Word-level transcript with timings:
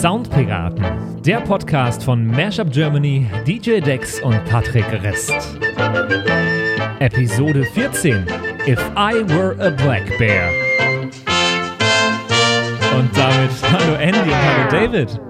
Soundpiraten, 0.00 0.82
der 1.26 1.42
Podcast 1.42 2.02
von 2.02 2.26
Mashup 2.26 2.72
Germany, 2.72 3.26
DJ 3.46 3.80
Dex 3.80 4.18
und 4.22 4.42
Patrick 4.46 4.90
Rest. 5.02 5.34
Episode 7.00 7.64
14: 7.64 8.24
If 8.66 8.80
I 8.96 9.22
Were 9.28 9.54
a 9.60 9.68
Black 9.68 10.16
Bear. 10.16 10.48
Und 12.98 13.14
damit 13.14 13.50
hallo 13.70 13.94
Andy 13.96 14.30
und 14.30 14.42
hallo 14.42 14.70
David. 14.70 15.20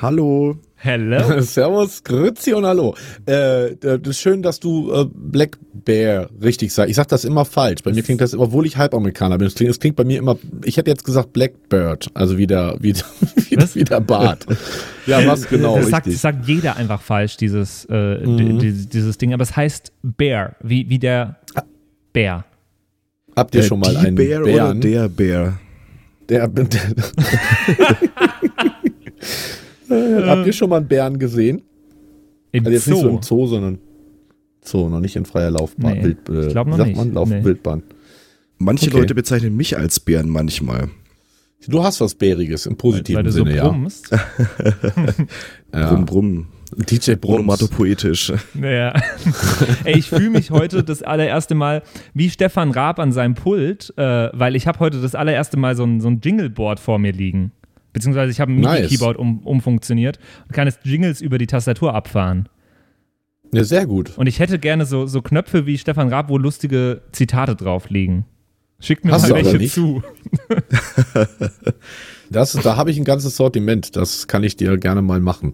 Hallo. 0.00 0.56
Hello. 0.84 1.40
Servus, 1.42 2.02
Grüezi 2.02 2.54
und 2.54 2.66
Hallo. 2.66 2.96
Äh, 3.26 3.76
das 3.76 4.00
ist 4.04 4.20
schön, 4.20 4.42
dass 4.42 4.58
du 4.58 4.92
äh, 4.92 5.04
Black 5.14 5.56
Bear 5.72 6.28
richtig 6.42 6.72
sagst. 6.72 6.90
Ich 6.90 6.96
sag 6.96 7.06
das 7.06 7.24
immer 7.24 7.44
falsch. 7.44 7.82
Bei 7.84 7.92
mir 7.92 8.02
klingt 8.02 8.20
das, 8.20 8.34
obwohl 8.34 8.66
ich 8.66 8.76
Halbamerikaner 8.76 9.38
bin, 9.38 9.46
es 9.46 9.54
klingt, 9.54 9.78
klingt 9.78 9.94
bei 9.94 10.02
mir 10.02 10.18
immer, 10.18 10.36
ich 10.64 10.76
hätte 10.78 10.90
jetzt 10.90 11.04
gesagt 11.04 11.32
Blackbird, 11.32 12.08
also 12.14 12.36
wieder, 12.36 12.76
wieder, 12.82 13.04
wieder, 13.48 13.62
Was? 13.62 13.74
wieder 13.76 14.00
Bart. 14.00 14.44
ja, 15.06 15.24
was 15.24 15.48
genau, 15.48 15.76
das 15.76 15.88
sagt, 15.88 16.10
sagt 16.10 16.48
jeder 16.48 16.76
einfach 16.76 17.00
falsch, 17.00 17.36
dieses, 17.36 17.84
äh, 17.84 18.18
di- 18.24 18.86
dieses 18.88 19.18
Ding. 19.18 19.32
Aber 19.34 19.44
es 19.44 19.54
heißt 19.54 19.92
Bear, 20.02 20.56
wie, 20.64 20.88
wie 20.90 20.98
der 20.98 21.36
Bär. 22.12 22.44
Habt 23.36 23.54
ihr 23.54 23.60
Äh, 23.60 23.64
schon 23.64 23.78
mal 23.78 23.90
die 23.92 23.98
einen 23.98 24.16
Bär 24.16 24.40
Bären? 24.40 24.54
oder 24.70 24.74
der 24.74 25.08
Bär? 25.08 25.58
Der, 26.28 26.48
der 26.48 26.66
Habt 29.88 30.46
ihr 30.46 30.52
schon 30.52 30.70
mal 30.70 30.76
einen 30.78 30.88
Bären 30.88 31.18
gesehen? 31.18 31.62
Im 32.52 32.64
Also 32.66 32.70
jetzt 32.74 32.88
nicht 32.88 32.96
so 32.98 33.02
Zoo. 33.02 33.16
im 33.16 33.22
Zoo, 33.22 33.46
sondern 33.46 33.78
Zoo, 34.64 34.88
noch 34.88 35.00
nicht 35.00 35.16
in 35.16 35.24
freier 35.24 35.50
Laufbahn. 35.50 35.94
Nee, 35.98 36.04
Wild, 36.04 36.28
äh, 36.28 36.46
ich 36.46 36.52
glaub 36.52 36.68
noch 36.68 36.76
sagt 36.76 36.88
nicht. 36.88 36.96
Man? 36.96 37.12
Lauf, 37.14 37.28
Nee. 37.28 37.44
Wildbahn. 37.44 37.82
Manche 38.58 38.88
Okay. 38.88 38.98
Leute 39.00 39.14
bezeichnen 39.14 39.56
mich 39.56 39.76
als 39.76 39.98
Bären 40.00 40.28
manchmal. 40.28 40.88
Du 41.68 41.82
hast 41.82 42.00
was 42.00 42.14
Bäriges 42.14 42.66
im 42.66 42.76
positiven 42.76 43.16
weil 43.18 43.22
du 43.24 43.32
so 43.32 43.44
Sinne, 43.44 43.56
ja. 43.56 43.68
brummst. 43.68 44.10
ja. 45.74 45.88
Brumm, 45.90 46.04
brumm. 46.06 46.46
DJ 46.90 47.14
Brums. 47.14 47.34
Onomatopoetisch. 47.40 48.32
Naja. 48.54 48.94
Ey, 49.84 49.98
ich 49.98 50.08
fühle 50.08 50.30
mich 50.30 50.50
heute 50.50 50.82
das 50.82 51.02
allererste 51.02 51.54
Mal 51.54 51.82
wie 52.14 52.30
Stefan 52.30 52.70
Raab 52.70 52.98
an 52.98 53.12
seinem 53.12 53.34
Pult, 53.34 53.92
äh, 53.96 54.30
weil 54.32 54.56
ich 54.56 54.66
habe 54.66 54.78
heute 54.80 55.00
das 55.02 55.14
allererste 55.14 55.56
Mal 55.56 55.76
so 55.76 55.84
ein, 55.84 56.00
so 56.00 56.08
ein 56.08 56.20
Jingleboard 56.22 56.80
vor 56.80 56.98
mir 56.98 57.12
liegen. 57.12 57.52
Beziehungsweise 57.92 58.30
ich 58.30 58.40
habe 58.40 58.52
ein 58.52 58.60
Nice. 58.60 58.82
MIDI-Keyboard 58.82 59.18
um, 59.18 59.40
umfunktioniert 59.40 60.18
und 60.46 60.52
kann 60.52 60.66
jetzt 60.66 60.80
Jingles 60.84 61.20
über 61.20 61.38
die 61.38 61.46
Tastatur 61.46 61.94
abfahren. 61.94 62.48
Ja, 63.52 63.64
sehr 63.64 63.86
gut. 63.86 64.16
Und 64.16 64.26
ich 64.26 64.38
hätte 64.38 64.58
gerne 64.58 64.86
so, 64.86 65.06
so 65.06 65.20
Knöpfe 65.20 65.66
wie 65.66 65.76
Stefan 65.76 66.08
Raab, 66.08 66.30
wo 66.30 66.38
lustige 66.38 67.02
Zitate 67.12 67.54
drauf 67.54 67.90
liegen. 67.90 68.24
Schickt 68.80 69.04
mir 69.04 69.12
Hast 69.12 69.28
mal 69.28 69.44
welche 69.44 69.68
zu. 69.68 70.02
Das, 72.32 72.52
da 72.52 72.76
habe 72.76 72.90
ich 72.90 72.96
ein 72.96 73.04
ganzes 73.04 73.36
Sortiment. 73.36 73.94
Das 73.94 74.26
kann 74.26 74.42
ich 74.42 74.56
dir 74.56 74.78
gerne 74.78 75.02
mal 75.02 75.20
machen. 75.20 75.52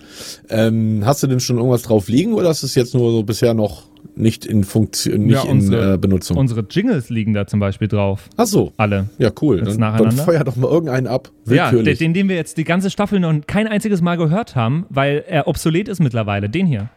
Ähm, 0.48 1.02
hast 1.04 1.22
du 1.22 1.26
denn 1.26 1.40
schon 1.40 1.56
irgendwas 1.56 1.82
drauf 1.82 2.08
liegen 2.08 2.34
oder 2.34 2.50
ist 2.50 2.62
es 2.62 2.76
jetzt 2.76 2.94
nur 2.94 3.10
so 3.10 3.24
bisher 3.24 3.52
noch 3.52 3.87
nicht 4.16 4.44
in 4.46 4.64
Funktion, 4.64 5.26
nicht 5.26 5.34
Ja, 5.34 5.42
in 5.44 5.50
unsere- 5.58 5.94
äh, 5.94 5.98
Benutzung? 5.98 6.36
Unsere 6.36 6.64
Jingles 6.68 7.08
liegen 7.10 7.34
da 7.34 7.46
zum 7.46 7.60
Beispiel 7.60 7.88
drauf. 7.88 8.28
Ach 8.36 8.46
so. 8.46 8.72
Alle. 8.76 9.08
Ja, 9.18 9.30
cool. 9.40 9.58
Jetzt 9.58 9.68
Dann, 9.72 9.80
dann 9.80 9.92
nacheinander? 9.92 10.22
feuer 10.24 10.44
doch 10.44 10.56
mal 10.56 10.68
irgendeinen 10.70 11.06
ab. 11.06 11.30
Ja, 11.46 11.70
Willkürlich. 11.70 11.98
den, 11.98 12.14
den 12.14 12.28
wir 12.28 12.36
jetzt 12.36 12.56
die 12.58 12.64
ganze 12.64 12.90
Staffel 12.90 13.20
noch 13.20 13.34
kein 13.46 13.66
einziges 13.68 14.00
Mal 14.02 14.16
gehört 14.16 14.56
haben, 14.56 14.86
weil 14.90 15.24
er 15.28 15.46
obsolet 15.48 15.88
ist 15.88 16.00
mittlerweile. 16.00 16.48
Den 16.48 16.66
hier. 16.66 16.90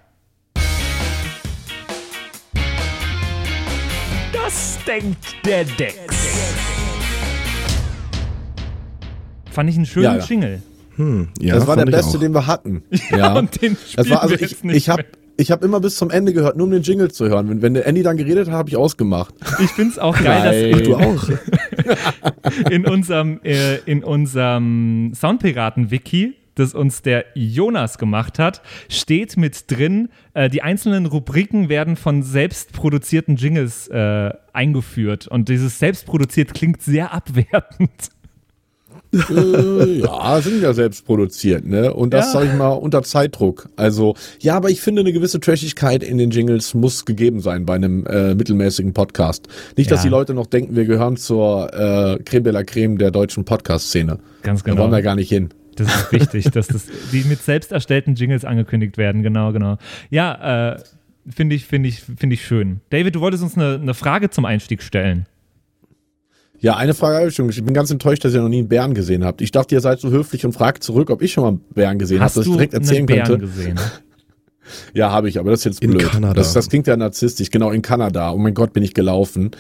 Das 4.34 4.80
denkt 4.88 5.18
der 5.46 5.64
Dex. 5.66 5.96
Fand 9.52 9.70
ich 9.70 9.76
einen 9.76 9.86
schönen 9.86 10.06
Ja, 10.06 10.18
ja. 10.18 10.24
Jingle. 10.24 10.62
Hm, 10.96 11.30
ja, 11.40 11.56
das 11.56 11.68
war 11.68 11.76
der 11.78 11.86
beste, 11.86 12.18
auch. 12.18 12.22
den 12.22 12.34
wir 12.34 12.48
hatten. 12.48 12.84
Ja, 13.12 13.38
und 13.38 13.62
den 13.62 13.78
Das 13.96 14.10
war 14.10 14.22
also 14.24 14.36
ich, 14.36 14.42
jetzt 14.42 14.64
nicht 14.64 14.76
ich 14.76 14.90
habe 14.90 15.04
mehr. 15.04 15.12
Ich 15.42 15.50
habe 15.50 15.66
immer 15.66 15.80
bis 15.80 15.96
zum 15.96 16.12
Ende 16.12 16.34
gehört, 16.34 16.56
nur 16.56 16.66
um 16.68 16.72
den 16.72 16.84
Jingle 16.84 17.12
zu 17.12 17.28
hören. 17.28 17.50
Wenn, 17.50 17.62
wenn 17.62 17.74
der 17.74 17.88
Andy 17.88 18.04
dann 18.04 18.16
geredet 18.16 18.48
hat, 18.48 18.54
habe 18.54 18.70
ich 18.70 18.78
ausgemacht. 18.78 19.34
Ich 19.60 19.72
find's 19.72 19.98
auch 19.98 20.16
geil, 20.16 20.72
Geil. 20.72 20.84
Du 20.84 20.96
auch. 20.96 21.28
dass 21.28 22.70
in 22.70 22.86
unserem, 22.86 23.40
äh, 23.44 23.78
in 23.86 24.04
unserem 24.04 25.14
Soundpiraten-Wiki, 25.16 26.36
das 26.56 26.76
uns 26.76 27.02
der 27.02 27.26
Jonas 27.34 27.98
gemacht 27.98 28.38
hat, 28.38 28.62
steht 28.88 29.36
mit 29.36 29.72
drin, 29.72 30.10
äh, 30.36 30.48
die 30.48 30.62
einzelnen 30.62 31.08
Rubriken 31.08 31.70
werden 31.70 31.96
von 31.96 32.22
selbstproduzierten 32.22 33.36
Jingles 33.36 33.88
äh, 33.88 34.32
eingeführt. 34.54 35.28
Und 35.28 35.50
dieses 35.50 35.80
selbstproduziert 35.80 36.54
klingt 36.54 36.84
sehr 36.84 37.14
abwertend. 37.14 37.90
Äh, 39.14 40.00
ja, 40.00 40.42
sind 40.42 40.62
ja 40.62 40.74
selbst 40.74 41.06
produziert, 41.06 41.66
ne? 41.66 41.94
Und 41.94 42.14
das 42.14 42.28
Ja. 42.28 42.40
sage 42.40 42.52
ich 42.52 42.58
mal 42.58 42.70
unter 42.70 43.04
Zeitdruck. 43.04 43.70
Also, 43.76 44.16
ja, 44.40 44.56
aber 44.56 44.70
ich 44.70 44.82
finde, 44.82 45.02
eine 45.02 45.14
gewisse 45.14 45.40
Trashigkeit 45.40 46.04
in 46.04 46.18
den 46.18 46.32
Jingles 46.32 46.74
muss 46.74 47.06
gegeben 47.06 47.40
sein 47.42 47.66
bei 47.66 47.76
einem 47.76 48.06
äh, 48.06 48.36
mittelmäßigen 48.36 48.94
Podcast. 48.94 49.48
Nicht, 49.78 49.92
dass 49.92 50.00
Ja. 50.00 50.04
die 50.04 50.10
Leute 50.10 50.34
noch 50.34 50.46
denken, 50.48 50.76
wir 50.76 50.86
gehören 50.86 51.18
zur 51.18 51.74
äh, 51.74 52.20
Creme 52.24 52.44
de 52.44 52.54
la 52.54 52.64
Creme 52.64 52.98
der 52.98 53.12
deutschen 53.12 53.46
Podcast-Szene. 53.46 54.20
Ganz 54.44 54.64
Da 54.64 54.72
genau. 54.72 54.84
wollen 54.84 54.92
wir 54.92 55.02
gar 55.02 55.16
nicht 55.16 55.30
hin. 55.30 55.50
Das 55.76 55.88
ist 55.88 56.12
wichtig, 56.12 56.52
dass 56.52 56.68
das, 56.68 56.86
die 57.12 57.24
mit 57.24 57.42
selbst 57.42 57.72
erstellten 57.72 58.16
Jingles 58.16 58.44
angekündigt 58.46 58.98
werden. 58.98 59.24
Genau, 59.24 59.52
genau. 59.54 59.78
Ja, 60.10 60.74
äh, 60.74 60.80
finde 61.30 61.56
ich, 61.56 61.66
finde 61.66 61.88
ich, 61.90 62.02
finde 62.02 62.34
ich 62.34 62.46
schön. 62.46 62.82
David, 62.90 63.16
du 63.16 63.22
wolltest 63.22 63.42
uns 63.44 63.56
eine, 63.56 63.76
eine 63.82 63.94
Frage 63.94 64.30
zum 64.30 64.46
Einstieg 64.46 64.84
stellen. 64.84 65.26
Ja, 66.62 66.78
eine 66.78 66.94
Frage 66.94 67.18
habe 67.18 67.28
ich 67.28 67.36
schon. 67.36 67.50
Ich 67.50 67.64
bin 67.64 67.74
ganz 67.74 67.90
enttäuscht, 67.92 68.24
dass 68.24 68.34
ihr 68.34 68.42
noch 68.42 68.48
nie 68.50 68.60
einen 68.60 68.68
Bären 68.70 68.94
gesehen 68.94 69.26
habt. 69.26 69.42
Ich 69.42 69.52
dachte, 69.52 69.76
ihr 69.76 69.82
seid 69.82 70.00
so 70.00 70.10
höflich 70.12 70.46
und 70.46 70.54
fragt 70.54 70.84
zurück, 70.84 71.10
ob 71.10 71.22
ich 71.22 71.34
schon 71.34 71.44
mal 71.44 71.48
einen 71.50 71.62
Bären 71.74 71.98
gesehen 72.00 72.20
habe, 72.20 72.26
Hast 72.26 72.38
dass 72.38 72.46
ich 72.46 72.52
du 72.52 72.58
direkt 72.58 72.74
erzählen 72.76 72.98
einen 73.00 73.06
Bären 73.08 73.28
könnte. 73.28 73.46
gesehen? 73.48 73.80
Ja, 74.94 75.12
habe 75.12 75.28
ich, 75.28 75.38
aber 75.38 75.52
das 75.52 75.62
ist 75.62 75.66
jetzt 75.66 75.82
In 75.84 75.92
blöd. 75.92 76.04
Kanada. 76.04 76.34
Das, 76.34 76.54
das 76.54 76.70
klingt 76.70 76.88
ja 76.88 76.96
narzisstisch. 76.96 77.50
Genau, 77.50 77.72
in 77.72 77.82
Kanada. 77.82 78.32
Oh 78.32 78.38
mein 78.38 78.54
Gott, 78.54 78.72
bin 78.72 78.84
ich 78.84 78.94
gelaufen. 78.94 79.52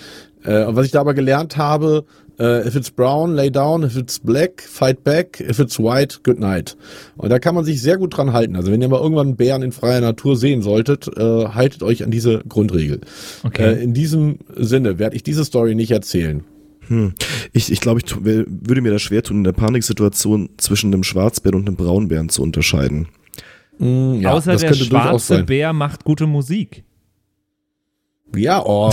Äh, 0.45 0.63
und 0.63 0.77
was 0.77 0.85
ich 0.85 0.91
da 0.93 1.01
aber 1.01 1.13
gelernt 1.13 1.57
habe, 1.57 2.05
äh, 2.39 2.65
if 2.65 2.75
it's 2.75 2.91
brown, 2.91 3.33
lay 3.33 3.51
down, 3.51 3.83
if 3.83 3.97
it's 3.97 4.19
black, 4.19 4.61
fight 4.61 5.03
back, 5.03 5.41
if 5.41 5.59
it's 5.59 5.77
white, 5.79 6.19
good 6.23 6.39
night. 6.39 6.77
Und 7.17 7.29
da 7.29 7.39
kann 7.39 7.55
man 7.55 7.65
sich 7.65 7.81
sehr 7.81 7.97
gut 7.97 8.15
dran 8.15 8.31
halten. 8.31 8.55
Also 8.55 8.71
wenn 8.71 8.81
ihr 8.81 8.87
mal 8.87 9.01
irgendwann 9.01 9.27
einen 9.29 9.35
Bären 9.35 9.63
in 9.63 9.73
freier 9.73 9.99
Natur 9.99 10.37
sehen 10.37 10.61
solltet, 10.61 11.09
äh, 11.17 11.21
haltet 11.47 11.83
euch 11.83 12.05
an 12.05 12.11
diese 12.11 12.41
Grundregel. 12.47 13.01
Okay. 13.43 13.73
Äh, 13.73 13.83
in 13.83 13.93
diesem 13.93 14.37
Sinne 14.55 14.97
werde 14.97 15.17
ich 15.17 15.23
diese 15.23 15.43
Story 15.43 15.75
nicht 15.75 15.91
erzählen. 15.91 16.45
Hm. 16.91 17.13
Ich, 17.53 17.71
ich 17.71 17.79
glaube, 17.79 18.01
ich 18.03 18.15
würde 18.21 18.81
mir 18.81 18.91
das 18.91 19.01
schwer 19.01 19.23
tun, 19.23 19.37
in 19.37 19.43
der 19.45 19.53
Paniksituation 19.53 20.49
zwischen 20.57 20.93
einem 20.93 21.03
Schwarzbären 21.03 21.61
und 21.61 21.67
einem 21.67 21.77
Braunbären 21.77 22.27
zu 22.27 22.43
unterscheiden. 22.43 23.07
Mm, 23.79 24.15
ja, 24.15 24.33
Außer 24.33 24.51
das 24.51 24.61
der 24.61 24.73
schwarze. 24.73 25.43
Bär 25.43 25.71
macht 25.71 26.03
gute 26.03 26.27
Musik. 26.27 26.83
Ja, 28.35 28.63
oh, 28.65 28.89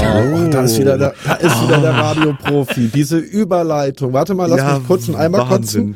da 0.51 0.63
ist 0.65 0.79
wieder 0.81 0.99
der, 0.99 1.15
da 1.25 1.35
ist 1.35 1.63
wieder 1.63 1.81
der 1.81 1.93
Radioprofi. 1.93 2.89
Diese 2.93 3.19
Überleitung. 3.19 4.13
Warte 4.13 4.35
mal, 4.35 4.47
lass 4.47 4.79
mich 4.79 4.87
kurz 4.89 5.09
einen 5.09 5.17
Eimer 5.17 5.47
kotzen. 5.47 5.95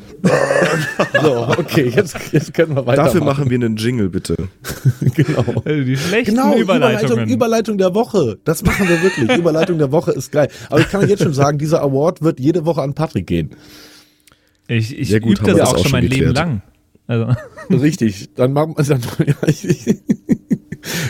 So, 1.20 1.48
okay, 1.58 1.92
jetzt, 1.94 2.16
jetzt 2.32 2.54
können 2.54 2.76
wir 2.76 2.86
weitermachen. 2.86 3.04
Dafür 3.14 3.25
machen 3.25 3.50
wir 3.50 3.56
einen 3.56 3.76
Jingle, 3.76 4.08
bitte. 4.10 4.36
genau. 5.14 5.44
Also 5.64 5.82
die 5.84 5.97
schlechten 5.97 6.34
Genau, 6.36 6.56
Überleitungen. 6.56 7.28
Überleitung, 7.28 7.28
Überleitung 7.28 7.78
der 7.78 7.94
Woche. 7.94 8.38
Das 8.44 8.62
machen 8.62 8.88
wir 8.88 9.02
wirklich. 9.02 9.36
Überleitung 9.36 9.78
der 9.78 9.91
Woche 9.91 10.12
ist 10.12 10.31
geil. 10.31 10.48
Aber 10.70 10.81
ich 10.81 10.88
kann 10.88 11.08
jetzt 11.08 11.22
schon 11.25 11.34
sagen, 11.34 11.58
dieser 11.58 11.82
Award 11.82 12.22
wird 12.22 12.38
jede 12.38 12.64
Woche 12.64 12.82
an 12.82 12.94
Patrick 12.94 13.26
gehen. 13.26 13.50
ich 14.69 14.97
ich 14.97 15.08
Sehr 15.08 15.20
gut, 15.20 15.41
übe 15.41 15.48
das 15.48 15.56
wir 15.56 15.66
auch 15.66 15.72
das 15.72 15.82
schon 15.82 15.91
mein 15.92 16.02
schon 16.04 16.10
Leben 16.12 16.26
geklärt. 16.28 16.36
lang. 16.48 16.62
Also, 17.08 17.26
Richtig. 17.70 18.31
Dann, 18.36 18.52
machen 18.52 18.75
wir- 18.76 18.84
dann 18.84 19.00
ja, 19.26 19.34
ich, 19.48 19.97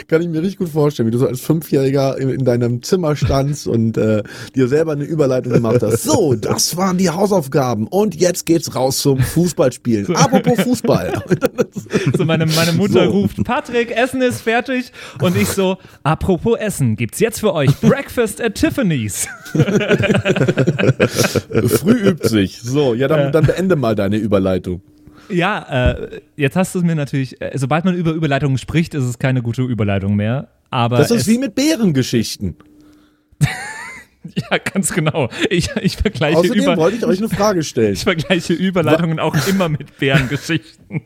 kann 0.09 0.23
ich 0.23 0.29
mir 0.29 0.41
richtig 0.41 0.59
gut 0.59 0.69
vorstellen, 0.69 1.07
wie 1.09 1.13
du 1.13 1.19
so 1.19 1.27
als 1.27 1.41
Fünfjähriger 1.41 2.19
in, 2.19 2.29
in 2.31 2.45
deinem 2.45 2.83
Zimmer 2.83 3.17
standst 3.17 3.67
und 3.67 3.97
äh, 3.97 4.23
dir 4.55 4.69
selber 4.69 4.93
eine 4.93 5.05
Überleitung 5.05 5.53
gemacht 5.53 5.83
hast. 5.83 6.03
So, 6.03 6.35
das 6.35 6.77
waren 6.77 6.99
die 6.99 7.11
Hausaufgaben 7.11 7.87
und 7.87 8.15
jetzt 8.15 8.47
geht's 8.47 8.75
raus 8.75 8.99
zum 8.99 9.19
Fußballspielen. 9.19 10.15
Apropos 10.17 10.61
Fußball. 10.61 11.23
so 12.17 12.25
meine, 12.25 12.47
meine 12.47 12.73
Mutter 12.73 13.05
So. 13.05 13.11
ruft, 13.11 13.43
Patrick, 13.45 13.91
Essen 13.97 14.23
ist 14.23 14.41
fertig. 14.43 14.93
Und 15.21 15.37
ich 15.37 15.49
so, 15.49 15.79
apropos 16.03 16.59
Essen, 16.59 16.97
gibt's 16.97 17.21
jetzt 17.21 17.41
für 17.41 17.53
euch 17.55 17.71
Breakfast 17.81 18.41
at 18.41 18.55
Tiffany's. 18.55 19.29
Früh 21.67 22.09
übt 22.09 22.29
sich. 22.29 22.61
So, 22.61 22.95
ja, 22.95 23.09
dann, 23.09 23.33
dann 23.33 23.47
beende 23.47 23.77
mal 23.77 23.95
deine 23.95 24.17
Überleitung. 24.17 24.83
Ja, 25.29 25.93
äh, 25.93 26.21
jetzt 26.37 26.57
hast 26.57 26.75
du 26.75 26.81
es 26.81 26.85
mir 26.85 26.95
natürlich, 26.95 27.41
äh, 27.41 27.53
sobald 27.55 27.85
man 27.85 27.95
über 27.95 28.13
Überleitungen 28.13 28.59
spricht, 28.59 28.95
ist 28.95 29.05
es 29.05 29.19
keine 29.19 29.43
gute 29.43 29.63
Überleitung 29.63 30.17
mehr. 30.17 30.49
Aber 30.71 30.99
Das 30.99 31.11
ist 31.11 31.27
wie 31.27 31.39
mit 31.39 31.55
Bärengeschichten. 31.55 32.57
ja, 34.25 34.59
ganz 34.59 34.93
genau. 34.93 35.29
Ich, 35.51 35.71
ich, 35.81 35.97
vergleiche, 35.97 36.39
Außerdem 36.39 36.63
über, 36.63 36.77
wollte 36.77 36.97
ich 36.97 37.05
euch 37.05 37.19
eine 37.19 37.29
Frage 37.29 37.63
stellen. 37.63 37.93
ich 37.95 38.05
vergleiche 38.05 38.55
Überleitungen 38.55 39.19
auch 39.21 39.37
immer 39.49 39.69
mit 39.69 39.99
Bärengeschichten. 39.99 41.03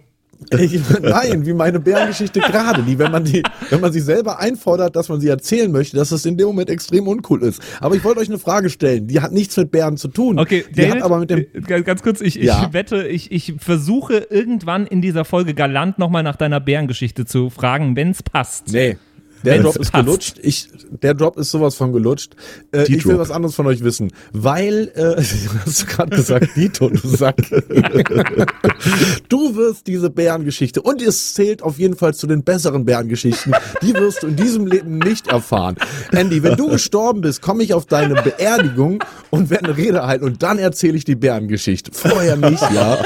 Ich, 0.59 0.81
nein, 1.03 1.47
wie 1.47 1.53
meine 1.53 1.81
Bärengeschichte 1.81 2.41
gerade, 2.41 2.83
die, 2.83 2.99
wenn 2.99 3.11
man 3.11 3.25
die, 3.25 3.43
wenn 3.71 3.81
man 3.81 3.93
sie 3.93 4.01
selber 4.01 4.39
einfordert, 4.39 4.95
dass 4.97 5.09
man 5.09 5.21
sie 5.21 5.29
erzählen 5.29 5.71
möchte, 5.71 5.97
dass 5.97 6.13
es 6.13 6.25
in 6.27 6.37
dem 6.37 6.47
Moment 6.47 6.71
extrem 6.71 7.09
uncool 7.09 7.43
ist. 7.43 7.61
Aber 7.81 7.95
ich 7.97 8.05
wollte 8.05 8.21
euch 8.21 8.29
eine 8.29 8.39
Frage 8.39 8.71
stellen, 8.71 9.07
die 9.07 9.21
hat 9.21 9.33
nichts 9.33 9.57
mit 9.57 9.71
Bären 9.71 9.97
zu 9.97 10.09
tun. 10.09 10.39
Okay, 10.39 10.65
die 10.71 10.75
David, 10.83 10.95
hat 10.97 11.03
aber 11.03 11.19
mit 11.19 11.31
dem. 11.31 11.47
Ganz, 11.67 11.85
ganz 11.85 12.03
kurz, 12.03 12.21
ich, 12.21 12.37
Ja. 12.37 12.65
ich 12.67 12.73
wette, 12.73 13.07
ich, 13.09 13.33
ich 13.33 13.55
versuche 13.59 14.27
irgendwann 14.31 14.87
in 14.87 15.03
dieser 15.03 15.25
Folge 15.25 15.55
galant 15.55 15.99
nochmal 15.99 16.23
nach 16.23 16.37
deiner 16.37 16.61
Bärengeschichte 16.61 17.25
zu 17.25 17.51
fragen, 17.51 17.97
wenn 17.97 18.11
es 18.11 18.23
passt. 18.23 18.73
Nee. 18.73 18.97
Der 19.45 19.63
Drop 19.63 19.77
ist 19.77 19.93
passt. 19.93 20.05
gelutscht. 20.05 20.39
Ich, 20.43 20.69
der 21.03 21.15
Drop 21.15 21.37
ist 21.37 21.51
sowas 21.51 21.75
von 21.75 21.93
gelutscht. 21.93 22.35
Äh, 22.73 22.85
ich 22.85 23.07
will 23.07 23.19
was 23.19 23.31
anderes 23.31 23.55
von 23.55 23.67
euch 23.67 23.85
wissen. 23.85 24.13
Weil, 24.33 24.91
äh, 24.95 25.23
hast 25.65 25.83
du 25.83 25.87
gerade 25.87 26.17
gesagt, 26.17 26.57
Dito, 26.57 26.89
du 26.89 27.09
Sack. 27.09 27.37
du 29.29 29.57
wirst 29.57 29.87
diese 29.87 30.11
Bärengeschichte, 30.11 30.83
und 30.83 31.03
es 31.03 31.35
zählt 31.35 31.63
auf 31.63 31.79
jeden 31.79 31.97
Fall 31.97 32.15
zu 32.15 32.27
den 32.27 32.43
besseren 32.43 32.85
Bärengeschichten, 32.85 33.55
die 33.83 33.95
wirst 33.95 34.23
du 34.23 34.29
in 34.29 34.37
diesem 34.37 34.67
Leben 34.67 34.99
nicht 34.99 35.29
erfahren. 35.29 35.77
Andy, 36.13 36.43
wenn 36.43 36.57
du 36.57 36.69
gestorben 36.69 37.21
bist, 37.21 37.43
komme 37.43 37.63
ich 37.63 37.75
auf 37.75 37.87
deine 37.87 38.15
Beerdigung 38.23 39.03
und 39.31 39.51
werde 39.51 39.67
eine 39.67 39.77
Rede 39.77 40.07
halten 40.07 40.25
und 40.25 40.43
dann 40.43 40.59
erzähle 40.59 40.97
ich 40.97 41.05
die 41.05 41.17
Bärengeschichte. 41.17 41.91
Vorher 41.93 42.37
nicht, 42.37 42.63
ja. 42.73 42.99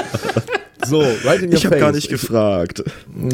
So, 0.87 1.01
right 1.25 1.43
in 1.43 1.49
your 1.51 1.55
Ich 1.55 1.65
habe 1.67 1.75
face. 1.77 1.81
gar 1.81 1.93
nicht 1.93 2.09
gefragt. 2.09 2.83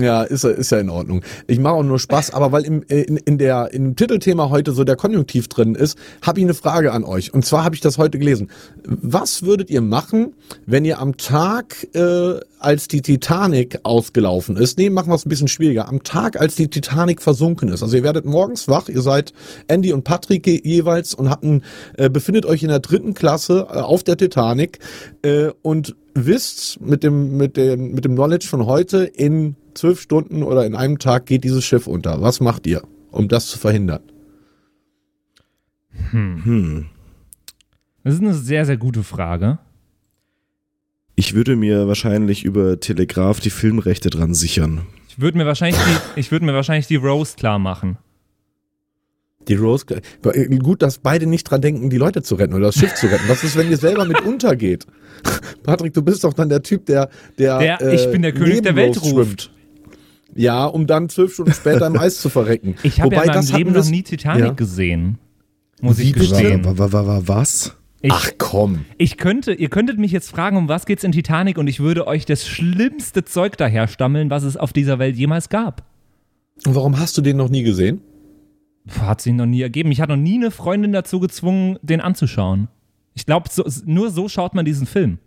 Ja, 0.00 0.22
ist, 0.22 0.44
ja- 0.44 0.50
ist 0.50 0.70
ja 0.70 0.78
in 0.78 0.90
Ordnung. 0.90 1.22
Ich 1.46 1.58
mache 1.58 1.74
auch 1.74 1.82
nur 1.82 1.98
Spaß, 1.98 2.32
aber 2.34 2.52
weil 2.52 2.64
im, 2.64 2.82
äh, 2.88 3.02
in, 3.02 3.16
in 3.18 3.38
der, 3.38 3.72
im 3.72 3.94
Titelthema 3.96 4.50
heute 4.50 4.72
so 4.72 4.84
der 4.84 4.96
Konjunktiv 4.96 5.48
drin 5.48 5.74
ist, 5.74 5.96
habe 6.22 6.40
ich 6.40 6.44
eine 6.44 6.54
Frage 6.54 6.92
an 6.92 7.04
euch. 7.04 7.32
Und 7.32 7.44
zwar 7.44 7.64
habe 7.64 7.74
ich 7.74 7.80
das 7.80 7.98
heute 7.98 8.18
gelesen. 8.18 8.50
Was 8.84 9.42
würdet 9.42 9.70
ihr 9.70 9.80
machen, 9.80 10.34
wenn 10.66 10.84
ihr 10.84 10.98
am 10.98 11.16
Tag, 11.16 11.86
äh, 11.94 12.40
als 12.58 12.88
die 12.88 13.02
Titanic 13.02 13.80
ausgelaufen 13.84 14.56
ist, 14.56 14.78
nee, 14.78 14.90
machen 14.90 15.10
wir 15.10 15.14
es 15.14 15.26
ein 15.26 15.28
bisschen 15.28 15.46
schwieriger, 15.48 15.88
am 15.88 16.02
Tag, 16.02 16.40
als 16.40 16.56
die 16.56 16.68
Titanic 16.68 17.22
versunken 17.22 17.68
ist. 17.68 17.82
Also 17.82 17.96
ihr 17.96 18.02
werdet 18.02 18.24
morgens 18.24 18.66
wach, 18.66 18.88
ihr 18.88 19.02
seid 19.02 19.32
Andy 19.68 19.92
und 19.92 20.04
Patrick 20.04 20.46
je- 20.46 20.60
jeweils 20.64 21.14
und 21.14 21.30
habt 21.30 21.44
ein, 21.44 21.62
äh, 21.96 22.08
befindet 22.10 22.44
euch 22.46 22.62
in 22.62 22.70
der 22.70 22.80
dritten 22.80 23.14
Klasse 23.14 23.66
äh, 23.70 23.78
auf 23.78 24.02
der 24.04 24.16
Titanic 24.16 24.78
äh, 25.22 25.50
und 25.62 25.94
wisst 26.16 26.80
mit 26.80 27.02
dem, 27.02 27.36
mit 27.36 27.56
dem, 27.56 27.92
mit 27.92 28.04
dem 28.04 28.14
Knowledge 28.14 28.46
von 28.46 28.66
heute, 28.66 29.04
in 29.04 29.56
zwölf 29.74 30.00
Stunden 30.00 30.42
oder 30.42 30.64
in 30.64 30.74
einem 30.74 30.98
Tag 30.98 31.26
geht 31.26 31.44
dieses 31.44 31.64
Schiff 31.64 31.86
unter. 31.86 32.22
Was 32.22 32.40
macht 32.40 32.66
ihr, 32.66 32.82
um 33.10 33.28
das 33.28 33.46
zu 33.48 33.58
verhindern? 33.58 34.00
Hm. 36.10 36.86
Das 38.02 38.14
ist 38.14 38.20
eine 38.20 38.34
sehr, 38.34 38.64
sehr 38.64 38.76
gute 38.76 39.02
Frage. 39.02 39.58
Ich 41.14 41.34
würde 41.34 41.56
mir 41.56 41.88
wahrscheinlich 41.88 42.44
über 42.44 42.78
Telegraph 42.80 43.40
die 43.40 43.50
Filmrechte 43.50 44.10
dran 44.10 44.34
sichern. 44.34 44.82
Ich 45.08 45.18
würde 45.18 45.38
mir 45.38 45.46
wahrscheinlich 45.46 45.80
die, 45.82 46.20
ich 46.20 46.30
würde 46.30 46.44
mir 46.44 46.54
wahrscheinlich 46.54 46.86
die 46.86 46.96
Rose 46.96 47.36
klar 47.36 47.58
machen. 47.58 47.98
Die 49.48 49.54
Rose, 49.54 49.86
gut, 50.62 50.82
dass 50.82 50.98
beide 50.98 51.26
nicht 51.26 51.44
dran 51.44 51.60
denken, 51.60 51.88
die 51.88 51.98
Leute 51.98 52.22
zu 52.22 52.34
retten 52.34 52.54
oder 52.54 52.66
das 52.66 52.74
Schiff 52.74 52.94
zu 52.94 53.06
retten. 53.06 53.24
Was 53.28 53.44
ist, 53.44 53.56
wenn 53.56 53.70
ihr 53.70 53.76
selber 53.76 54.04
mit 54.04 54.20
untergeht? 54.22 54.86
Patrick, 55.62 55.94
du 55.94 56.02
bist 56.02 56.24
doch 56.24 56.32
dann 56.32 56.48
der 56.48 56.62
Typ, 56.62 56.86
der, 56.86 57.08
der, 57.38 57.58
Der, 57.58 57.80
äh, 57.80 57.94
ich 57.94 58.10
bin 58.10 58.22
der 58.22 58.32
König 58.32 58.62
der 58.62 58.74
Welt 58.76 58.96
Rose 59.00 59.14
ruft. 59.14 59.42
schwimmt. 59.42 59.50
Ja, 60.34 60.66
um 60.66 60.86
dann 60.86 61.08
zwölf 61.08 61.32
Stunden 61.32 61.54
später 61.54 61.86
im 61.86 61.96
Eis 61.98 62.20
zu 62.20 62.28
verrecken. 62.28 62.74
Ich 62.82 63.00
habe 63.00 63.14
ja 63.14 63.22
in 63.22 63.28
meinem 63.28 63.56
Leben 63.56 63.72
noch 63.72 63.88
nie 63.88 64.02
Titanic 64.02 64.44
Ja. 64.44 64.52
gesehen. 64.52 65.18
Muss 65.80 65.98
Wie 65.98 66.02
ich 66.04 66.12
gestehen. 66.14 66.64
Wa- 66.64 66.76
wa- 66.78 66.92
wa- 66.92 67.06
wa- 67.06 67.22
Was? 67.26 67.76
Ich, 68.02 68.12
Ach 68.12 68.30
komm. 68.38 68.84
ich 68.98 69.16
könnte, 69.16 69.52
ihr 69.52 69.68
könntet 69.70 69.98
mich 69.98 70.12
jetzt 70.12 70.30
fragen, 70.30 70.56
um 70.58 70.68
was 70.68 70.86
geht's 70.86 71.02
in 71.04 71.12
Titanic 71.12 71.56
und 71.56 71.66
ich 71.66 71.80
würde 71.80 72.06
euch 72.06 72.24
das 72.26 72.46
schlimmste 72.46 73.24
Zeug 73.24 73.56
daher 73.56 73.88
stammeln, 73.88 74.28
was 74.28 74.42
es 74.42 74.56
auf 74.56 74.72
dieser 74.72 74.98
Welt 74.98 75.16
jemals 75.16 75.48
gab. 75.48 75.84
Und 76.66 76.74
warum 76.74 76.98
hast 76.98 77.16
du 77.16 77.22
den 77.22 77.36
noch 77.36 77.48
nie 77.48 77.62
gesehen? 77.62 78.00
Hat 79.00 79.20
sich 79.20 79.32
noch 79.32 79.46
nie 79.46 79.62
ergeben. 79.62 79.90
Ich 79.90 80.00
hatte 80.00 80.12
noch 80.16 80.22
nie 80.22 80.36
eine 80.36 80.50
Freundin 80.50 80.92
dazu 80.92 81.18
gezwungen, 81.20 81.78
den 81.82 82.00
anzuschauen. 82.00 82.68
Ich 83.14 83.26
glaube, 83.26 83.48
so, 83.50 83.64
nur 83.84 84.10
so 84.10 84.28
schaut 84.28 84.54
man 84.54 84.64
diesen 84.64 84.86
Film. 84.86 85.18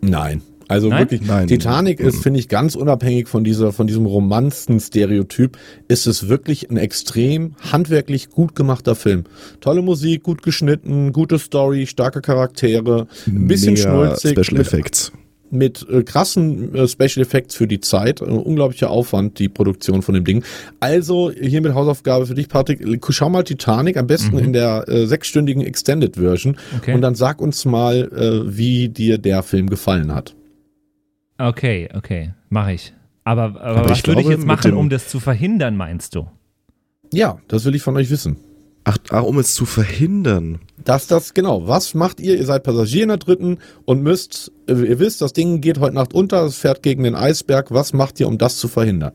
Nein. 0.00 0.42
Also 0.66 0.88
Nein? 0.88 1.00
wirklich, 1.00 1.22
Nein. 1.22 1.46
Titanic 1.46 2.00
ist, 2.00 2.16
Mhm. 2.16 2.22
finde 2.22 2.40
ich, 2.40 2.48
ganz 2.48 2.74
unabhängig 2.74 3.28
von 3.28 3.44
dieser, 3.44 3.70
von 3.72 3.86
diesem 3.86 4.06
Romanzen-Stereotyp, 4.06 5.58
ist 5.88 6.06
es 6.06 6.28
wirklich 6.28 6.70
ein 6.70 6.76
extrem 6.78 7.54
handwerklich 7.70 8.30
gut 8.30 8.54
gemachter 8.54 8.94
Film. 8.94 9.24
Tolle 9.60 9.82
Musik, 9.82 10.22
gut 10.22 10.42
geschnitten, 10.42 11.12
gute 11.12 11.38
Story, 11.38 11.86
starke 11.86 12.22
Charaktere, 12.22 13.06
ein 13.26 13.46
bisschen 13.46 13.74
Mega 13.74 13.82
schnulzig, 13.90 14.30
Special 14.42 14.60
Effects. 14.60 15.12
mit 15.12 15.23
äh, 15.52 16.02
krassen 16.02 16.74
äh, 16.74 16.88
Special 16.88 17.22
Effects 17.22 17.54
für 17.54 17.66
die 17.66 17.80
Zeit. 17.80 18.20
Äh, 18.20 18.24
unglaublicher 18.24 18.90
Aufwand, 18.90 19.38
die 19.38 19.48
Produktion 19.48 20.02
von 20.02 20.14
dem 20.14 20.24
Ding. 20.24 20.44
Also 20.80 21.30
hier 21.30 21.60
mit 21.60 21.74
Hausaufgabe 21.74 22.26
für 22.26 22.34
dich, 22.34 22.48
Patrick. 22.48 22.80
Schau 23.10 23.30
mal 23.30 23.44
Titanic, 23.44 23.96
am 23.96 24.06
besten 24.06 24.38
in 24.38 24.52
der 24.52 24.88
äh, 24.88 25.06
sechsstündigen 25.06 25.62
Extended 25.62 26.16
Version. 26.16 26.56
Okay. 26.76 26.94
Und 26.94 27.02
dann 27.02 27.14
sag 27.14 27.40
uns 27.40 27.64
mal, 27.64 28.10
äh, 28.12 28.56
wie 28.56 28.88
dir 28.88 29.18
der 29.18 29.42
Film 29.42 29.68
gefallen 29.68 30.14
hat. 30.14 30.34
Okay, 31.38 31.88
okay, 31.94 32.32
mache 32.48 32.74
ich. 32.74 32.92
Aber, 33.24 33.42
aber, 33.44 33.64
Aber 33.64 33.90
was 33.90 33.98
ich 33.98 34.06
würde 34.06 34.20
ich 34.20 34.26
glaube, 34.26 34.30
jetzt 34.30 34.38
mit 34.40 34.46
machen, 34.46 34.74
um 34.74 34.90
das 34.90 35.08
zu 35.08 35.18
verhindern, 35.18 35.76
meinst 35.76 36.14
du? 36.14 36.28
Ja, 37.12 37.38
das 37.48 37.64
will 37.64 37.74
ich 37.74 37.82
von 37.82 37.96
euch 37.96 38.10
wissen. 38.10 38.36
Ach, 38.84 39.22
um 39.22 39.38
es 39.38 39.54
zu 39.54 39.64
verhindern. 39.64 40.58
Das, 40.84 41.06
das, 41.06 41.32
genau. 41.32 41.66
Was 41.66 41.94
macht 41.94 42.20
ihr? 42.20 42.36
Ihr 42.36 42.44
seid 42.44 42.64
Passagier 42.64 43.04
in 43.04 43.08
der 43.08 43.16
dritten 43.16 43.58
und 43.86 44.02
müsst, 44.02 44.52
ihr 44.68 44.98
wisst, 44.98 45.22
das 45.22 45.32
Ding 45.32 45.62
geht 45.62 45.80
heute 45.80 45.94
Nacht 45.94 46.12
unter, 46.12 46.44
es 46.44 46.58
fährt 46.58 46.82
gegen 46.82 47.04
den 47.04 47.14
Eisberg. 47.14 47.70
Was 47.70 47.94
macht 47.94 48.20
ihr, 48.20 48.28
um 48.28 48.36
das 48.36 48.58
zu 48.58 48.68
verhindern? 48.68 49.12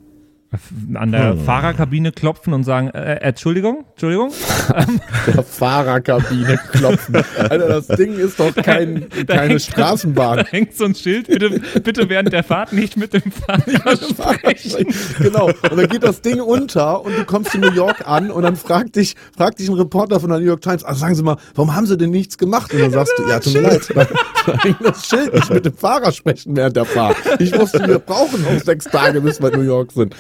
An 0.96 1.12
der 1.12 1.34
Hm. 1.34 1.46
Fahrerkabine 1.46 2.12
klopfen 2.12 2.54
und 2.54 2.64
sagen, 2.64 2.88
äh, 2.90 3.16
Entschuldigung, 3.22 3.86
Entschuldigung. 3.92 4.32
Der 5.28 5.44
Fahrerkabine 5.44 6.60
klopfen. 6.72 7.18
Alter, 7.38 7.68
das 7.68 7.86
Ding 7.88 8.18
ist 8.18 8.40
doch 8.40 8.56
kein, 8.56 9.06
Da 9.28 9.36
keine 9.36 9.50
hängt- 9.50 9.62
Straßenbahn. 9.62 10.38
Da 10.38 10.46
hängt 10.46 10.76
so 10.76 10.86
ein 10.86 10.96
Schild, 10.96 11.28
bitte, 11.28 11.62
bitte 11.84 12.10
während 12.10 12.34
der 12.34 12.44
Fahrt 12.44 12.74
nicht 12.74 12.98
mit 12.98 13.14
dem 13.14 13.32
Fahrer 13.32 13.96
sprechen. 13.98 14.88
genau. 15.20 15.48
Und 15.70 15.78
dann 15.78 15.88
geht 15.88 16.02
das 16.04 16.22
Ding 16.22 16.42
unter 16.42 17.04
und 17.06 17.16
du 17.16 17.26
kommst 17.26 17.54
in 17.54 17.62
New 17.62 17.72
York 17.72 18.08
an 18.08 18.32
und 18.32 18.42
dann 18.42 18.56
fragt 18.56 18.96
dich, 18.96 19.16
fragt 19.38 19.60
dich 19.60 19.70
ein 19.70 19.76
Reporter 19.76 20.20
von 20.20 20.30
der 20.32 20.40
New 20.40 20.46
York 20.46 20.62
Times, 20.62 20.84
also 20.84 21.00
sagen 21.00 21.14
Sie 21.14 21.22
mal, 21.22 21.38
warum 21.54 21.76
haben 21.76 21.86
Sie 21.86 21.96
denn 21.96 22.10
nichts 22.10 22.40
gemacht? 22.40 22.74
Und 22.74 22.82
dann 22.82 22.92
sagst 22.92 23.14
du, 23.18 23.28
ja, 23.30 23.40
tut 23.40 23.54
mir 23.54 23.62
leid, 23.62 23.82
da, 23.94 24.04
da 24.04 24.58
das 24.84 25.06
Schild 25.06 25.32
nicht 25.34 25.50
mit 25.52 25.66
dem 25.66 25.74
Fahrer 25.78 26.12
sprechen 26.12 26.56
während 26.56 26.76
der 26.76 26.86
Fahrt. 26.86 27.18
Ich 27.38 27.56
wusste, 27.58 27.88
wir 27.88 28.00
brauchen 28.00 28.42
noch 28.44 28.60
sechs 28.64 28.86
Tage, 28.86 29.22
bis 29.22 29.40
wir 29.40 29.54
in 29.54 29.60
New 29.60 29.66
York 29.66 29.92
sind. 29.92 30.16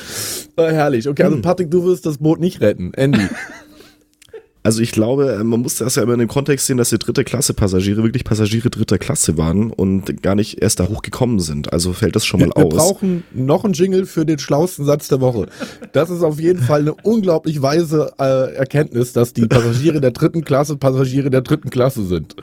Äh, 0.56 0.72
herrlich. 0.72 1.08
Okay, 1.08 1.24
also 1.24 1.42
Patrick, 1.42 1.72
du 1.72 1.84
wirst 1.86 2.06
das 2.06 2.18
Boot 2.18 2.40
nicht 2.40 2.62
retten. 2.62 2.94
Andy. 2.94 3.20
Also 4.62 4.82
ich 4.82 4.92
glaube, 4.92 5.32
äh, 5.32 5.44
man 5.44 5.62
muss 5.62 5.78
das 5.78 5.96
ja 5.96 6.04
immer 6.04 6.14
in 6.14 6.20
dem 6.20 6.28
Kontext 6.28 6.66
sehen, 6.66 6.78
dass 6.78 6.90
die 6.90 7.00
dritte 7.00 7.24
Klasse 7.24 7.54
Passagiere 7.54 8.04
wirklich 8.04 8.26
Passagiere 8.26 8.70
dritter 8.70 8.98
Klasse 8.98 9.38
waren 9.38 9.72
und 9.72 10.22
gar 10.22 10.36
nicht 10.36 10.62
erst 10.62 10.82
da 10.82 10.90
hochgekommen 10.90 11.40
sind. 11.40 11.72
Also 11.72 11.94
fällt 11.94 12.16
das 12.16 12.26
schon 12.26 12.42
mal 12.42 12.50
Wir 12.56 12.66
aus. 12.66 12.74
brauchen 12.76 13.24
noch 13.34 13.64
einen 13.64 13.74
Jingle 13.74 14.06
für 14.06 14.26
den 14.26 14.38
schlausten 14.38 14.84
Satz 14.86 15.08
der 15.08 15.22
Woche. 15.22 15.48
Das 15.94 16.10
ist 16.10 16.24
auf 16.24 16.42
jeden 16.42 16.62
Fall 16.62 16.82
eine 16.82 16.94
unglaublich 16.94 17.62
weise 17.62 18.12
äh, 18.20 18.54
Erkenntnis, 18.54 19.14
dass 19.14 19.32
die 19.34 19.48
Passagiere 19.48 20.02
der 20.02 20.12
dritten 20.12 20.44
Klasse 20.44 20.76
Passagiere 20.76 21.30
der 21.30 21.42
dritten 21.42 21.70
Klasse 21.70 22.06
sind. 22.06 22.36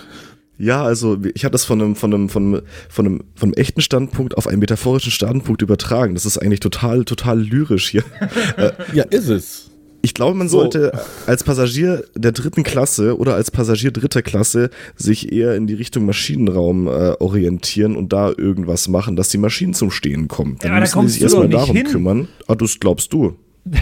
Ja, 0.59 0.83
also 0.85 1.19
ich 1.35 1.45
habe 1.45 1.53
das 1.53 1.65
von 1.65 1.81
einem, 1.83 1.97
von 1.97 2.15
einem, 2.15 2.29
von 2.29 2.47
einem, 2.47 2.63
von 2.89 3.07
einem, 3.07 3.21
von 3.35 3.49
einem 3.49 3.55
echten 3.55 3.81
Standpunkt 3.83 4.37
auf 4.37 4.47
einen 4.47 4.59
metaphorischen 4.61 5.13
Standpunkt 5.13 5.61
übertragen. 5.63 6.15
Das 6.15 6.25
ist 6.25 6.39
eigentlich 6.39 6.61
total, 6.61 7.05
total 7.05 7.41
lyrisch 7.41 7.89
hier. 7.91 8.05
Ja, 8.95 9.05
ist 9.05 9.29
es. 9.29 9.71
Ich 10.03 10.15
glaube, 10.15 10.35
man 10.39 10.49
So. 10.49 10.61
sollte 10.61 10.93
als 11.27 11.43
Passagier 11.43 12.05
der 12.15 12.31
dritten 12.33 12.63
Klasse 12.63 13.19
oder 13.19 13.35
als 13.35 13.51
Passagier 13.51 13.91
dritter 13.91 14.23
Klasse 14.23 14.71
sich 14.95 15.33
eher 15.33 15.57
in 15.57 15.67
die 15.67 15.75
Richtung 15.75 16.07
Maschinenraum 16.07 16.87
äh, 16.87 16.91
orientieren 17.19 17.97
und 17.97 18.13
da 18.13 18.29
irgendwas 18.37 18.87
machen, 18.89 19.17
dass 19.17 19.31
die 19.31 19.39
Maschinen 19.39 19.75
zum 19.75 19.91
Stehen 19.91 20.29
kommen. 20.29 20.59
Dann 20.61 20.71
Ja, 20.71 20.77
aber 20.77 20.87
da 20.87 20.97
müssen 20.97 21.07
die 21.07 21.13
sich 21.13 21.23
erstmal 21.23 21.49
darum 21.49 21.75
hin. 21.77 21.87
kümmern. 21.87 22.29
Ah, 22.47 22.55
das 22.55 22.79
glaubst 22.79 23.13
du. 23.13 23.35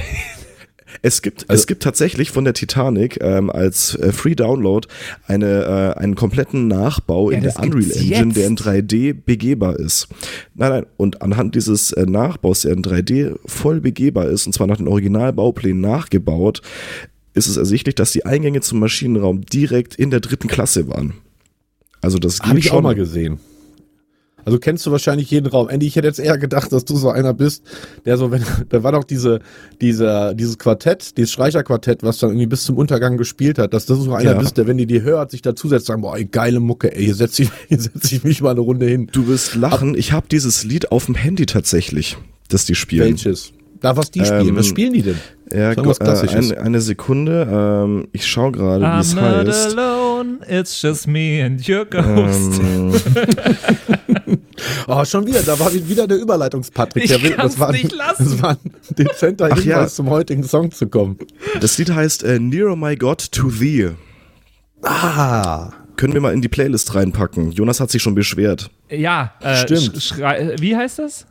Es 1.02 1.22
gibt, 1.22 1.48
Also 1.48 1.60
es 1.60 1.66
gibt 1.66 1.82
tatsächlich 1.82 2.30
von 2.30 2.44
der 2.44 2.54
Titanic 2.54 3.18
ähm, 3.22 3.50
als 3.50 3.94
äh, 3.96 4.12
Free 4.12 4.34
Download 4.34 4.86
eine, 5.26 5.94
äh, 5.96 6.00
einen 6.00 6.14
kompletten 6.14 6.68
Nachbau 6.68 7.30
Ja, 7.30 7.36
in 7.38 7.42
der 7.44 7.58
Unreal 7.58 7.90
Engine, 7.90 8.32
der 8.32 8.46
in 8.46 8.52
jetzt. 8.56 8.66
3D 8.66 9.14
begehbar 9.24 9.78
ist. 9.78 10.08
Nein, 10.54 10.70
nein, 10.70 10.86
und 10.96 11.22
anhand 11.22 11.54
dieses 11.54 11.92
äh, 11.92 12.06
Nachbaus, 12.06 12.62
der 12.62 12.72
in 12.72 12.82
3D 12.82 13.36
voll 13.46 13.80
begehbar 13.80 14.28
ist, 14.28 14.46
und 14.46 14.52
zwar 14.52 14.66
nach 14.66 14.76
den 14.78 14.88
Originalbauplänen 14.88 15.80
nachgebaut, 15.80 16.62
ist 17.34 17.48
es 17.48 17.56
ersichtlich, 17.56 17.96
dass 17.96 18.12
die 18.12 18.24
Eingänge 18.26 18.60
zum 18.60 18.78
Maschinenraum 18.78 19.42
direkt 19.44 19.94
in 19.96 20.10
der 20.10 20.20
dritten 20.20 20.48
Klasse 20.48 20.88
waren. 20.88 21.14
Also 22.00 22.18
das 22.18 22.40
Habe 22.40 22.58
ich 22.58 22.70
auch 22.70 22.74
schon. 22.76 22.82
mal 22.84 22.94
gesehen. 22.94 23.38
Also 24.44 24.58
kennst 24.58 24.84
du 24.86 24.90
wahrscheinlich 24.90 25.30
jeden 25.30 25.46
Raum. 25.46 25.68
Andy, 25.68 25.86
ich 25.86 25.96
hätte 25.96 26.06
jetzt 26.06 26.20
eher 26.20 26.38
gedacht, 26.38 26.72
dass 26.72 26.84
du 26.84 26.96
so 26.96 27.10
einer 27.10 27.34
bist, 27.34 27.62
der 28.04 28.16
so, 28.16 28.30
wenn, 28.30 28.42
da 28.68 28.82
war 28.82 28.92
doch 28.92 29.04
diese, 29.04 29.40
dieser, 29.80 30.34
dieses 30.34 30.58
Quartett, 30.58 31.16
dieses 31.16 31.32
Streicherquartett, 31.32 32.02
was 32.02 32.18
dann 32.18 32.30
irgendwie 32.30 32.46
bis 32.46 32.64
zum 32.64 32.76
Untergang 32.76 33.16
gespielt 33.16 33.58
hat, 33.58 33.74
dass 33.74 33.86
das 33.86 33.98
so 33.98 34.12
einer 34.14 34.32
Ja. 34.32 34.38
bist, 34.38 34.56
der, 34.56 34.66
wenn 34.66 34.76
die 34.78 34.86
die 34.86 35.02
hört, 35.02 35.30
sich 35.30 35.42
dazusetzt, 35.42 35.86
sagen, 35.86 36.02
boah, 36.02 36.16
ey, 36.16 36.24
geile 36.24 36.60
Mucke, 36.60 36.94
ey, 36.94 37.04
hier 37.04 37.14
setze 37.14 37.42
ich, 37.44 37.50
hier 37.68 37.80
setz 37.80 38.12
ich 38.12 38.24
mich 38.24 38.40
mal 38.42 38.50
eine 38.50 38.60
Runde 38.60 38.86
hin. 38.86 39.08
Du 39.12 39.26
wirst 39.28 39.54
lachen, 39.54 39.94
ich 39.96 40.12
habe 40.12 40.26
dieses 40.30 40.64
Lied 40.64 40.92
auf 40.92 41.06
dem 41.06 41.14
Handy 41.14 41.46
tatsächlich, 41.46 42.16
das 42.48 42.64
die 42.64 42.74
spielen. 42.74 43.08
Welches? 43.10 43.52
Da, 43.80 43.96
was 43.98 44.10
die 44.10 44.24
spielen. 44.24 44.48
Ähm, 44.48 44.56
was 44.56 44.66
spielen 44.66 44.94
die 44.94 45.02
denn? 45.02 45.18
Ja, 45.52 45.76
was 45.76 45.98
äh, 45.98 46.04
Klassisches. 46.04 46.52
eine, 46.52 46.80
Sekunde, 46.80 47.46
ähm, 47.50 48.08
ich 48.12 48.26
schaue 48.26 48.52
gerade, 48.52 48.82
wie 48.82 49.00
es 49.00 49.14
heißt. 49.14 49.76
alone, 49.76 50.38
it's 50.48 50.80
just 50.80 51.06
me 51.06 51.44
and 51.44 51.68
your 51.68 51.84
ghost. 51.84 52.60
Ähm, 52.60 52.92
Oh, 54.86 55.04
schon 55.04 55.26
wieder, 55.26 55.42
da 55.42 55.58
war 55.58 55.72
wieder 55.72 56.06
der 56.06 56.18
Überleitungs-Patrick. 56.18 57.04
Ich 57.04 57.10
Der 57.20 57.36
das 57.36 57.58
war, 57.58 57.72
nicht 57.72 57.92
lassen. 57.92 58.24
Das 58.24 58.42
war 58.42 58.50
ein 58.50 58.58
dezenter 58.96 59.46
Ach 59.50 59.56
Hinweis, 59.56 59.64
ja. 59.66 59.86
zum 59.88 60.10
heutigen 60.10 60.44
Song 60.44 60.70
zu 60.70 60.88
kommen. 60.88 61.18
das 61.60 61.76
Lied 61.78 61.90
heißt 61.90 62.22
äh, 62.24 62.38
Nearer 62.38 62.76
My 62.76 62.96
God 62.96 63.30
to 63.32 63.50
Thee. 63.50 63.90
Ah, 64.82 65.70
Können 65.96 66.12
wir 66.14 66.20
mal 66.20 66.34
in 66.34 66.42
die 66.42 66.48
Playlist 66.48 66.94
reinpacken. 66.94 67.52
Jonas 67.52 67.80
hat 67.80 67.90
sich 67.90 68.02
schon 68.02 68.14
beschwert. 68.14 68.70
ja, 68.90 69.32
äh, 69.40 69.56
Stimmt. 69.56 69.96
sch- 69.96 70.14
schrei- 70.14 70.56
wie 70.60 70.76
heißt 70.76 70.98
das? 70.98 71.26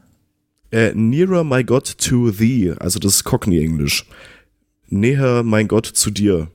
Äh, 0.71 0.91
Nearer 0.95 1.43
My 1.43 1.63
God 1.63 1.97
to 1.99 2.31
Thee, 2.31 2.73
also 2.79 2.97
das 2.99 3.15
ist 3.15 3.23
Cockney-Englisch. 3.25 4.05
Näher 4.89 5.43
mein 5.43 5.67
Gott 5.67 5.85
zu 5.85 6.09
dir. 6.11 6.47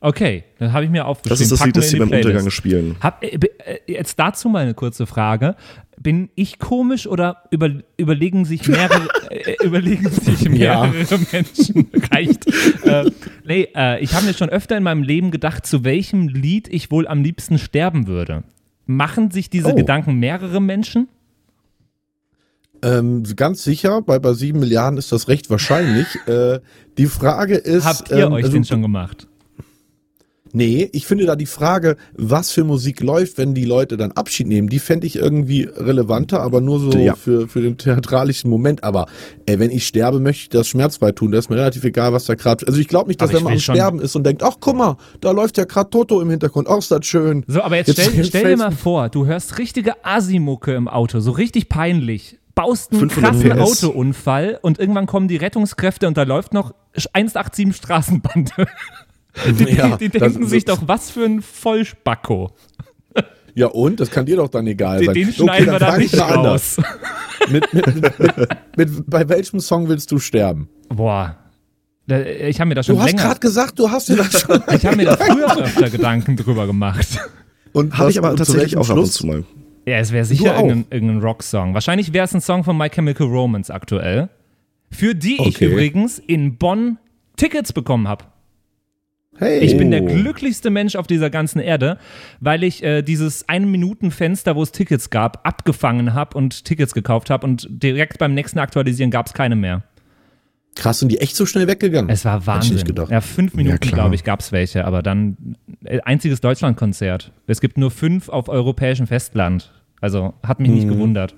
Okay, 0.00 0.44
dann 0.58 0.72
habe 0.74 0.84
ich 0.84 0.90
mir 0.90 1.06
aufgeschrieben. 1.06 1.30
Das 1.30 1.40
ist 1.40 1.50
das 1.50 1.58
Packen 1.60 1.68
Lied, 1.70 1.76
das 1.78 1.88
sie 1.88 1.94
die 1.94 1.98
beim 2.00 2.08
Playlist. 2.08 2.26
Untergang 2.28 2.50
spielen. 2.50 2.96
Hab, 3.00 3.22
äh, 3.22 3.28
äh, 3.64 3.78
jetzt 3.86 4.18
dazu 4.18 4.48
mal 4.50 4.58
eine 4.62 4.74
kurze 4.74 5.06
Frage. 5.06 5.56
Bin 6.00 6.28
ich 6.34 6.58
komisch 6.58 7.06
oder 7.06 7.44
über, 7.50 7.70
überlegen 7.96 8.44
sich 8.44 8.66
mehrere, 8.68 9.08
äh, 9.30 9.54
überlegen 9.64 10.08
sich 10.10 10.42
Ja. 10.42 10.86
mehrere 10.86 11.18
Menschen? 11.32 11.88
Reicht. 12.12 12.44
Äh, 12.84 13.10
nee, 13.46 13.68
äh, 13.74 14.02
ich 14.02 14.12
habe 14.14 14.26
mir 14.26 14.34
schon 14.34 14.50
öfter 14.50 14.76
in 14.76 14.82
meinem 14.82 15.02
Leben 15.02 15.30
gedacht, 15.30 15.64
zu 15.64 15.84
welchem 15.84 16.28
Lied 16.28 16.68
ich 16.68 16.90
wohl 16.90 17.06
am 17.08 17.22
liebsten 17.22 17.56
sterben 17.58 18.06
würde. 18.06 18.42
Machen 18.86 19.30
sich 19.30 19.48
diese 19.48 19.72
Oh. 19.72 19.74
Gedanken 19.74 20.18
mehrere 20.18 20.60
Menschen? 20.60 21.08
ähm, 22.82 23.22
ganz 23.36 23.64
sicher, 23.64 24.02
bei, 24.02 24.18
bei 24.18 24.34
sieben 24.34 24.60
Milliarden 24.60 24.98
ist 24.98 25.12
das 25.12 25.28
recht 25.28 25.48
wahrscheinlich. 25.48 26.06
äh, 26.26 26.60
die 26.98 27.06
Frage 27.06 27.54
ist. 27.56 27.84
Habt 27.86 28.10
ihr 28.10 28.26
ähm, 28.26 28.32
euch 28.32 28.44
also, 28.44 28.56
den 28.56 28.64
schon 28.64 28.82
gemacht? 28.82 29.26
Nee, 30.56 30.88
ich 30.92 31.04
finde 31.06 31.26
da 31.26 31.34
die 31.36 31.46
Frage, 31.46 31.96
was 32.16 32.52
für 32.52 32.62
Musik 32.64 33.00
läuft, 33.02 33.38
wenn 33.38 33.54
die 33.54 33.64
Leute 33.64 33.96
dann 33.96 34.12
Abschied 34.12 34.46
nehmen, 34.46 34.68
die 34.68 34.78
fände 34.78 35.06
ich 35.06 35.16
irgendwie 35.16 35.64
relevanter, 35.64 36.40
aber 36.40 36.60
nur 36.60 36.78
so 36.78 36.96
Ja. 36.96 37.16
für, 37.16 37.48
für 37.48 37.60
den 37.60 37.76
theatralischen 37.76 38.48
Moment. 38.48 38.84
Aber 38.84 39.06
ey, 39.46 39.58
wenn 39.58 39.70
ich 39.72 39.84
sterbe, 39.86 40.20
möchte 40.20 40.42
ich 40.42 40.48
das 40.50 40.68
schmerzfrei 40.68 41.10
tun. 41.12 41.32
Da 41.32 41.38
ist 41.38 41.50
mir 41.50 41.56
relativ 41.56 41.82
egal, 41.84 42.12
was 42.12 42.24
da 42.26 42.36
gerade. 42.36 42.66
Also 42.68 42.78
ich 42.80 42.86
glaube 42.88 43.08
nicht, 43.08 43.20
dass 43.20 43.30
Aber 43.30 43.38
wenn 43.38 43.44
man 43.44 43.52
am 43.54 43.58
Sterben 43.58 43.98
ist 44.00 44.14
und 44.14 44.24
denkt, 44.24 44.42
ach 44.44 44.54
guck 44.60 44.76
mal, 44.76 44.96
da 45.20 45.32
läuft 45.32 45.58
ja 45.58 45.64
gerade 45.64 45.90
Toto 45.90 46.20
im 46.20 46.30
Hintergrund, 46.30 46.68
ach 46.70 46.78
ist 46.78 46.90
das 46.90 47.04
schön. 47.04 47.44
So, 47.48 47.60
aber 47.60 47.76
jetzt, 47.76 47.88
Jetzt- 47.88 48.02
stell, 48.02 48.14
jetzt 48.14 48.28
stell 48.28 48.44
dir 48.50 48.56
mal 48.56 48.70
vor, 48.70 49.08
du 49.08 49.26
hörst 49.26 49.58
richtige 49.58 50.04
Asimucke 50.04 50.72
im 50.74 50.86
Auto, 50.86 51.18
so 51.18 51.32
richtig 51.32 51.68
peinlich. 51.68 52.38
Baust 52.54 52.92
einen 52.92 53.00
500 53.10 53.32
krassen 53.32 53.50
PS. 53.50 53.84
Autounfall 53.84 54.58
und 54.62 54.78
irgendwann 54.78 55.06
kommen 55.06 55.26
die 55.26 55.34
Rettungskräfte 55.36 56.06
und 56.06 56.16
da 56.16 56.22
läuft 56.22 56.54
noch 56.54 56.72
187 57.12 57.74
Straßenbande. 57.74 58.52
Die, 59.58 59.64
Ja, 59.74 59.96
die 59.96 60.08
das- 60.08 60.20
denken 60.32 60.46
sich 60.46 60.64
doch, 60.64 60.82
was 60.86 61.10
für 61.10 61.24
ein 61.24 61.42
Vollspacko. 61.42 62.52
Ja 63.56 63.66
und? 63.68 64.00
Das 64.00 64.10
kann 64.10 64.26
dir 64.26 64.36
doch 64.36 64.48
dann 64.48 64.66
egal 64.66 64.98
Den, 64.98 65.06
sein. 65.06 65.14
den 65.14 65.28
Okay, 65.28 65.36
schneiden 65.42 65.66
dann 65.66 65.74
wir 65.74 65.78
da 65.78 65.96
ich 65.98 66.12
nicht 66.12 66.20
raus. 66.20 66.76
Mit, 67.50 67.74
mit, 67.74 67.86
mit, 68.78 69.10
bei 69.10 69.28
welchem 69.28 69.60
Song 69.60 69.86
willst 69.88 70.10
du 70.10 70.18
sterben? 70.18 70.66
Boah. 70.88 71.36
Ich 72.06 72.58
habe 72.58 72.68
mir 72.68 72.74
da 72.74 72.82
schon 72.82 72.96
Du 72.96 73.02
hast 73.02 73.16
gerade 73.18 73.38
gesagt, 73.40 73.78
du 73.78 73.90
hast 73.90 74.08
dir 74.08 74.16
das 74.16 74.40
schon. 74.40 74.62
Ich 74.74 74.86
habe 74.86 74.96
mir 74.96 75.04
da 75.04 75.16
früher 75.18 75.54
öfter 75.58 75.90
Gedanken 75.90 76.36
drüber 76.36 76.66
gemacht. 76.66 77.18
Und 77.72 77.98
Habe 77.98 78.10
ich 78.10 78.16
aber 78.18 78.34
tatsächlich 78.34 78.78
auch 78.78 78.88
ab 78.88 78.96
und 78.96 79.02
Schluss? 79.02 79.12
zu 79.14 79.26
mal. 79.26 79.44
Ja, 79.86 79.98
es 79.98 80.10
wäre 80.12 80.24
sicher 80.24 80.54
irgendein, 80.54 80.86
irgendein 80.90 81.18
Rocksong. 81.20 81.74
Wahrscheinlich 81.74 82.14
wäre 82.14 82.24
es 82.24 82.32
ein 82.34 82.40
Song 82.40 82.64
von 82.64 82.78
My 82.78 82.88
Chemical 82.88 83.26
Romance 83.26 83.70
aktuell. 83.72 84.30
Für 84.90 85.14
die 85.14 85.34
ich 85.34 85.56
Okay. 85.56 85.66
übrigens 85.66 86.18
in 86.18 86.56
Bonn 86.56 86.96
Tickets 87.36 87.74
bekommen 87.74 88.08
habe. 88.08 88.24
Hey. 89.38 89.58
Ich 89.60 89.76
bin 89.76 89.90
der 89.90 90.02
Oh. 90.02 90.06
glücklichste 90.06 90.70
Mensch 90.70 90.94
auf 90.96 91.06
dieser 91.06 91.28
ganzen 91.30 91.58
Erde, 91.60 91.98
weil 92.40 92.62
ich 92.62 92.82
äh, 92.84 93.02
dieses 93.02 93.48
ein 93.48 93.70
Minuten 93.70 94.10
Fenster, 94.10 94.54
wo 94.54 94.62
es 94.62 94.70
Tickets 94.72 95.10
gab, 95.10 95.46
abgefangen 95.46 96.14
habe 96.14 96.36
und 96.38 96.64
Tickets 96.64 96.94
gekauft 96.94 97.30
habe 97.30 97.46
und 97.46 97.66
direkt 97.70 98.18
beim 98.18 98.34
nächsten 98.34 98.58
Aktualisieren 98.60 99.10
gab 99.10 99.26
es 99.26 99.32
keine 99.32 99.56
mehr. 99.56 99.82
Krass, 100.76 100.98
sind 100.98 101.10
die 101.12 101.18
echt 101.20 101.36
so 101.36 101.46
schnell 101.46 101.68
weggegangen? 101.68 102.10
Es 102.10 102.24
war 102.24 102.46
Wahnsinn. 102.46 102.82
Ja, 103.08 103.20
fünf 103.20 103.54
Minuten, 103.54 103.78
klar. 103.78 103.94
glaube 103.94 104.14
ich, 104.16 104.24
gab 104.24 104.40
es 104.40 104.50
welche, 104.50 104.84
aber 104.84 105.02
dann 105.02 105.56
äh, 105.84 106.00
einziges 106.00 106.40
Deutschlandkonzert. 106.40 107.32
Es 107.46 107.60
gibt 107.60 107.78
nur 107.78 107.90
fünf 107.92 108.28
auf 108.28 108.48
europäischem 108.48 109.06
Festland. 109.06 109.72
Also 110.00 110.34
hat 110.42 110.58
mich 110.60 110.68
Mhm. 110.70 110.74
nicht 110.74 110.88
gewundert. 110.88 111.34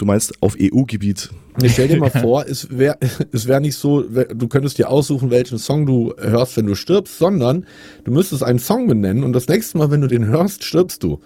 Du 0.00 0.06
meinst 0.06 0.32
auf 0.42 0.56
EU-Gebiet. 0.58 1.28
Nee, 1.60 1.68
stell 1.68 1.88
dir 1.88 1.98
mal 1.98 2.08
vor, 2.22 2.46
es 2.48 2.68
wäre 2.70 2.96
es 3.32 3.46
wär 3.46 3.60
nicht 3.60 3.76
so, 3.76 4.00
du 4.02 4.48
könntest 4.48 4.78
dir 4.78 4.88
aussuchen, 4.88 5.30
welchen 5.30 5.58
Song 5.58 5.84
du 5.84 6.14
hörst, 6.18 6.56
wenn 6.56 6.64
du 6.64 6.74
stirbst, 6.74 7.18
sondern 7.18 7.66
du 8.04 8.10
müsstest 8.10 8.42
einen 8.42 8.58
Song 8.60 8.86
benennen 8.86 9.24
und 9.24 9.34
das 9.34 9.46
nächste 9.46 9.76
Mal, 9.76 9.90
wenn 9.90 10.00
du 10.00 10.06
den 10.06 10.24
hörst, 10.24 10.64
stirbst 10.64 11.02
du. 11.02 11.20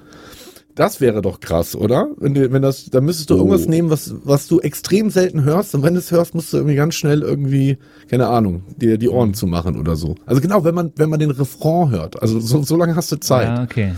Das 0.75 1.00
wäre 1.00 1.23
doch 1.23 1.38
krass, 1.38 1.76
oder? 1.76 2.09
Wenn, 2.16 2.35
du, 2.35 2.50
wenn 2.50 2.62
das, 2.62 2.87
dann 2.87 3.04
müsstest 3.04 3.31
du 3.31 3.35
Oh. 3.35 3.37
irgendwas 3.37 3.69
nehmen, 3.69 3.90
was, 3.90 4.12
was 4.25 4.49
du 4.49 4.59
extrem 4.59 5.09
selten 5.09 5.45
hörst 5.45 5.73
und 5.76 5.85
wenn 5.85 5.95
du 5.95 6.00
es 6.00 6.11
hörst, 6.11 6.35
musst 6.35 6.52
du 6.52 6.57
irgendwie 6.57 6.75
ganz 6.75 6.97
schnell 6.97 7.23
irgendwie, 7.23 7.78
keine 8.11 8.26
Ahnung, 8.26 8.64
dir 8.76 8.99
die 8.99 9.09
Ohren 9.09 9.35
zu 9.35 9.47
machen 9.47 9.78
oder 9.78 9.95
so. 9.95 10.16
Also 10.26 10.40
genau, 10.40 10.64
wenn 10.64 10.75
man, 10.75 10.90
wenn 10.97 11.11
man 11.11 11.21
den 11.21 11.31
Refrain 11.31 11.90
hört. 11.90 12.21
Also 12.21 12.40
so, 12.40 12.64
so 12.64 12.75
lange 12.76 12.97
hast 12.97 13.12
du 13.12 13.21
Zeit. 13.21 13.47
Ja, 13.57 13.62
okay. 13.62 13.93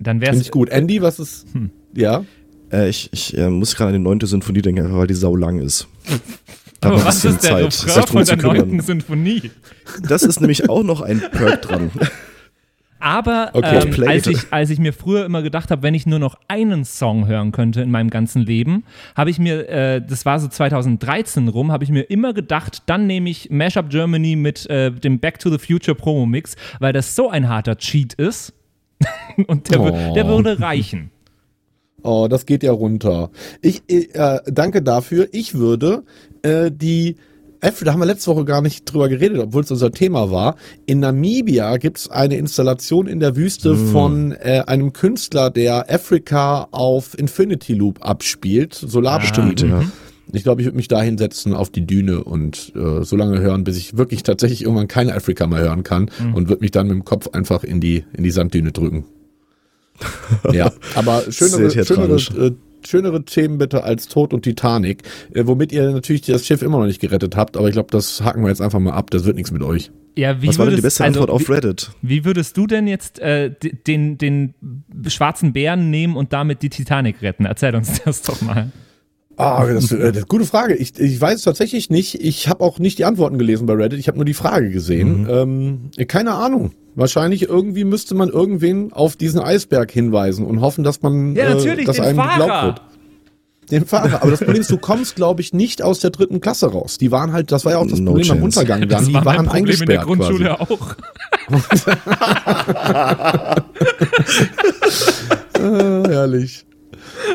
Dann 0.00 0.22
wäre 0.22 0.30
Finde 0.30 0.40
es 0.40 0.46
ich 0.46 0.52
gut. 0.52 0.70
Andy, 0.70 1.02
was 1.02 1.18
ist, 1.18 1.44
Hm. 1.52 1.68
ja? 1.94 2.24
Äh, 2.72 2.88
ich 2.88 3.08
ich 3.12 3.36
äh, 3.36 3.48
muss 3.50 3.76
gerade 3.76 3.88
an 3.88 3.94
die 3.94 4.02
neunte 4.02 4.26
Sinfonie 4.26 4.62
denken, 4.62 4.84
einfach 4.84 4.98
weil 4.98 5.06
die 5.06 5.14
sau 5.14 5.36
lang 5.36 5.58
ist. 5.60 5.86
Da 6.80 6.88
Aber 6.90 7.04
was 7.04 7.24
ist 7.24 7.42
der 7.44 7.68
Zeit, 7.70 7.86
Refrain 7.96 8.06
von 8.06 8.24
der 8.24 8.36
neunten 8.36 8.80
Sinfonie? 8.80 9.50
Das 10.08 10.22
ist 10.22 10.40
nämlich 10.40 10.68
auch 10.68 10.82
noch 10.82 11.00
ein 11.00 11.20
Perk 11.20 11.62
dran. 11.62 11.90
Aber 12.98 13.50
Okay. 13.52 13.86
ähm, 13.94 14.08
als, 14.08 14.26
ich, 14.26 14.38
als 14.50 14.70
ich 14.70 14.78
mir 14.78 14.92
früher 14.92 15.26
immer 15.26 15.42
gedacht 15.42 15.70
habe, 15.70 15.82
wenn 15.82 15.92
ich 15.94 16.06
nur 16.06 16.18
noch 16.18 16.34
einen 16.48 16.84
Song 16.84 17.26
hören 17.28 17.52
könnte 17.52 17.82
in 17.82 17.90
meinem 17.90 18.08
ganzen 18.10 18.42
Leben, 18.42 18.84
habe 19.14 19.28
ich 19.30 19.38
mir, 19.38 19.68
äh, 19.68 20.02
das 20.04 20.24
war 20.24 20.40
so 20.40 20.48
2013 20.48 21.46
rum, 21.48 21.70
habe 21.72 21.84
ich 21.84 21.90
mir 21.90 22.02
immer 22.02 22.32
gedacht, 22.32 22.82
dann 22.86 23.06
nehme 23.06 23.28
ich 23.28 23.50
Mashup 23.50 23.90
Germany 23.90 24.34
mit 24.34 24.68
äh, 24.70 24.90
dem 24.90 25.20
Back 25.20 25.38
to 25.38 25.50
the 25.50 25.58
Future 25.58 25.94
Promo 25.94 26.24
Mix, 26.26 26.56
weil 26.80 26.94
das 26.94 27.14
so 27.14 27.28
ein 27.30 27.48
harter 27.48 27.76
Cheat 27.76 28.14
ist. 28.14 28.54
Und 29.46 29.70
der, 29.70 29.80
Oh. 29.80 30.14
der 30.14 30.26
würde 30.26 30.58
reichen. 30.58 31.10
Oh, 32.02 32.28
das 32.28 32.46
geht 32.46 32.62
ja 32.62 32.72
runter. 32.72 33.30
Ich 33.62 33.82
äh, 33.88 34.40
danke 34.46 34.82
dafür. 34.82 35.28
Ich 35.32 35.54
würde 35.54 36.04
äh, 36.42 36.70
die 36.70 37.16
F, 37.60 37.82
da 37.84 37.92
haben 37.92 38.00
wir 38.00 38.06
letzte 38.06 38.30
Woche 38.30 38.44
gar 38.44 38.60
nicht 38.60 38.84
drüber 38.84 39.08
geredet, 39.08 39.38
obwohl 39.38 39.62
es 39.62 39.70
unser 39.70 39.90
Thema 39.90 40.30
war. 40.30 40.56
In 40.84 41.00
Namibia 41.00 41.78
gibt 41.78 41.98
es 41.98 42.10
eine 42.10 42.36
Installation 42.36 43.06
in 43.06 43.18
der 43.18 43.34
Wüste 43.34 43.76
von 43.76 44.32
äh, 44.32 44.62
einem 44.66 44.92
Künstler, 44.92 45.50
der 45.50 45.92
Afrika 45.92 46.68
auf 46.70 47.18
Infinity 47.18 47.74
Loop 47.74 48.04
abspielt. 48.06 48.74
Solarbetrieben. 48.74 49.56
Stimmt, 49.56 49.70
ja. 49.70 49.84
Ich 50.32 50.42
glaube, 50.42 50.60
ich 50.60 50.66
würde 50.66 50.76
mich 50.76 50.88
da 50.88 51.00
hinsetzen 51.00 51.54
auf 51.54 51.70
die 51.70 51.86
Düne 51.86 52.22
und 52.22 52.72
äh, 52.74 53.04
so 53.04 53.16
lange 53.16 53.40
hören, 53.40 53.64
bis 53.64 53.76
ich 53.76 53.96
wirklich 53.96 54.22
tatsächlich 54.22 54.62
irgendwann 54.62 54.88
keine 54.88 55.14
Afrika 55.14 55.46
mehr 55.46 55.60
hören 55.60 55.82
kann 55.82 56.10
und 56.34 56.48
würde 56.48 56.62
mich 56.62 56.72
dann 56.72 56.88
mit 56.88 56.94
dem 56.94 57.04
Kopf 57.04 57.28
einfach 57.28 57.62
in 57.62 57.80
die, 57.80 58.04
in 58.12 58.24
die 58.24 58.32
Sanddüne 58.32 58.72
drücken. 58.72 59.04
Ja, 60.52 60.72
aber 60.94 61.24
schönere, 61.30 61.70
schönere, 61.84 62.16
äh, 62.16 62.52
schönere 62.86 63.24
Themen 63.24 63.58
bitte 63.58 63.84
als 63.84 64.08
Tod 64.08 64.32
und 64.32 64.42
Titanic, 64.42 65.02
äh, 65.34 65.46
womit 65.46 65.72
ihr 65.72 65.90
natürlich 65.90 66.22
das 66.22 66.46
Schiff 66.46 66.62
immer 66.62 66.78
noch 66.78 66.86
nicht 66.86 67.00
gerettet 67.00 67.36
habt, 67.36 67.56
aber 67.56 67.68
ich 67.68 67.72
glaube, 67.72 67.88
das 67.90 68.22
haken 68.22 68.42
wir 68.42 68.48
jetzt 68.48 68.60
einfach 68.62 68.78
mal 68.78 68.92
ab, 68.92 69.10
das 69.10 69.24
wird 69.24 69.36
nichts 69.36 69.50
mit 69.50 69.62
euch. 69.62 69.90
Ja, 70.18 70.40
wie 70.40 70.48
Was 70.48 70.58
war 70.58 70.64
denn 70.64 70.76
die 70.76 70.82
würdest- 70.82 70.98
beste 70.98 71.04
Antwort 71.04 71.30
also, 71.30 71.44
auf 71.44 71.50
Reddit? 71.50 71.90
Wie, 72.00 72.08
wie 72.08 72.24
würdest 72.24 72.56
du 72.56 72.66
denn 72.66 72.86
jetzt 72.86 73.18
äh, 73.18 73.50
den, 73.86 74.16
den 74.16 74.54
schwarzen 75.08 75.52
Bären 75.52 75.90
nehmen 75.90 76.16
und 76.16 76.32
damit 76.32 76.62
die 76.62 76.70
Titanic 76.70 77.20
retten? 77.20 77.44
Erzähl 77.44 77.74
uns 77.74 78.00
das 78.02 78.22
doch 78.22 78.40
mal. 78.40 78.72
Ah, 79.36 79.66
das, 79.66 79.92
äh, 79.92 80.12
das, 80.12 80.26
gute 80.28 80.46
Frage. 80.46 80.74
Ich, 80.74 80.98
ich 80.98 81.20
weiß 81.20 81.42
tatsächlich 81.42 81.90
nicht. 81.90 82.14
Ich 82.22 82.48
habe 82.48 82.64
auch 82.64 82.78
nicht 82.78 82.98
die 82.98 83.04
Antworten 83.04 83.36
gelesen 83.38 83.66
bei 83.66 83.74
Reddit. 83.74 83.98
Ich 83.98 84.08
habe 84.08 84.16
nur 84.16 84.24
die 84.24 84.34
Frage 84.34 84.70
gesehen. 84.70 85.26
Ähm, 85.30 85.90
keine 86.08 86.32
Ahnung. 86.34 86.72
Wahrscheinlich 86.94 87.42
irgendwie 87.42 87.84
müsste 87.84 88.14
man 88.14 88.30
irgendwen 88.30 88.92
auf 88.94 89.16
diesen 89.16 89.40
Eisberg 89.40 89.90
hinweisen 89.90 90.46
und 90.46 90.62
hoffen, 90.62 90.82
dass 90.84 91.02
man, 91.02 91.36
Ja, 91.36 91.54
natürlich, 91.54 91.80
äh, 91.80 91.84
dass 91.84 91.96
den 91.96 92.04
einem 92.06 92.16
Fahrer. 92.18 92.38
geglaubt 92.38 92.64
wird. 92.64 92.80
Den 93.70 93.84
Fahrer. 93.84 94.22
Aber 94.22 94.30
das 94.30 94.40
Problem 94.40 94.60
ist, 94.62 94.70
du 94.70 94.78
kommst, 94.78 95.16
glaube 95.16 95.40
ich, 95.42 95.52
nicht 95.52 95.82
aus 95.82 95.98
der 96.00 96.10
dritten 96.10 96.40
Klasse 96.40 96.68
raus. 96.72 96.96
Die 96.98 97.10
waren 97.10 97.32
halt, 97.32 97.52
das 97.52 97.64
war 97.64 97.72
ja 97.72 97.78
auch 97.78 97.86
das 97.86 97.98
No 97.98 98.12
Problem 98.12 98.30
am 98.30 98.38
chance. 98.38 98.60
Untergang 98.60 98.80
dann. 98.82 98.88
Das 98.88 99.06
Die 99.06 99.12
war 99.12 99.24
mein 99.24 99.36
waren 99.38 99.46
Problem 99.46 99.80
in 99.82 99.86
der 99.86 99.98
Grundschule 99.98 100.60
auch. 100.60 100.68
quasi. 101.48 101.90
Äh, 105.58 106.08
herrlich. 106.08 106.64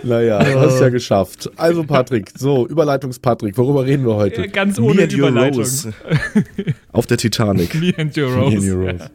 Naja, 0.03 0.39
hast 0.55 0.79
ja 0.79 0.89
geschafft. 0.89 1.50
Also 1.57 1.83
Patrick, 1.83 2.31
so, 2.38 2.67
Überleitungs-Patrick, 2.67 3.57
worüber 3.57 3.86
reden 3.86 4.05
wir 4.05 4.15
heute? 4.15 4.48
Ganz 4.50 4.79
ohne 4.79 5.03
Überleitung. 5.03 5.65
Auf 6.91 7.05
der 7.05 7.17
Titanic. 7.17 7.75
Me 7.75 7.93
and 7.98 8.17
your 8.17 8.33
Rose. 8.33 8.57
Me 8.57 8.57
and 8.57 8.65
your 8.65 8.91
Rose. 8.91 9.12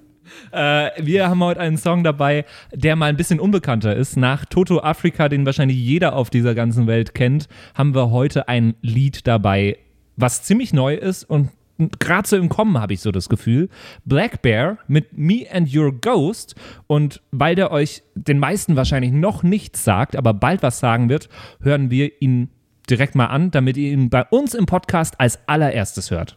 Äh, 0.52 0.90
wir 1.04 1.28
haben 1.28 1.42
heute 1.42 1.60
einen 1.60 1.76
Song 1.76 2.04
dabei, 2.04 2.44
der 2.72 2.96
mal 2.96 3.06
ein 3.06 3.16
bisschen 3.16 3.40
unbekannter 3.40 3.94
ist. 3.94 4.16
Nach 4.16 4.44
Toto 4.44 4.80
Afrika, 4.80 5.28
den 5.28 5.46
wahrscheinlich 5.46 5.76
jeder 5.76 6.14
auf 6.14 6.30
dieser 6.30 6.54
ganzen 6.54 6.86
Welt 6.86 7.14
kennt, 7.14 7.48
haben 7.74 7.94
wir 7.94 8.10
heute 8.10 8.48
ein 8.48 8.74
Lied 8.80 9.26
dabei, 9.26 9.78
was 10.16 10.42
ziemlich 10.42 10.72
neu 10.72 10.94
ist 10.94 11.24
und 11.24 11.50
gerade 11.98 12.28
so 12.28 12.36
im 12.36 12.48
Kommen, 12.48 12.78
habe 12.78 12.94
ich 12.94 13.00
so 13.00 13.12
das 13.12 13.28
Gefühl. 13.28 13.68
Black 14.04 14.42
Bear 14.42 14.78
mit 14.88 15.16
Me 15.16 15.46
and 15.50 15.74
Your 15.74 15.92
Ghost. 15.92 16.54
Und 16.86 17.22
weil 17.30 17.54
der 17.54 17.70
euch 17.70 18.02
den 18.14 18.38
meisten 18.38 18.76
wahrscheinlich 18.76 19.12
noch 19.12 19.42
nichts 19.42 19.84
sagt, 19.84 20.16
aber 20.16 20.34
bald 20.34 20.62
was 20.62 20.78
sagen 20.78 21.08
wird, 21.08 21.28
hören 21.60 21.90
wir 21.90 22.10
ihn 22.20 22.50
direkt 22.88 23.14
mal 23.14 23.26
an, 23.26 23.50
damit 23.50 23.76
ihr 23.76 23.92
ihn 23.92 24.10
bei 24.10 24.24
uns 24.24 24.54
im 24.54 24.66
Podcast 24.66 25.20
als 25.20 25.38
allererstes 25.46 26.10
hört. 26.10 26.36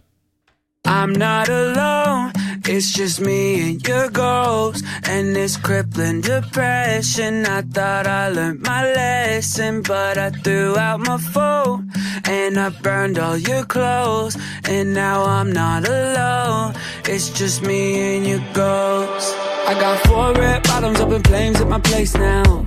I'm 0.86 1.12
not 1.17 1.50
alone, 1.50 2.31
it's 2.66 2.92
just 2.92 3.22
me 3.22 3.72
and 3.72 3.88
your 3.88 4.10
ghost 4.10 4.84
and 5.04 5.36
this 5.36 5.58
crippling 5.58 6.22
depression. 6.22 7.46
I 7.46 7.62
thought 7.62 8.08
I 8.08 8.30
learned 8.30 8.62
my 8.62 8.84
lesson, 8.94 9.82
but 9.82 10.18
I 10.18 10.30
threw 10.30 10.78
out 10.78 11.00
my 11.00 11.18
phone 11.18 11.92
and 12.25 12.60
I 12.60 12.70
burned 12.70 13.20
all 13.20 13.38
your 13.38 13.63
clothes. 13.66 14.38
And 14.66 14.94
now 14.94 15.24
I'm 15.24 15.51
not 15.51 15.88
alone, 15.88 16.74
it's 17.06 17.30
just 17.30 17.62
me 17.63 18.18
and 18.18 18.28
your 18.28 18.44
ghost. 18.54 19.36
I 19.68 19.74
got 19.80 20.00
four 20.08 20.34
red 20.34 20.63
bottoms 20.63 21.00
up 21.00 21.12
in 21.12 21.22
flames 21.24 21.62
at 21.62 21.68
my 21.68 21.80
place 21.80 22.16
now. 22.16 22.66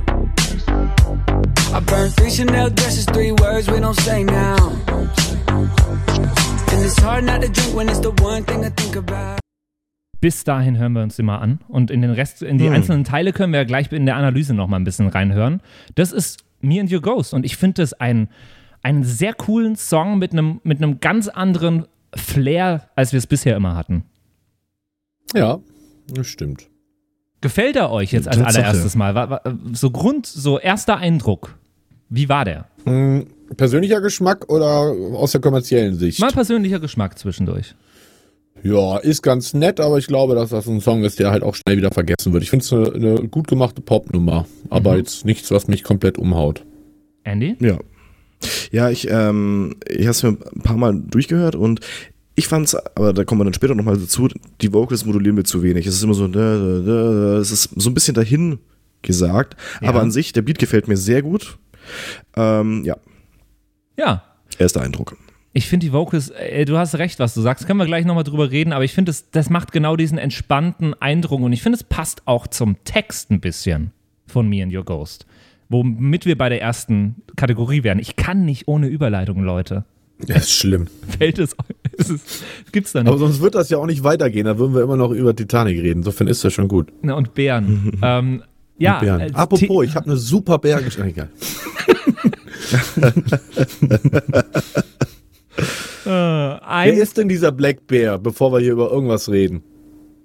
I 1.75 1.81
burned 1.81 2.15
three 2.15 2.31
Chanel 2.31 2.71
dresses, 2.71 3.07
three 3.07 3.33
words 3.33 3.71
we 3.71 3.81
don't 3.81 3.95
say 3.95 4.25
now. 4.25 4.57
Bis 10.23 10.45
dahin 10.45 10.79
hören 10.79 10.93
wir 10.93 11.03
uns 11.03 11.19
immer 11.19 11.43
an 11.43 11.59
und 11.67 11.91
in 11.91 12.01
den 12.01 12.13
Rest, 12.13 12.43
in 12.43 12.57
die 12.57 12.67
hm. 12.67 12.75
einzelnen 12.75 13.03
Teile 13.03 13.33
können 13.33 13.53
wir 13.53 13.65
gleich 13.65 13.91
in 13.91 14.07
der 14.07 14.15
Analyse 14.15 14.55
noch 14.55 14.69
mal 14.69 14.77
ein 14.77 14.85
bisschen 14.85 15.09
reinhören. 15.09 15.61
Das 15.97 16.13
ist 16.13 16.45
Me 16.61 16.81
and 16.81 16.93
Your 16.93 17.03
Ghost 17.03 17.35
und 17.35 17.45
ich 17.45 17.57
finde 17.57 17.83
das 17.83 17.93
ein, 17.93 18.29
einen 18.83 19.03
sehr 19.03 19.35
coolen 19.35 19.75
Song 19.75 20.21
mit 20.21 20.31
einem, 20.33 20.61
mit 20.63 20.81
einem 20.81 21.01
ganz 21.01 21.27
anderen 21.27 21.87
Flair, 22.15 22.89
als 22.95 23.11
wir 23.11 23.19
es 23.19 23.27
bisher 23.27 23.57
immer 23.57 23.75
hatten. 23.75 24.05
Ja, 25.35 25.59
das 26.07 26.29
stimmt. 26.29 26.69
Gefällt 27.41 27.75
er 27.75 27.91
euch 27.91 28.13
jetzt 28.13 28.29
als 28.29 28.39
allererstes 28.39 28.95
Mal? 28.95 29.41
So 29.73 29.91
Grund, 29.91 30.27
so 30.27 30.61
erster 30.61 30.99
Eindruck. 30.99 31.59
Wie 32.11 32.29
war 32.29 32.45
der? 32.45 32.67
Hm, 32.85 33.27
persönlicher 33.57 34.01
Geschmack 34.01 34.49
oder 34.49 34.95
aus 35.17 35.33
der 35.33 35.41
kommerziellen 35.41 35.99
Sicht? 35.99 36.21
Mal 36.21 36.31
persönlicher 36.31 36.79
Geschmack 36.79 37.19
zwischendurch. 37.19 37.75
Ja, 38.63 38.99
ist 38.99 39.23
ganz 39.23 39.55
nett, 39.55 39.81
aber 39.81 39.99
ich 39.99 40.07
glaube, 40.07 40.35
dass 40.35 40.51
das 40.51 40.67
ein 40.69 40.81
Song 40.81 41.03
ist, 41.05 41.19
der 41.19 41.31
halt 41.31 41.43
auch 41.43 41.57
schnell 41.57 41.77
wieder 41.77 41.91
vergessen 41.91 42.33
wird. 42.33 42.43
Ich 42.45 42.51
finde 42.51 42.65
es 42.65 42.73
eine, 42.73 42.93
eine, 42.93 43.29
gut 43.29 43.49
gemachte 43.49 43.83
Popnummer, 43.83 44.47
aber 44.71 44.93
mhm. 44.93 44.99
jetzt 44.99 45.25
nichts, 45.25 45.51
was 45.51 45.67
mich 45.67 45.83
komplett 45.83 46.17
umhaut. 46.19 46.65
Andy? 47.25 47.57
Ja. 47.61 47.79
Ja, 48.71 48.91
ich, 48.91 49.09
ähm, 49.09 49.77
ich 49.89 50.01
habe 50.01 50.11
es 50.11 50.23
mir 50.23 50.31
ein 50.31 50.63
paar 50.63 50.77
Mal 50.77 51.01
durchgehört 51.01 51.55
und 51.55 51.81
ich 52.35 52.49
fand's, 52.49 52.75
aber 52.75 53.13
da 53.13 53.25
kommen 53.25 53.41
wir 53.41 53.45
dann 53.45 53.55
später 53.55 53.75
nochmal 53.75 53.99
dazu, 53.99 54.29
die 54.61 54.73
Vocals 54.73 55.05
modulieren 55.05 55.37
mir 55.37 55.45
zu 55.45 55.63
wenig. 55.63 55.87
Es 55.87 55.95
ist 55.95 56.03
immer 56.03 56.15
so, 56.15 56.27
es 56.27 57.51
ist 57.51 57.71
so 57.77 57.91
ein 57.91 57.95
bisschen 57.95 58.15
dahin 58.15 58.59
gesagt, 59.03 59.57
ja. 59.81 59.89
aber 59.89 60.01
an 60.01 60.11
sich, 60.11 60.33
der 60.33 60.43
Beat 60.43 60.59
gefällt 60.59 60.89
mir 60.89 60.97
sehr 60.97 61.23
gut. 61.23 61.59
Ähm, 62.37 62.85
ja. 62.85 62.97
Ja. 63.97 64.25
Erster 64.59 64.81
Eindruck. 64.81 65.17
Ich 65.55 65.69
finde 65.69 65.87
die 65.87 65.93
Vocals, 65.93 66.31
äh, 66.31 66.65
du 66.65 66.79
hast 66.79 66.95
recht, 66.97 67.19
was 67.19 67.35
du 67.35 67.43
sagst, 67.43 67.67
können 67.67 67.79
wir 67.79 67.87
gleich 67.87 68.07
nochmal 68.07 68.25
drüber 68.25 68.51
reden, 68.51 68.73
aber 68.73 68.85
ich 68.85 68.95
finde, 68.95 69.11
das, 69.11 69.31
das 69.31 69.51
macht 69.51 69.73
genau 69.73 69.97
diesen 69.97 70.17
entspannten 70.17 70.95
Eindruck 70.95 71.43
und 71.43 71.53
ich 71.53 71.63
finde, 71.63 71.77
es 71.77 71.85
passt 71.85 72.23
auch 72.27 72.47
zum 72.47 72.83
Text 72.85 73.31
ein 73.31 73.41
bisschen 73.41 73.93
von 74.27 74.49
Me 74.49 74.63
and 74.63 74.75
Your 74.75 74.85
Ghost. 74.85 75.27
Womit 75.69 76.27
wir 76.27 76.37
bei 76.37 76.49
der 76.49 76.61
ersten 76.61 77.17
Kategorie 77.37 77.83
wären. 77.83 77.99
Ich 77.99 78.17
kann 78.17 78.45
nicht 78.45 78.69
ohne 78.69 78.89
Überleitung, 78.89 79.43
Leute. 79.43 79.85
Das 80.27 80.45
ist 80.45 80.53
schlimm. 80.53 80.87
Fällt 81.19 81.39
es, 81.39 81.55
es 81.99 82.43
gibt's 82.73 82.93
da 82.93 83.03
nicht. 83.03 83.09
Aber 83.09 83.19
sonst 83.19 83.41
wird 83.41 83.55
das 83.55 83.69
ja 83.69 83.79
auch 83.79 83.87
nicht 83.87 84.05
weitergehen, 84.05 84.47
da 84.47 84.59
würden 84.59 84.75
wir 84.75 84.83
immer 84.83 84.97
noch 84.97 85.11
über 85.11 85.37
Titanic 85.37 85.79
reden. 85.79 86.01
Insofern 86.01 86.29
ist 86.29 86.45
das 86.45 86.53
schon 86.53 86.69
gut. 86.69 86.93
Na, 87.03 87.15
und 87.15 87.35
Bären. 87.35 87.99
ähm, 88.03 88.43
ja. 88.79 88.95
Und 88.95 89.01
Bären. 89.01 89.21
Äh, 89.21 89.31
Apropos, 89.35 89.85
ich 89.85 89.95
habe 89.97 90.07
eine 90.07 90.17
super 90.17 90.59
Bärengeschichte. 90.59 91.29
Äh, 95.57 96.09
Wer 96.09 96.95
ist 96.95 97.17
denn 97.17 97.29
dieser 97.29 97.53
Black 97.53 97.87
Bear, 97.87 98.19
bevor 98.19 98.53
wir 98.53 98.61
hier 98.61 98.73
über 98.73 98.91
irgendwas 98.91 99.29
reden? 99.29 99.63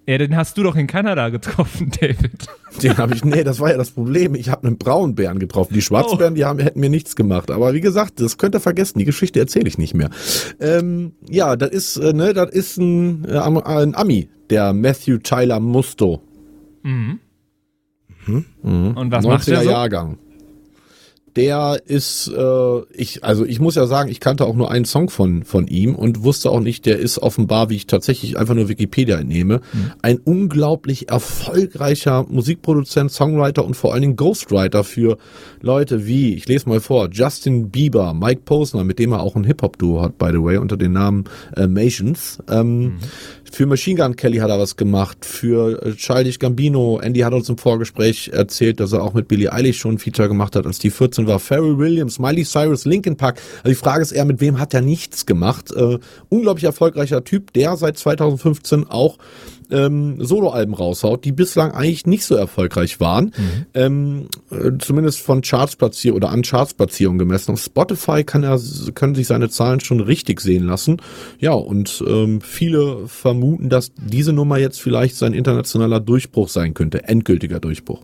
Ja, 0.08 0.18
den 0.18 0.38
hast 0.38 0.58
du 0.58 0.64
doch 0.64 0.78
in 0.78 0.88
Kanada 0.88 1.28
getroffen, 1.28 1.92
David. 2.02 2.48
Den 2.82 2.98
habe 2.98 3.14
ich, 3.14 3.26
nee, 3.26 3.44
das 3.44 3.60
war 3.60 3.72
ja 3.72 3.78
das 3.78 3.92
Problem. 3.92 4.36
Ich 4.36 4.50
habe 4.50 4.66
einen 4.66 4.78
Braunbären 4.78 5.38
getroffen. 5.38 5.74
Die 5.74 5.82
Schwarzbären, 5.82 6.34
oh. 6.34 6.36
die 6.36 6.46
haben, 6.46 6.60
hätten 6.60 6.80
mir 6.80 6.90
nichts 6.90 7.18
gemacht. 7.18 7.52
Aber 7.52 7.74
wie 7.74 7.82
gesagt, 7.82 8.22
das 8.22 8.38
könnt 8.38 8.56
ihr 8.56 8.62
vergessen. 8.62 9.00
Die 9.00 9.06
Geschichte 9.06 9.40
erzähle 9.40 9.68
ich 9.68 9.78
nicht 9.78 9.94
mehr. 9.94 10.10
Ähm, 10.62 11.12
ja, 11.30 11.58
das 11.58 11.72
ist, 11.72 11.98
äh, 11.98 12.14
ne, 12.14 12.34
das 12.34 12.52
ist 12.52 12.78
ein, 12.78 13.26
äh, 13.26 13.38
ein 13.38 13.96
Ami, 13.96 14.30
der 14.50 14.72
Matthew 14.72 15.18
Tyler 15.18 15.60
Musto. 15.60 16.22
Mhm. 16.84 17.20
Mhm. 18.28 18.96
Und 18.96 19.12
was 19.12 19.26
macht 19.26 19.48
der 19.48 19.64
so? 19.64 19.70
Jahrgang 19.70 20.18
der 21.38 21.84
ist, 21.86 22.28
äh, 22.36 22.82
ich, 22.94 23.24
also 23.24 23.46
ich 23.46 23.60
muss 23.60 23.76
ja 23.76 23.86
sagen, 23.86 24.10
ich 24.10 24.20
kannte 24.20 24.46
auch 24.46 24.56
nur 24.56 24.72
einen 24.72 24.86
Song 24.86 25.12
von, 25.12 25.44
von 25.44 25.68
ihm 25.68 25.94
und 25.94 26.24
wusste 26.24 26.50
auch 26.50 26.60
nicht, 26.60 26.88
der 26.88 26.98
ist 26.98 27.20
offenbar, 27.20 27.70
wie 27.70 27.76
ich 27.76 27.86
tatsächlich 27.86 28.40
einfach 28.40 28.56
nur 28.56 28.70
Wikipedia 28.70 29.20
entnehme, 29.20 29.62
mhm. 29.72 29.92
ein 30.02 30.18
unglaublich 30.18 31.10
erfolgreicher 31.10 32.26
Musikproduzent, 32.28 33.12
Songwriter 33.12 33.64
und 33.66 33.76
vor 33.76 33.94
allen 33.94 34.02
Dingen 34.02 34.16
Ghostwriter 34.16 34.84
für 34.84 35.20
Leute 35.62 36.08
wie, 36.08 36.34
ich 36.34 36.48
lese 36.48 36.68
mal 36.68 36.80
vor, 36.80 37.10
Justin 37.12 37.70
Bieber, 37.70 38.16
Mike 38.16 38.42
Posner, 38.44 38.84
mit 38.84 38.98
dem 38.98 39.12
er 39.12 39.22
auch 39.22 39.36
ein 39.36 39.44
Hip-Hop-Duo 39.44 40.02
hat, 40.02 40.18
by 40.18 40.30
the 40.32 40.44
way, 40.44 40.58
unter 40.58 40.76
dem 40.76 40.94
Namen 40.94 41.26
äh, 41.56 41.68
Mations. 41.68 42.40
Ähm, 42.50 42.80
mhm. 42.80 42.94
Für 43.52 43.66
Machine 43.66 44.02
Gun 44.02 44.16
Kelly 44.16 44.38
hat 44.38 44.50
er 44.50 44.60
was 44.60 44.76
gemacht, 44.76 45.24
für 45.24 45.82
äh, 45.84 45.94
Childish 45.94 46.40
Gambino, 46.40 47.00
Andy 47.00 47.22
hat 47.22 47.34
uns 47.34 47.50
im 47.50 47.58
Vorgespräch 47.58 48.30
erzählt, 48.34 48.80
dass 48.80 48.94
er 48.94 49.04
auch 49.04 49.14
mit 49.14 49.28
Billie 49.28 49.52
Eilish 49.52 49.80
schon 49.80 49.96
ein 49.96 49.98
Feature 50.00 50.28
gemacht 50.28 50.56
hat, 50.56 50.66
als 50.66 50.80
die 50.80 50.90
14 50.90 51.28
war. 51.28 51.40
Pharrell 51.40 51.78
Williams, 51.78 52.20
Miley 52.20 52.44
Cyrus, 52.44 52.86
Linkin 52.86 53.16
Park. 53.16 53.40
Also 53.58 53.70
die 53.70 53.76
Frage 53.76 54.02
ist 54.02 54.12
eher, 54.12 54.26
mit 54.26 54.42
wem 54.42 54.60
hat 54.60 54.74
er 54.74 54.82
nichts 54.82 55.26
gemacht? 55.26 55.72
Äh, 55.72 55.98
unglaublich 56.30 56.66
erfolgreicher 56.66 57.24
Typ, 57.24 57.54
der 57.54 57.78
seit 57.78 57.98
2015 57.98 58.86
auch 58.90 59.18
ähm, 59.72 60.24
Soloalben 60.24 60.74
raushaut, 60.74 61.26
die 61.26 61.32
bislang 61.32 61.72
eigentlich 61.72 62.06
nicht 62.06 62.26
so 62.26 62.36
erfolgreich 62.36 63.00
waren. 63.00 63.26
Mhm. 63.26 63.66
Ähm, 63.74 64.28
äh, 64.52 64.78
zumindest 64.80 65.20
von 65.22 65.42
Chartsplatzierung 65.42 66.18
oder 66.18 66.30
an 66.30 66.42
Chartsplatzierung 66.42 67.18
gemessen. 67.18 67.52
Auf 67.52 67.62
Spotify 67.62 68.24
kann 68.24 68.44
er, 68.44 68.60
können 68.94 69.16
sich 69.16 69.28
seine 69.28 69.50
Zahlen 69.50 69.80
schon 69.80 70.00
richtig 70.00 70.42
sehen 70.42 70.66
lassen. 70.66 70.98
Ja, 71.40 71.54
und 71.54 72.04
ähm, 72.08 72.42
viele 72.42 73.08
vermuten, 73.08 73.70
dass 73.70 73.92
diese 73.96 74.34
Nummer 74.34 74.58
jetzt 74.58 74.82
vielleicht 74.82 75.16
sein 75.16 75.34
internationaler 75.34 76.00
Durchbruch 76.00 76.50
sein 76.50 76.74
könnte. 76.74 77.04
Endgültiger 77.04 77.60
Durchbruch. 77.60 78.04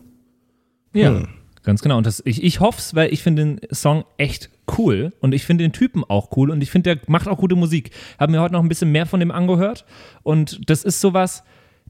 Ja. 0.92 1.10
Hm. 1.10 1.28
Ganz 1.64 1.80
genau. 1.80 1.96
Und 1.96 2.06
das, 2.06 2.22
ich, 2.26 2.44
ich 2.44 2.60
hoffe 2.60 2.78
es, 2.78 2.94
weil 2.94 3.12
ich 3.12 3.22
finde 3.22 3.42
den 3.42 3.60
Song 3.72 4.04
echt 4.18 4.50
cool 4.78 5.12
und 5.20 5.34
ich 5.34 5.44
finde 5.44 5.64
den 5.64 5.72
Typen 5.72 6.04
auch 6.04 6.28
cool 6.36 6.50
und 6.50 6.62
ich 6.62 6.70
finde, 6.70 6.94
der 6.94 7.02
macht 7.06 7.26
auch 7.26 7.38
gute 7.38 7.56
Musik. 7.56 7.90
Haben 8.18 8.32
mir 8.32 8.42
heute 8.42 8.52
noch 8.52 8.62
ein 8.62 8.68
bisschen 8.68 8.92
mehr 8.92 9.06
von 9.06 9.18
dem 9.18 9.30
angehört 9.30 9.86
und 10.22 10.60
das 10.68 10.84
ist 10.84 11.00
sowas, 11.00 11.42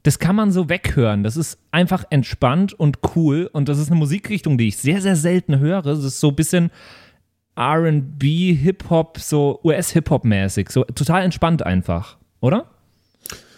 das 0.05 0.19
kann 0.19 0.35
man 0.35 0.51
so 0.51 0.69
weghören. 0.69 1.23
Das 1.23 1.35
ist 1.35 1.57
einfach 1.71 2.03
entspannt 2.11 2.73
und 2.73 2.99
cool 3.15 3.49
und 3.51 3.67
das 3.67 3.79
ist 3.79 3.89
eine 3.89 3.97
Musikrichtung, 3.97 4.55
die 4.55 4.67
ich 4.67 4.77
sehr, 4.77 5.01
sehr 5.01 5.15
selten 5.15 5.57
höre. 5.57 5.81
Das 5.81 6.03
ist 6.03 6.19
so 6.19 6.27
ein 6.29 6.35
bisschen 6.35 6.69
RB, 7.59 8.23
Hip-Hop, 8.23 9.17
so 9.17 9.59
US-Hip-Hop-mäßig. 9.63 10.69
So 10.69 10.83
total 10.83 11.23
entspannt 11.23 11.65
einfach, 11.65 12.17
oder? 12.39 12.67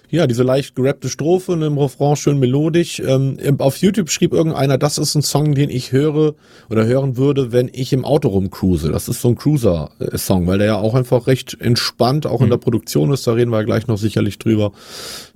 Ja, 0.09 0.25
diese 0.25 0.43
leicht 0.43 0.73
gerappte 0.73 1.09
Strophe 1.09 1.51
und 1.51 1.63
im 1.63 1.77
Refrain 1.77 2.15
schön 2.15 2.39
melodisch. 2.39 3.01
Ähm, 3.01 3.37
auf 3.57 3.75
YouTube 3.79 4.09
schrieb 4.09 4.31
irgendeiner, 4.31 4.77
das 4.77 4.97
ist 4.97 5.15
ein 5.15 5.23
Song, 5.23 5.53
den 5.53 5.69
ich 5.69 5.91
höre 5.91 6.35
oder 6.69 6.85
hören 6.85 7.17
würde, 7.17 7.51
wenn 7.51 7.69
ich 7.73 7.91
im 7.91 8.05
Auto 8.05 8.29
rumcruise. 8.29 8.89
Das 8.89 9.09
ist 9.09 9.19
so 9.19 9.27
ein 9.27 9.35
Cruiser-Song, 9.35 10.47
weil 10.47 10.59
der 10.59 10.67
ja 10.67 10.75
auch 10.77 10.95
einfach 10.95 11.27
recht 11.27 11.57
entspannt 11.59 12.25
auch 12.25 12.39
in 12.41 12.49
der 12.49 12.55
Produktion 12.55 13.11
ist. 13.11 13.27
Da 13.27 13.33
reden 13.33 13.51
wir 13.51 13.65
gleich 13.65 13.87
noch 13.87 13.97
sicherlich 13.97 14.39
drüber. 14.39 14.71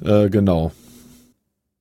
Äh, 0.02 0.30
genau. 0.30 0.72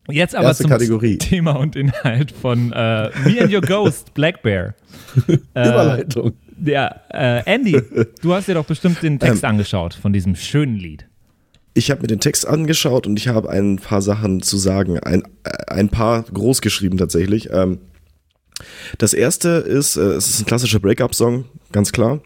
Jetzt 0.09 0.35
aber 0.35 0.49
Erste 0.49 0.65
zum 0.65 0.71
Kategorie. 0.71 1.19
Thema 1.19 1.53
und 1.53 1.77
Inhalt 1.77 2.33
von 2.33 2.73
äh, 2.73 3.11
Me 3.25 3.41
and 3.41 3.53
Your 3.53 3.61
Ghost, 3.61 4.15
Black 4.15 4.43
Bear. 4.43 4.75
Äh, 5.55 5.69
Überleitung. 5.69 6.33
Ja, 6.65 7.01
äh, 7.11 7.43
Andy, 7.47 7.81
du 8.23 8.35
hast 8.35 8.49
dir 8.49 8.55
doch 8.55 8.65
bestimmt 8.67 9.03
den 9.03 9.19
Text 9.19 9.43
ähm, 9.45 9.51
angeschaut 9.51 9.95
von 9.95 10.13
diesem 10.13 10.37
schönen 10.37 10.77
Lied. 10.77 11.07
Ich 11.75 11.91
habe 11.91 12.03
mir 12.03 12.07
den 12.09 12.21
Text 12.21 12.47
angeschaut 12.47 13.07
und 13.07 13.19
ich 13.19 13.29
habe 13.29 13.49
ein 13.51 13.77
paar 13.77 14.03
Sachen 14.03 14.43
zu 14.43 14.57
sagen. 14.59 14.99
Ein, 15.01 15.23
äh, 15.45 15.51
ein 15.73 15.89
paar 15.89 16.23
groß 16.25 16.61
geschrieben 16.61 16.99
tatsächlich. 16.99 17.49
Ähm, 17.51 17.79
Das 18.99 19.15
erste 19.15 19.49
ist, 19.49 19.97
äh, 19.97 20.01
es 20.01 20.29
ist 20.29 20.41
ein 20.41 20.47
klassischer 20.47 20.81
Breakup-Song, 20.81 21.45
ganz 21.73 21.93
klar. 21.93 22.21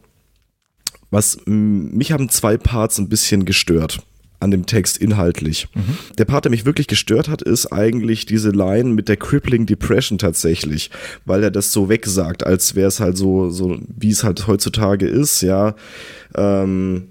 Was 1.10 1.38
mich 1.46 2.10
haben 2.12 2.28
zwei 2.28 2.56
Parts 2.56 2.98
ein 2.98 3.08
bisschen 3.08 3.44
gestört 3.44 4.00
an 4.44 4.50
dem 4.50 4.66
Text 4.66 4.98
inhaltlich. 4.98 5.66
Mhm. 5.74 5.98
Der 6.18 6.26
Part, 6.26 6.44
der 6.44 6.50
mich 6.50 6.64
wirklich 6.64 6.87
gestört 6.87 7.28
hat, 7.28 7.42
ist 7.42 7.72
eigentlich 7.72 8.26
diese 8.26 8.50
Line 8.50 8.90
mit 8.90 9.09
der 9.09 9.16
Crippling 9.16 9.66
Depression 9.66 10.18
tatsächlich, 10.18 10.90
weil 11.24 11.42
er 11.42 11.50
das 11.50 11.72
so 11.72 11.88
wegsagt, 11.88 12.46
als 12.46 12.76
wäre 12.76 12.88
es 12.88 13.00
halt 13.00 13.16
so, 13.16 13.50
so 13.50 13.78
wie 13.88 14.11
es 14.11 14.22
halt 14.22 14.46
heutzutage 14.46 15.07
ist, 15.07 15.40
ja. 15.40 15.74
Ähm, 16.37 17.09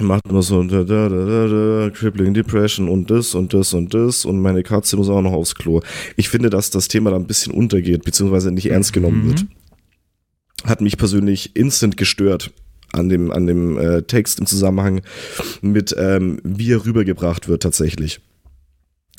macht 0.00 0.28
immer 0.28 0.42
so 0.42 0.62
da, 0.64 0.82
da, 0.82 1.08
da, 1.08 1.46
da, 1.46 1.90
Crippling 1.90 2.34
Depression 2.34 2.88
und 2.88 3.10
das 3.10 3.34
und 3.34 3.54
das 3.54 3.72
und 3.74 3.94
das 3.94 4.24
und 4.24 4.40
meine 4.40 4.62
Katze 4.62 4.96
muss 4.96 5.08
auch 5.08 5.22
noch 5.22 5.32
aufs 5.32 5.54
Klo. 5.54 5.80
Ich 6.16 6.28
finde, 6.28 6.50
dass 6.50 6.70
das 6.70 6.88
Thema 6.88 7.10
da 7.10 7.16
ein 7.16 7.26
bisschen 7.26 7.52
untergeht, 7.52 8.04
beziehungsweise 8.04 8.50
nicht 8.50 8.70
ernst 8.70 8.92
genommen 8.92 9.24
mhm. 9.24 9.28
wird. 9.28 9.46
Hat 10.64 10.80
mich 10.80 10.98
persönlich 10.98 11.54
instant 11.56 11.96
gestört 11.96 12.50
an 12.94 13.08
dem, 13.08 13.30
an 13.30 13.46
dem 13.46 13.78
äh, 13.78 14.02
Text 14.02 14.38
im 14.38 14.46
Zusammenhang 14.46 15.02
mit, 15.60 15.94
ähm, 15.98 16.40
wie 16.44 16.72
er 16.72 16.84
rübergebracht 16.84 17.48
wird 17.48 17.62
tatsächlich. 17.62 18.20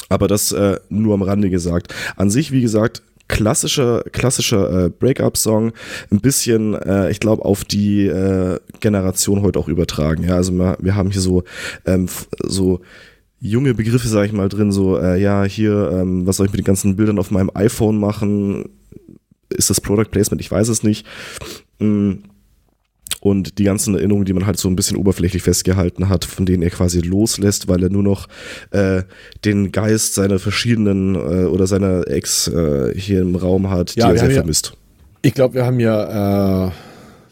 Aber 0.09 0.27
das 0.27 0.51
äh, 0.51 0.79
nur 0.89 1.13
am 1.13 1.21
Rande 1.21 1.49
gesagt. 1.49 1.93
An 2.15 2.29
sich, 2.29 2.51
wie 2.51 2.61
gesagt, 2.61 3.01
klassischer, 3.27 4.03
klassischer 4.11 4.85
äh, 4.85 4.89
Breakup-Song, 4.89 5.73
ein 6.11 6.19
bisschen, 6.19 6.75
äh, 6.75 7.09
ich 7.09 7.19
glaube, 7.19 7.43
auf 7.43 7.63
die 7.63 8.05
äh, 8.05 8.59
Generation 8.79 9.41
heute 9.41 9.59
auch 9.59 9.67
übertragen. 9.67 10.23
Ja, 10.23 10.35
also 10.35 10.53
wir, 10.53 10.77
wir 10.79 10.95
haben 10.95 11.11
hier 11.11 11.21
so, 11.21 11.43
ähm, 11.85 12.07
so 12.43 12.81
junge 13.39 13.73
Begriffe, 13.73 14.07
sage 14.07 14.27
ich 14.27 14.33
mal, 14.33 14.49
drin, 14.49 14.71
so, 14.71 14.97
äh, 14.97 15.19
ja, 15.19 15.43
hier, 15.43 15.91
ähm, 15.91 16.27
was 16.27 16.37
soll 16.37 16.45
ich 16.45 16.51
mit 16.51 16.59
den 16.59 16.65
ganzen 16.65 16.95
Bildern 16.95 17.19
auf 17.19 17.31
meinem 17.31 17.51
iPhone 17.55 17.97
machen? 17.97 18.69
Ist 19.49 19.69
das 19.69 19.81
Product 19.81 20.11
Placement? 20.11 20.41
Ich 20.41 20.51
weiß 20.51 20.67
es 20.67 20.83
nicht. 20.83 21.05
Mhm 21.79 22.23
und 23.25 23.57
die 23.57 23.63
ganzen 23.63 23.95
Erinnerungen, 23.95 24.25
die 24.25 24.33
man 24.33 24.45
halt 24.45 24.59
so 24.59 24.69
ein 24.69 24.75
bisschen 24.75 24.97
oberflächlich 24.97 25.41
festgehalten 25.41 26.09
hat, 26.09 26.25
von 26.25 26.45
denen 26.45 26.61
er 26.61 26.69
quasi 26.69 26.99
loslässt, 26.99 27.67
weil 27.67 27.81
er 27.81 27.89
nur 27.89 28.03
noch 28.03 28.27
äh, 28.69 29.01
den 29.43 29.71
Geist 29.71 30.13
seiner 30.13 30.37
verschiedenen 30.37 31.15
äh, 31.15 31.45
oder 31.45 31.65
seiner 31.65 32.07
Ex 32.07 32.47
äh, 32.47 32.93
hier 32.95 33.21
im 33.21 33.35
Raum 33.35 33.71
hat, 33.71 33.95
ja, 33.95 34.09
die 34.09 34.13
er 34.13 34.19
sehr 34.19 34.29
vermisst. 34.29 34.73
Ja, 34.73 34.77
ich 35.23 35.33
glaube, 35.33 35.55
wir 35.55 35.65
haben 35.65 35.79
ja, 35.79 36.67
äh, 36.67 36.71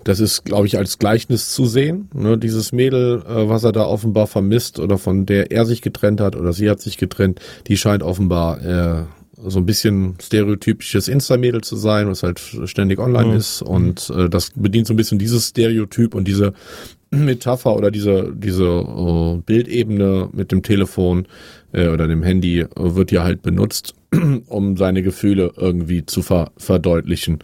das 0.03 0.19
ist, 0.19 0.45
glaube 0.45 0.65
ich, 0.65 0.79
als 0.79 0.97
Gleichnis 0.97 1.51
zu 1.51 1.67
sehen, 1.67 2.09
ne? 2.11 2.39
dieses 2.39 2.71
Mädel, 2.71 3.21
äh, 3.29 3.47
was 3.47 3.63
er 3.63 3.71
da 3.71 3.85
offenbar 3.85 4.25
vermisst 4.25 4.79
oder 4.79 4.97
von 4.97 5.27
der 5.27 5.51
er 5.51 5.67
sich 5.67 5.83
getrennt 5.83 6.21
hat 6.21 6.35
oder 6.35 6.53
sie 6.53 6.71
hat 6.71 6.81
sich 6.81 6.97
getrennt, 6.97 7.39
die 7.67 7.77
scheint 7.77 8.01
offenbar 8.01 8.65
äh, 8.65 9.03
so 9.45 9.59
ein 9.59 9.65
bisschen 9.65 10.15
stereotypisches 10.21 11.07
Insta-Mädel 11.07 11.61
zu 11.61 11.75
sein, 11.75 12.07
was 12.07 12.23
halt 12.23 12.39
ständig 12.65 12.99
online 12.99 13.29
mhm. 13.29 13.37
ist. 13.37 13.61
Und 13.61 14.09
äh, 14.15 14.29
das 14.29 14.51
bedient 14.55 14.87
so 14.87 14.93
ein 14.93 14.97
bisschen 14.97 15.19
dieses 15.19 15.49
Stereotyp 15.49 16.15
und 16.15 16.27
diese 16.27 16.53
Metapher 17.11 17.75
oder 17.75 17.91
diese, 17.91 18.33
diese 18.35 18.65
äh, 18.65 19.41
Bildebene 19.45 20.29
mit 20.31 20.51
dem 20.51 20.63
Telefon 20.63 21.27
äh, 21.71 21.87
oder 21.87 22.07
dem 22.07 22.23
Handy 22.23 22.59
äh, 22.59 22.67
wird 22.75 23.11
ja 23.11 23.23
halt 23.23 23.41
benutzt, 23.41 23.93
um 24.47 24.77
seine 24.77 25.03
Gefühle 25.03 25.53
irgendwie 25.57 26.05
zu 26.05 26.21
ver 26.21 26.51
verdeutlichen. 26.57 27.39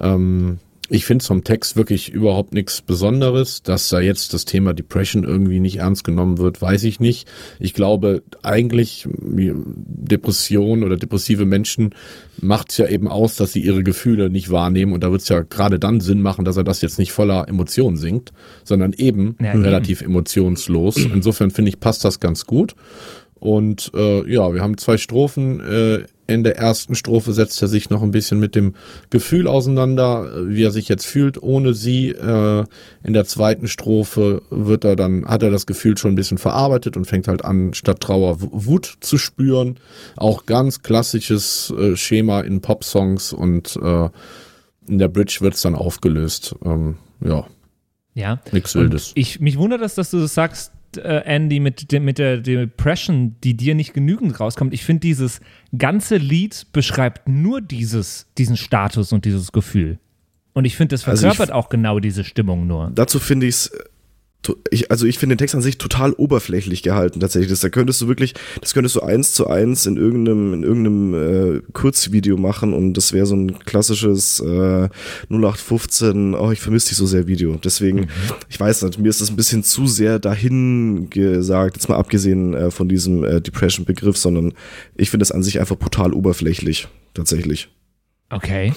Ähm, 0.00 0.58
ich 0.92 1.06
finde 1.06 1.24
vom 1.24 1.42
Text 1.42 1.74
wirklich 1.74 2.10
überhaupt 2.10 2.52
nichts 2.52 2.82
Besonderes. 2.82 3.62
Dass 3.62 3.88
da 3.88 4.00
jetzt 4.00 4.34
das 4.34 4.44
Thema 4.44 4.74
Depression 4.74 5.24
irgendwie 5.24 5.58
nicht 5.58 5.76
ernst 5.76 6.04
genommen 6.04 6.36
wird, 6.36 6.60
weiß 6.60 6.84
ich 6.84 7.00
nicht. 7.00 7.26
Ich 7.58 7.72
glaube, 7.72 8.22
eigentlich 8.42 9.08
Depression 9.10 10.84
oder 10.84 10.96
depressive 10.96 11.46
Menschen 11.46 11.94
macht 12.40 12.72
es 12.72 12.76
ja 12.76 12.88
eben 12.88 13.08
aus, 13.08 13.36
dass 13.36 13.52
sie 13.52 13.60
ihre 13.60 13.82
Gefühle 13.82 14.28
nicht 14.28 14.50
wahrnehmen. 14.50 14.92
Und 14.92 15.02
da 15.02 15.10
wird 15.10 15.22
es 15.22 15.28
ja 15.30 15.40
gerade 15.40 15.78
dann 15.78 16.00
Sinn 16.00 16.20
machen, 16.20 16.44
dass 16.44 16.58
er 16.58 16.64
das 16.64 16.82
jetzt 16.82 16.98
nicht 16.98 17.12
voller 17.12 17.48
Emotionen 17.48 17.96
singt, 17.96 18.32
sondern 18.62 18.92
eben 18.92 19.36
ja, 19.40 19.52
relativ 19.52 20.02
eben. 20.02 20.10
emotionslos. 20.10 20.96
Insofern 21.14 21.50
finde 21.50 21.70
ich, 21.70 21.80
passt 21.80 22.04
das 22.04 22.20
ganz 22.20 22.44
gut. 22.44 22.74
Und 23.40 23.90
äh, 23.94 24.30
ja, 24.30 24.52
wir 24.52 24.60
haben 24.60 24.76
zwei 24.76 24.98
Strophen. 24.98 25.60
Äh, 25.60 26.04
in 26.26 26.44
der 26.44 26.56
ersten 26.56 26.94
Strophe 26.94 27.32
setzt 27.32 27.60
er 27.62 27.68
sich 27.68 27.90
noch 27.90 28.02
ein 28.02 28.12
bisschen 28.12 28.38
mit 28.38 28.54
dem 28.54 28.74
Gefühl 29.10 29.46
auseinander, 29.46 30.48
wie 30.48 30.62
er 30.62 30.70
sich 30.70 30.88
jetzt 30.88 31.06
fühlt 31.06 31.42
ohne 31.42 31.74
sie. 31.74 32.10
Äh, 32.10 32.64
in 33.02 33.12
der 33.12 33.24
zweiten 33.24 33.68
Strophe 33.68 34.42
wird 34.50 34.84
er 34.84 34.96
dann, 34.96 35.26
hat 35.26 35.42
er 35.42 35.50
das 35.50 35.66
Gefühl 35.66 35.98
schon 35.98 36.12
ein 36.12 36.16
bisschen 36.16 36.38
verarbeitet 36.38 36.96
und 36.96 37.06
fängt 37.06 37.28
halt 37.28 37.44
an, 37.44 37.74
statt 37.74 38.00
Trauer 38.00 38.36
Wut 38.40 38.98
zu 39.00 39.18
spüren. 39.18 39.78
Auch 40.16 40.46
ganz 40.46 40.82
klassisches 40.82 41.72
äh, 41.76 41.96
Schema 41.96 42.40
in 42.40 42.60
Popsongs 42.60 43.32
und 43.32 43.76
äh, 43.82 44.08
in 44.86 44.98
der 44.98 45.08
Bridge 45.08 45.38
wird 45.40 45.54
es 45.54 45.62
dann 45.62 45.74
aufgelöst. 45.74 46.54
Ähm, 46.64 46.96
ja. 47.20 47.46
Ja. 48.14 48.40
Nichts 48.52 48.74
Wildes. 48.74 49.12
Ich, 49.14 49.40
mich 49.40 49.58
wundert 49.58 49.80
es, 49.80 49.94
dass 49.94 50.10
du 50.10 50.20
das 50.20 50.34
sagst, 50.34 50.72
äh, 50.96 51.22
Andy, 51.24 51.60
mit, 51.60 51.90
mit 51.92 52.18
der 52.18 52.38
Depression, 52.38 53.36
die 53.42 53.54
dir 53.54 53.74
nicht 53.74 53.94
genügend 53.94 54.38
rauskommt. 54.38 54.74
Ich 54.74 54.84
finde, 54.84 55.00
dieses 55.00 55.40
ganze 55.76 56.16
Lied 56.16 56.66
beschreibt 56.72 57.28
nur 57.28 57.60
dieses, 57.60 58.26
diesen 58.38 58.56
Status 58.56 59.12
und 59.12 59.24
dieses 59.24 59.52
Gefühl. 59.52 59.98
Und 60.54 60.64
ich 60.64 60.76
finde, 60.76 60.94
das 60.94 61.04
verkörpert 61.04 61.50
also 61.50 61.52
auch 61.54 61.68
genau 61.68 61.98
diese 61.98 62.24
Stimmung 62.24 62.66
nur. 62.66 62.90
Dazu 62.94 63.18
finde 63.18 63.46
ich 63.46 63.54
es 63.54 63.72
ich, 64.70 64.90
also 64.90 65.06
ich 65.06 65.18
finde 65.18 65.34
den 65.34 65.38
Text 65.38 65.54
an 65.54 65.62
sich 65.62 65.78
total 65.78 66.12
oberflächlich 66.12 66.82
gehalten 66.82 67.20
tatsächlich. 67.20 67.50
Das, 67.50 67.60
da 67.60 67.68
könntest 67.68 68.00
du 68.00 68.08
wirklich, 68.08 68.34
das 68.60 68.74
könntest 68.74 68.96
du 68.96 69.00
eins 69.00 69.34
zu 69.34 69.46
eins 69.46 69.86
in 69.86 69.96
irgendeinem, 69.96 70.54
in 70.54 70.62
irgendeinem 70.64 71.14
äh, 71.14 71.60
Kurzvideo 71.72 72.36
machen 72.36 72.72
und 72.72 72.94
das 72.94 73.12
wäre 73.12 73.26
so 73.26 73.36
ein 73.36 73.58
klassisches 73.60 74.40
äh, 74.40 74.88
0815, 75.28 76.34
oh, 76.34 76.50
ich 76.50 76.60
vermisse 76.60 76.88
dich 76.88 76.98
so 76.98 77.06
sehr 77.06 77.26
Video. 77.26 77.56
Deswegen, 77.62 78.00
mhm. 78.00 78.08
ich 78.48 78.58
weiß 78.58 78.82
nicht, 78.82 78.98
mir 78.98 79.08
ist 79.08 79.20
das 79.20 79.30
ein 79.30 79.36
bisschen 79.36 79.62
zu 79.62 79.86
sehr 79.86 80.18
dahin 80.18 81.08
gesagt, 81.10 81.76
jetzt 81.76 81.88
mal 81.88 81.96
abgesehen 81.96 82.54
äh, 82.54 82.70
von 82.70 82.88
diesem 82.88 83.24
äh, 83.24 83.40
Depression-Begriff, 83.40 84.16
sondern 84.16 84.54
ich 84.96 85.10
finde 85.10 85.22
es 85.22 85.32
an 85.32 85.42
sich 85.42 85.60
einfach 85.60 85.76
brutal 85.76 86.12
oberflächlich, 86.12 86.88
tatsächlich. 87.14 87.68
Okay. 88.30 88.72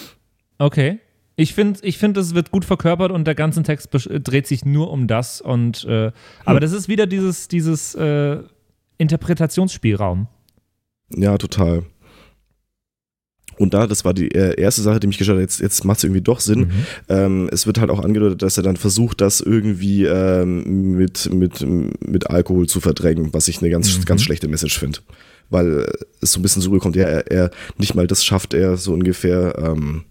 Okay. 0.58 0.99
Ich 1.38 1.54
finde, 1.54 1.80
ich 1.84 1.98
find, 1.98 2.15
es 2.17 2.34
wird 2.34 2.52
gut 2.52 2.63
verkörpert 2.63 3.12
und 3.12 3.26
der 3.26 3.36
ganze 3.36 3.62
Text 3.63 3.89
dreht 3.91 4.48
sich 4.48 4.63
nur 4.63 4.89
um 4.91 5.08
das. 5.08 5.41
Und, 5.41 5.84
äh, 5.86 6.12
aber 6.45 6.58
hm. 6.58 6.62
das 6.62 6.71
ist 6.71 6.88
wieder 6.88 7.08
dieses, 7.08 7.48
dieses 7.48 7.93
äh, 7.95 8.38
Interpretationsspielraum. 8.98 10.28
Ja, 11.10 11.38
total. 11.38 11.84
Und 13.58 13.74
da, 13.74 13.88
das 13.88 14.04
war 14.04 14.13
die 14.13 14.32
äh, 14.32 14.60
erste 14.60 14.82
Sache, 14.82 15.00
die 15.00 15.08
mich 15.08 15.17
geschaut 15.17 15.36
hat, 15.36 15.41
jetzt, 15.41 15.60
jetzt 15.60 15.86
macht 15.86 16.00
es 16.00 16.04
irgendwie 16.04 16.21
doch 16.21 16.39
Sinn. 16.39 16.60
Mhm. 16.60 16.71
Ähm, 17.08 17.50
es 17.52 17.65
wird 17.65 17.80
halt 17.80 17.89
auch 17.89 18.04
angedeutet, 18.04 18.41
dass 18.41 18.58
er 18.58 18.63
dann 18.63 18.76
versucht, 18.76 19.21
das 19.21 19.39
irgendwie 19.39 20.06
ähm, 20.06 20.98
mit, 20.98 21.32
mit, 21.34 21.65
mit 21.65 22.30
Alkohol 22.30 22.67
zu 22.67 22.82
verdrängen, 22.82 23.34
was 23.34 23.48
ich 23.48 23.60
eine 23.62 23.69
ganz, 23.69 23.98
mhm. 23.98 24.06
ganz 24.06 24.24
schlechte 24.24 24.48
Message 24.48 24.78
finde. 24.78 25.00
Weil 25.50 25.86
es 26.21 26.34
so 26.34 26.39
ein 26.39 26.41
bisschen 26.41 26.62
so 26.62 26.69
rüberkommt, 26.69 26.95
ja, 26.95 27.06
er, 27.06 27.32
er 27.32 27.52
nicht 27.78 27.95
mal 27.95 28.08
das 28.08 28.26
schafft 28.26 28.54
er 28.54 28.78
so 28.78 28.93
ungefähr. 28.93 29.56
Ähm, 29.58 30.04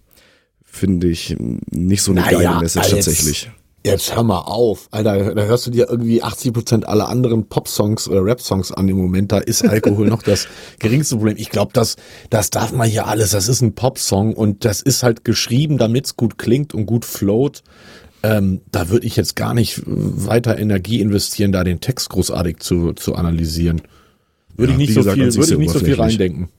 finde 0.75 1.07
ich 1.07 1.35
nicht 1.71 2.03
so 2.03 2.11
eine 2.11 2.21
naja, 2.21 2.39
geile 2.39 2.59
Message 2.61 2.91
jetzt, 2.91 3.05
tatsächlich. 3.05 3.49
Jetzt 3.85 4.15
hör 4.15 4.23
mal 4.23 4.39
auf, 4.39 4.87
Alter, 4.89 5.35
da 5.35 5.43
hörst 5.43 5.67
du 5.67 5.71
dir 5.71 5.87
irgendwie 5.89 6.23
80 6.23 6.53
Prozent 6.53 6.87
aller 6.87 7.07
anderen 7.07 7.47
Pop-Songs 7.47 8.07
oder 8.07 8.25
Rap-Songs 8.25 8.71
an 8.71 8.89
im 8.89 8.97
Moment, 8.97 9.31
da 9.31 9.37
ist 9.37 9.63
Alkohol 9.63 10.07
noch 10.09 10.23
das 10.23 10.47
geringste 10.79 11.17
Problem. 11.17 11.37
Ich 11.37 11.51
glaube, 11.51 11.71
das, 11.73 11.95
das 12.31 12.49
darf 12.49 12.71
man 12.71 12.89
hier 12.89 13.05
alles, 13.05 13.29
das 13.29 13.47
ist 13.47 13.61
ein 13.61 13.75
Pop-Song 13.75 14.33
und 14.33 14.65
das 14.65 14.81
ist 14.81 15.03
halt 15.03 15.23
geschrieben, 15.23 15.77
damit 15.77 16.05
es 16.07 16.15
gut 16.15 16.39
klingt 16.39 16.73
und 16.73 16.87
gut 16.87 17.05
float. 17.05 17.61
Ähm, 18.23 18.61
da 18.71 18.89
würde 18.89 19.05
ich 19.05 19.17
jetzt 19.17 19.35
gar 19.35 19.53
nicht 19.53 19.83
weiter 19.85 20.57
Energie 20.57 20.99
investieren, 20.99 21.51
da 21.51 21.63
den 21.63 21.79
Text 21.79 22.09
großartig 22.09 22.57
zu, 22.57 22.93
zu 22.93 23.13
analysieren. 23.13 23.83
Würde 24.55 24.73
ja, 24.73 24.79
ich 24.79 24.87
nicht 24.87 24.93
so 24.95 25.01
gesagt, 25.01 25.17
viel, 25.17 25.35
würde 25.35 25.53
ich 25.53 25.59
nicht 25.59 25.73
so 25.73 25.79
viel 25.79 25.93
reindenken. 25.93 26.49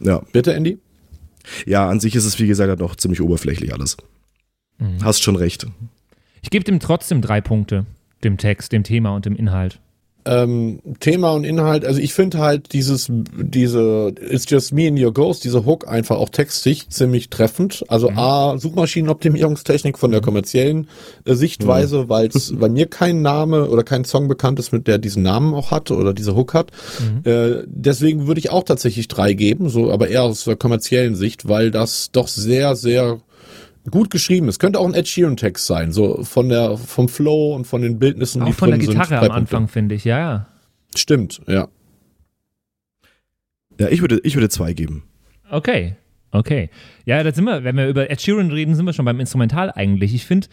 Ja. 0.00 0.22
Bitte, 0.32 0.52
Andy? 0.54 0.78
Ja, 1.66 1.88
an 1.88 2.00
sich 2.00 2.14
ist 2.14 2.24
es, 2.24 2.38
wie 2.38 2.46
gesagt, 2.46 2.68
halt 2.68 2.80
noch 2.80 2.96
ziemlich 2.96 3.20
oberflächlich 3.20 3.72
alles. 3.72 3.96
Mhm. 4.78 5.04
Hast 5.04 5.22
schon 5.22 5.36
recht. 5.36 5.66
Ich 6.42 6.50
gebe 6.50 6.64
dem 6.64 6.80
trotzdem 6.80 7.20
drei 7.20 7.40
Punkte, 7.40 7.86
dem 8.22 8.36
Text, 8.38 8.72
dem 8.72 8.84
Thema 8.84 9.14
und 9.14 9.24
dem 9.26 9.36
Inhalt. 9.36 9.80
Ähm, 10.26 10.80
Thema 11.00 11.32
und 11.32 11.44
Inhalt, 11.44 11.84
also 11.84 12.00
ich 12.00 12.14
finde 12.14 12.38
halt 12.38 12.72
dieses, 12.72 13.08
diese 13.10 14.14
It's 14.30 14.48
Just 14.48 14.72
Me 14.72 14.88
and 14.88 14.98
Your 14.98 15.12
Ghost, 15.12 15.44
diese 15.44 15.66
Hook 15.66 15.86
einfach 15.86 16.16
auch 16.16 16.30
textig 16.30 16.88
ziemlich 16.88 17.28
treffend. 17.28 17.84
Also 17.88 18.10
mhm. 18.10 18.18
A, 18.18 18.58
Suchmaschinenoptimierungstechnik 18.58 19.98
von 19.98 20.10
der 20.10 20.20
mhm. 20.20 20.24
kommerziellen 20.24 20.88
äh, 21.24 21.34
Sichtweise, 21.34 22.04
mhm. 22.04 22.08
weil 22.08 22.28
es 22.28 22.54
bei 22.56 22.68
mir 22.68 22.86
kein 22.86 23.22
Name 23.22 23.68
oder 23.68 23.82
kein 23.82 24.04
Song 24.04 24.28
bekannt 24.28 24.58
ist, 24.58 24.72
mit 24.72 24.86
der 24.86 24.98
diesen 24.98 25.22
Namen 25.22 25.52
auch 25.54 25.70
hat 25.70 25.90
oder 25.90 26.14
diese 26.14 26.34
Hook 26.34 26.54
hat. 26.54 26.70
Mhm. 27.00 27.30
Äh, 27.30 27.62
deswegen 27.66 28.26
würde 28.26 28.38
ich 28.38 28.50
auch 28.50 28.64
tatsächlich 28.64 29.08
drei 29.08 29.34
geben, 29.34 29.68
so 29.68 29.92
aber 29.92 30.08
eher 30.08 30.22
aus 30.22 30.44
der 30.44 30.56
kommerziellen 30.56 31.16
Sicht, 31.16 31.48
weil 31.48 31.70
das 31.70 32.10
doch 32.12 32.28
sehr, 32.28 32.76
sehr 32.76 33.20
gut 33.90 34.10
geschrieben 34.10 34.48
ist. 34.48 34.58
Könnte 34.58 34.78
auch 34.78 34.86
ein 34.86 34.94
Ed 34.94 35.08
Sheeran 35.08 35.36
Text 35.36 35.66
sein, 35.66 35.92
so 35.92 36.22
von 36.24 36.48
der 36.48 36.76
vom 36.76 37.08
Flow 37.08 37.54
und 37.54 37.66
von 37.66 37.82
den 37.82 37.98
Bildnissen, 37.98 38.42
auch 38.42 38.46
die 38.46 38.52
von 38.52 38.70
der 38.70 38.78
Gitarre 38.78 39.20
am 39.20 39.30
Anfang 39.30 39.68
finde 39.68 39.94
ich, 39.94 40.04
ja, 40.04 40.18
ja. 40.18 40.46
Stimmt, 40.94 41.40
ja. 41.46 41.68
Ja, 43.78 43.88
ich 43.88 44.00
würde 44.00 44.20
ich 44.22 44.34
würde 44.36 44.48
zwei 44.48 44.72
geben. 44.72 45.04
Okay. 45.50 45.96
Okay. 46.30 46.68
Ja, 47.04 47.22
da 47.22 47.32
sind 47.32 47.44
wir, 47.44 47.62
wenn 47.62 47.76
wir 47.76 47.88
über 47.88 48.10
Ed 48.10 48.20
Sheeran 48.20 48.50
reden, 48.50 48.74
sind 48.74 48.86
wir 48.86 48.92
schon 48.92 49.04
beim 49.04 49.20
Instrumental 49.20 49.70
eigentlich. 49.70 50.14
Ich 50.14 50.24
finde 50.24 50.48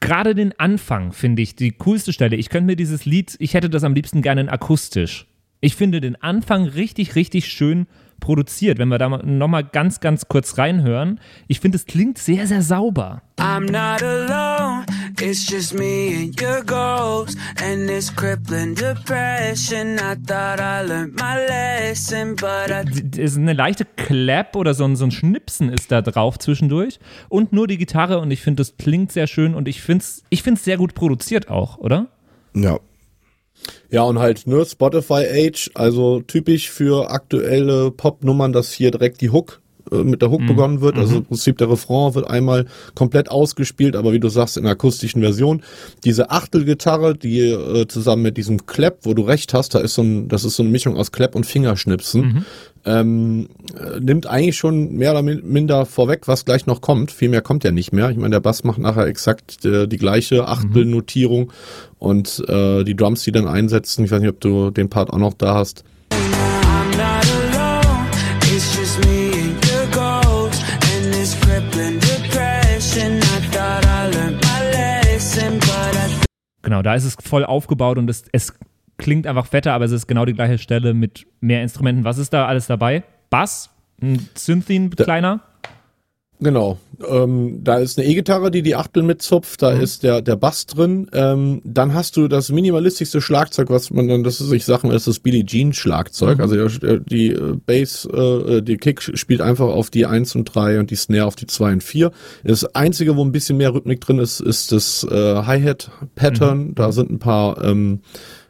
gerade 0.00 0.34
den 0.34 0.58
Anfang, 0.58 1.12
finde 1.12 1.40
ich, 1.40 1.56
die 1.56 1.72
coolste 1.72 2.12
Stelle. 2.12 2.36
Ich 2.36 2.50
könnte 2.50 2.66
mir 2.66 2.76
dieses 2.76 3.06
Lied, 3.06 3.34
ich 3.38 3.54
hätte 3.54 3.70
das 3.70 3.84
am 3.84 3.94
liebsten 3.94 4.20
gerne 4.20 4.42
in 4.42 4.48
akustisch. 4.50 5.26
Ich 5.60 5.76
finde 5.76 6.02
den 6.02 6.20
Anfang 6.20 6.66
richtig, 6.66 7.14
richtig 7.16 7.46
schön 7.46 7.86
produziert. 8.24 8.78
Wenn 8.78 8.88
wir 8.88 8.96
da 8.96 9.08
nochmal 9.10 9.64
ganz, 9.64 10.00
ganz 10.00 10.28
kurz 10.28 10.56
reinhören. 10.56 11.20
Ich 11.46 11.60
finde, 11.60 11.76
es 11.76 11.84
klingt 11.84 12.16
sehr, 12.16 12.46
sehr 12.46 12.62
sauber. 12.62 13.20
I'm 13.38 13.66
not 13.70 14.02
alone, 14.02 14.86
it's 15.20 15.50
just 15.50 15.74
me 15.74 16.14
and 16.16 16.40
your 16.40 16.62
ghost 16.64 17.36
and 17.62 17.86
this 17.86 18.14
crippling 18.14 18.74
depression. 18.74 19.96
I 19.98 20.14
thought 20.26 20.60
I 20.60 20.86
learned 20.86 21.20
my 21.20 21.36
lesson, 21.46 22.36
but 22.36 22.70
I... 22.70 23.20
Es 23.20 23.32
ist 23.32 23.36
eine 23.36 23.52
leichte 23.52 23.84
Clap 23.84 24.56
oder 24.56 24.72
so 24.72 24.84
ein, 24.84 24.96
so 24.96 25.04
ein 25.04 25.10
Schnipsen 25.10 25.68
ist 25.68 25.92
da 25.92 26.00
drauf 26.00 26.38
zwischendurch 26.38 27.00
und 27.28 27.52
nur 27.52 27.66
die 27.66 27.76
Gitarre 27.76 28.20
und 28.20 28.30
ich 28.30 28.40
finde, 28.40 28.62
das 28.62 28.76
klingt 28.78 29.12
sehr 29.12 29.26
schön 29.26 29.54
und 29.54 29.68
ich 29.68 29.82
finde 29.82 30.02
es 30.02 30.22
ich 30.30 30.42
sehr 30.42 30.78
gut 30.78 30.94
produziert 30.94 31.50
auch, 31.50 31.76
oder? 31.76 32.06
Ja, 32.54 32.78
ja, 33.90 34.02
und 34.02 34.18
halt 34.18 34.46
nur 34.46 34.64
Spotify 34.66 35.24
Age, 35.30 35.70
also 35.74 36.20
typisch 36.20 36.70
für 36.70 37.10
aktuelle 37.10 37.90
Popnummern, 37.90 38.52
dass 38.52 38.72
hier 38.72 38.90
direkt 38.90 39.20
die 39.20 39.30
Hook 39.30 39.60
äh, 39.92 39.96
mit 39.96 40.22
der 40.22 40.30
Hook 40.30 40.42
mhm. 40.42 40.46
begonnen 40.46 40.80
wird. 40.80 40.96
Also 40.96 41.12
mhm. 41.12 41.18
im 41.18 41.24
Prinzip 41.26 41.58
der 41.58 41.70
Refrain 41.70 42.14
wird 42.14 42.28
einmal 42.28 42.66
komplett 42.94 43.30
ausgespielt, 43.30 43.96
aber 43.96 44.12
wie 44.12 44.20
du 44.20 44.28
sagst, 44.28 44.56
in 44.56 44.64
der 44.64 44.72
akustischen 44.72 45.22
Version. 45.22 45.62
Diese 46.04 46.30
Achtelgitarre, 46.30 47.16
die 47.16 47.40
äh, 47.40 47.86
zusammen 47.86 48.22
mit 48.22 48.36
diesem 48.36 48.66
Clap, 48.66 48.98
wo 49.02 49.14
du 49.14 49.22
recht 49.22 49.54
hast, 49.54 49.74
da 49.74 49.80
ist 49.80 49.94
so 49.94 50.02
ein, 50.02 50.28
das 50.28 50.44
ist 50.44 50.56
so 50.56 50.62
eine 50.62 50.72
Mischung 50.72 50.96
aus 50.96 51.12
Clap 51.12 51.34
und 51.34 51.44
Fingerschnipsen. 51.46 52.22
Mhm 52.22 52.44
ähm, 52.84 53.48
nimmt 54.00 54.26
eigentlich 54.26 54.56
schon 54.56 54.92
mehr 54.92 55.12
oder 55.12 55.22
minder 55.22 55.86
vorweg, 55.86 56.28
was 56.28 56.44
gleich 56.44 56.66
noch 56.66 56.80
kommt. 56.80 57.10
Viel 57.10 57.28
mehr 57.28 57.42
kommt 57.42 57.64
ja 57.64 57.70
nicht 57.70 57.92
mehr. 57.92 58.10
Ich 58.10 58.16
meine, 58.16 58.30
der 58.30 58.40
Bass 58.40 58.64
macht 58.64 58.78
nachher 58.78 59.06
exakt 59.06 59.64
äh, 59.64 59.86
die 59.86 59.96
gleiche 59.96 60.48
Achtelnotierung 60.48 61.52
und 61.98 62.42
äh, 62.48 62.84
die 62.84 62.96
Drums, 62.96 63.22
die 63.22 63.32
dann 63.32 63.48
einsetzen. 63.48 64.04
Ich 64.04 64.10
weiß 64.10 64.20
nicht, 64.20 64.30
ob 64.30 64.40
du 64.40 64.70
den 64.70 64.90
Part 64.90 65.10
auch 65.10 65.18
noch 65.18 65.34
da 65.34 65.54
hast. 65.54 65.84
Genau, 76.62 76.80
da 76.80 76.94
ist 76.94 77.04
es 77.04 77.16
voll 77.22 77.44
aufgebaut 77.44 77.98
und 77.98 78.08
es, 78.08 78.24
es 78.32 78.54
klingt 78.98 79.26
einfach 79.26 79.46
fetter, 79.46 79.72
aber 79.72 79.84
es 79.84 79.92
ist 79.92 80.06
genau 80.06 80.24
die 80.24 80.34
gleiche 80.34 80.58
Stelle 80.58 80.94
mit 80.94 81.26
mehr 81.40 81.62
Instrumenten. 81.62 82.04
Was 82.04 82.18
ist 82.18 82.32
da 82.32 82.46
alles 82.46 82.66
dabei? 82.66 83.02
Bass, 83.30 83.70
ein 84.00 84.28
Synthin 84.34 84.90
kleiner? 84.90 85.40
Genau. 86.40 86.78
Ähm, 87.08 87.60
da 87.62 87.78
ist 87.78 87.98
eine 87.98 88.06
E-Gitarre, 88.06 88.50
die 88.50 88.62
die 88.62 88.74
Achtel 88.74 89.02
mitzupft. 89.02 89.62
Da 89.62 89.74
mhm. 89.74 89.80
ist 89.80 90.02
der, 90.02 90.20
der 90.20 90.36
Bass 90.36 90.66
drin. 90.66 91.08
Ähm, 91.12 91.62
dann 91.64 91.94
hast 91.94 92.16
du 92.16 92.28
das 92.28 92.50
minimalistischste 92.50 93.20
Schlagzeug, 93.20 93.70
was 93.70 93.90
man 93.90 94.08
dann, 94.08 94.24
das 94.24 94.40
ist, 94.40 94.52
ich 94.52 94.64
sag 94.64 94.82
mal, 94.82 94.92
das 94.92 95.02
ist 95.02 95.08
das 95.08 95.18
Billie 95.20 95.46
Jean 95.46 95.72
Schlagzeug. 95.72 96.38
Mhm. 96.38 96.42
Also 96.42 96.68
die, 96.68 97.00
die 97.04 97.28
äh, 97.30 97.56
Bass, 97.64 98.06
äh, 98.06 98.62
die 98.62 98.76
Kick 98.76 99.02
spielt 99.02 99.40
einfach 99.40 99.68
auf 99.68 99.90
die 99.90 100.06
1 100.06 100.34
und 100.34 100.44
3 100.44 100.80
und 100.80 100.90
die 100.90 100.96
Snare 100.96 101.26
auf 101.26 101.36
die 101.36 101.46
2 101.46 101.74
und 101.74 101.82
4. 101.82 102.10
Das 102.42 102.64
einzige, 102.74 103.16
wo 103.16 103.24
ein 103.24 103.32
bisschen 103.32 103.56
mehr 103.56 103.72
Rhythmik 103.72 104.00
drin 104.00 104.18
ist, 104.18 104.40
ist 104.40 104.72
das 104.72 105.04
äh, 105.10 105.42
Hi-Hat 105.42 105.90
Pattern. 106.14 106.68
Mhm. 106.68 106.74
Da 106.74 106.92
sind 106.92 107.10
ein 107.10 107.18
paar, 107.20 107.62
ähm, 107.64 108.00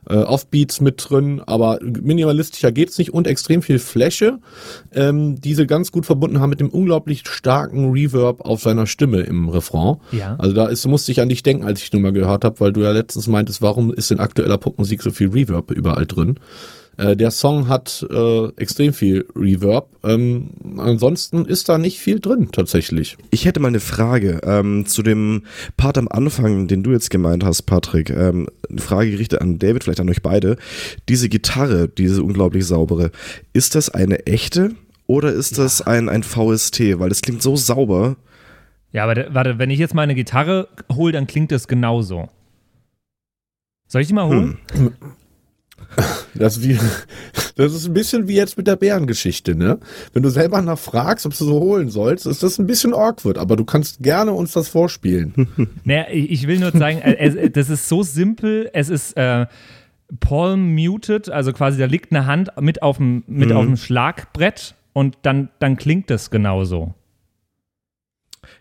äh, 0.09 0.17
Offbeats 0.17 0.81
mit 0.81 1.05
drin, 1.09 1.41
aber 1.45 1.79
minimalistischer 1.83 2.73
geht's 2.73 2.99
nicht 2.99 3.13
und 3.13 3.27
extrem 3.27 3.63
viel 3.63 3.79
Fläche, 3.79 4.39
ähm, 4.93 5.41
die 5.41 5.55
sie 5.55 5.67
ganz 5.67 5.93
gut 5.93 6.07
verbunden 6.07 6.41
haben 6.41 6.51
mit 6.51 6.61
dem 6.61 6.71
unglaublich 6.71 7.23
starken 7.27 7.93
Reverb 7.93 8.41
auf 8.43 8.63
seiner 8.63 8.87
Stimme 8.87 9.21
im 9.21 9.49
Refrain. 9.49 9.97
Ja. 10.13 10.37
Also 10.39 10.55
da 10.55 10.67
ist, 10.67 10.87
musste 10.87 11.13
ich 11.13 11.21
an 11.21 11.29
dich 11.29 11.43
denken, 11.43 11.65
als 11.65 11.83
ich 11.83 11.91
die 11.91 11.97
Nummer 11.97 12.13
gehört 12.13 12.45
habe, 12.45 12.61
weil 12.61 12.73
du 12.73 12.83
ja 12.83 12.93
letztens 12.93 13.27
meintest, 13.27 13.63
warum 13.63 13.93
ist 13.93 14.11
in 14.11 14.21
aktueller 14.21 14.59
Popmusik 14.59 15.03
so 15.03 15.11
viel 15.11 15.31
Reverb 15.31 15.71
überall 15.71 16.07
drin? 16.07 16.39
Äh, 16.97 17.17
der 17.17 17.31
Song 17.31 17.69
hat 17.69 18.07
äh, 18.11 18.47
extrem 18.57 18.93
viel 18.93 19.27
Reverb. 19.35 19.89
Ähm, 20.05 20.51
ansonsten 20.79 21.45
ist 21.47 21.69
da 21.69 21.79
nicht 21.79 21.99
viel 21.99 22.21
drin 22.21 22.51
tatsächlich. 22.53 23.17
Ich 23.31 23.45
hätte 23.45 23.61
mal 23.61 23.69
eine 23.69 23.81
Frage 23.81 24.41
ähm, 24.45 24.87
zu 24.87 25.03
dem 25.03 25.43
Part 25.77 25.99
am 25.99 26.09
Anfang, 26.09 26.69
den 26.69 26.83
du 26.83 26.93
jetzt 26.93 27.11
gemeint 27.11 27.45
hast, 27.45 27.63
Patrick. 27.63 28.11
Ähm, 28.11 28.49
eine 28.69 28.81
Frage 28.81 29.11
gerichtet 29.11 29.41
an 29.41 29.59
David, 29.59 29.85
vielleicht 29.85 30.01
an 30.01 30.11
euch 30.11 30.23
beide. 30.23 30.57
Diese 31.09 31.29
Gitarre, 31.29 31.89
diese 31.89 32.23
unglaublich 32.23 32.67
saubere, 32.67 33.11
ist 33.53 33.75
das 33.75 33.91
eine 33.91 34.27
echte 34.27 34.73
oder 35.07 35.33
ist 35.33 35.57
ja. 35.57 35.65
das 35.65 35.83
ein, 35.83 36.09
ein 36.09 36.23
VST? 36.23 36.99
Weil 36.99 37.09
das 37.09 37.23
klingt 37.23 37.43
so 37.43 37.57
sauber. 37.57 38.17
Ja, 38.93 39.05
aber 39.05 39.35
warte, 39.35 39.59
wenn 39.59 39.71
ich 39.71 39.79
jetzt 39.79 39.95
meine 39.95 40.15
Gitarre 40.15 40.69
hole, 40.93 41.13
dann 41.13 41.27
klingt 41.27 41.51
das 41.51 41.67
genauso. 41.67 42.29
Soll 43.89 44.03
ich 44.03 44.09
die 44.09 44.15
mal 44.15 44.29
holen? 44.29 44.59
Hm. 44.73 44.93
Das, 46.35 46.63
wie, 46.63 46.79
das 47.57 47.73
ist 47.73 47.87
ein 47.87 47.95
bisschen 47.95 48.27
wie 48.29 48.35
jetzt 48.35 48.57
mit 48.57 48.67
der 48.67 48.77
Bärengeschichte, 48.77 49.55
ne? 49.55 49.79
Wenn 50.13 50.23
du 50.23 50.31
selber 50.31 50.61
nachfragst, 50.63 51.27
ob 51.27 51.37
du 51.37 51.45
so 51.45 51.61
holen 51.61 51.91
sollst, 51.91 52.27
ist 52.27 52.43
das 52.43 52.59
ein 52.59 52.67
bisschen 52.67 52.93
awkward, 52.93 53.39
aber 53.39 53.57
du 53.57 53.65
kannst 53.65 54.03
gerne 54.03 54.33
uns 54.33 54.53
das 54.53 54.69
vorspielen. 54.69 55.49
Naja, 55.85 56.07
ich 56.11 56.47
will 56.47 56.59
nur 56.59 56.73
sagen, 56.73 56.99
äh, 56.99 57.51
das 57.51 57.71
ist 57.71 57.89
so 57.89 58.03
simpel, 58.03 58.71
es 58.73 58.89
ist 58.89 59.17
äh, 59.17 59.47
palm 60.21 60.75
muted, 60.75 61.31
also 61.31 61.53
quasi 61.53 61.79
da 61.79 61.87
liegt 61.87 62.13
eine 62.13 62.27
Hand 62.27 62.51
mit 62.61 62.83
auf 62.83 62.97
dem, 62.97 63.25
mit 63.27 63.51
mhm. 63.51 63.57
auf 63.57 63.65
dem 63.65 63.77
Schlagbrett 63.77 64.75
und 64.93 65.19
dann, 65.23 65.51
dann 65.59 65.77
klingt 65.77 66.11
das 66.11 66.31
genauso. 66.31 66.95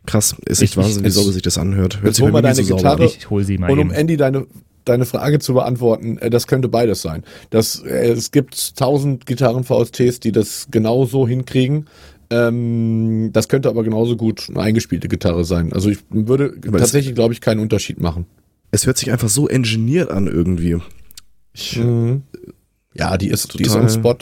Krass, 0.06 0.36
ist 0.46 0.62
echt 0.62 0.74
ich, 0.74 0.78
Wahnsinn, 0.78 1.04
wie 1.04 1.10
sauber 1.10 1.32
sich 1.32 1.41
das 1.41 1.58
anhört. 1.58 2.02
Hört 2.02 2.15
sich 2.15 2.24
hol 2.24 2.32
mal 2.32 2.41
deine 2.41 2.56
so 2.56 2.76
Gitarre 2.76 3.06
ich 3.06 3.30
hol 3.30 3.43
sie 3.43 3.58
mal 3.58 3.69
und 3.69 3.80
um 3.80 3.88
eben. 3.89 3.96
Andy 3.96 4.17
deine 4.17 4.48
deine 4.86 5.06
Frage 5.06 5.39
zu 5.39 5.54
beantworten, 5.54 6.17
äh, 6.17 6.30
das 6.30 6.48
könnte 6.48 6.69
beides 6.69 7.02
sein. 7.02 7.24
Das, 7.50 7.84
äh, 7.84 8.12
es 8.12 8.32
gibt 8.32 8.78
tausend 8.78 9.26
Gitarren-VSTs, 9.26 10.19
die 10.19 10.32
das 10.32 10.67
genau 10.72 11.06
so 11.06 11.28
hinkriegen. 11.28 11.88
Ähm, 12.30 13.30
das 13.34 13.48
könnte 13.48 13.69
aber 13.69 13.84
genauso 13.84 14.15
gut 14.15 14.48
eine 14.50 14.62
eingespielte 14.62 15.08
Gitarre 15.08 15.46
sein. 15.46 15.74
Also 15.74 15.89
ich 15.89 16.00
würde 16.10 16.56
aber 16.67 16.80
tatsächlich, 16.80 17.15
glaube 17.15 17.34
ich, 17.34 17.41
keinen 17.41 17.60
Unterschied 17.60 18.00
machen. 18.00 18.26
Es 18.72 18.88
hört 18.88 18.98
sich 18.98 19.12
einfach 19.12 19.30
so 19.30 19.48
engineert 19.48 20.10
an 20.10 20.28
irgendwie. 20.28 20.78
Ich, 21.54 21.78
mhm. 21.78 22.24
Ja, 22.96 23.17
die 23.17 23.28
ist, 23.28 23.60
die 23.60 23.63
ist 23.63 23.76
on 23.76 23.89
Spot. 23.89 24.17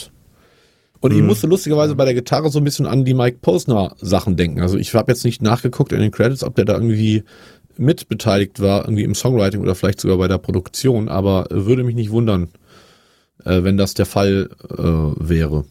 Und 1.00 1.13
mhm. 1.13 1.19
ich 1.19 1.24
musste 1.24 1.47
lustigerweise 1.47 1.95
bei 1.95 2.06
der 2.06 2.13
Gitarre 2.13 2.50
so 2.50 2.60
ein 2.60 2.63
bisschen 2.63 2.86
an 2.86 3.06
die 3.06 3.13
Mike 3.13 3.39
Posner 3.41 3.95
Sachen 4.00 4.36
denken. 4.36 4.62
Also 4.62 4.78
ich 4.78 4.93
habe 4.93 5.12
jetzt 5.12 5.26
nicht 5.26 5.41
nachgeguckt 5.41 5.91
in 5.91 6.00
den 6.00 6.12
Credits, 6.12 6.43
ob 6.43 6.56
der 6.56 6.65
da 6.65 6.74
irgendwie 6.74 7.24
mitbeteiligt 7.82 8.62
war, 8.62 8.86
irgendwie 8.86 9.04
im 9.04 9.15
Songwriting 9.15 9.62
oder 9.62 9.76
vielleicht 9.76 10.00
sogar 10.00 10.17
bei 10.17 10.28
der 10.28 10.38
Produktion, 10.38 11.10
aber 11.10 11.48
würde 11.50 11.84
mich 11.84 11.96
nicht 11.96 12.12
wundern, 12.12 12.50
äh, 13.44 13.63
wenn 13.63 13.78
das 13.78 13.94
der 13.94 14.06
Fall 14.06 14.50
äh, 14.70 14.76
wäre. 14.78 15.65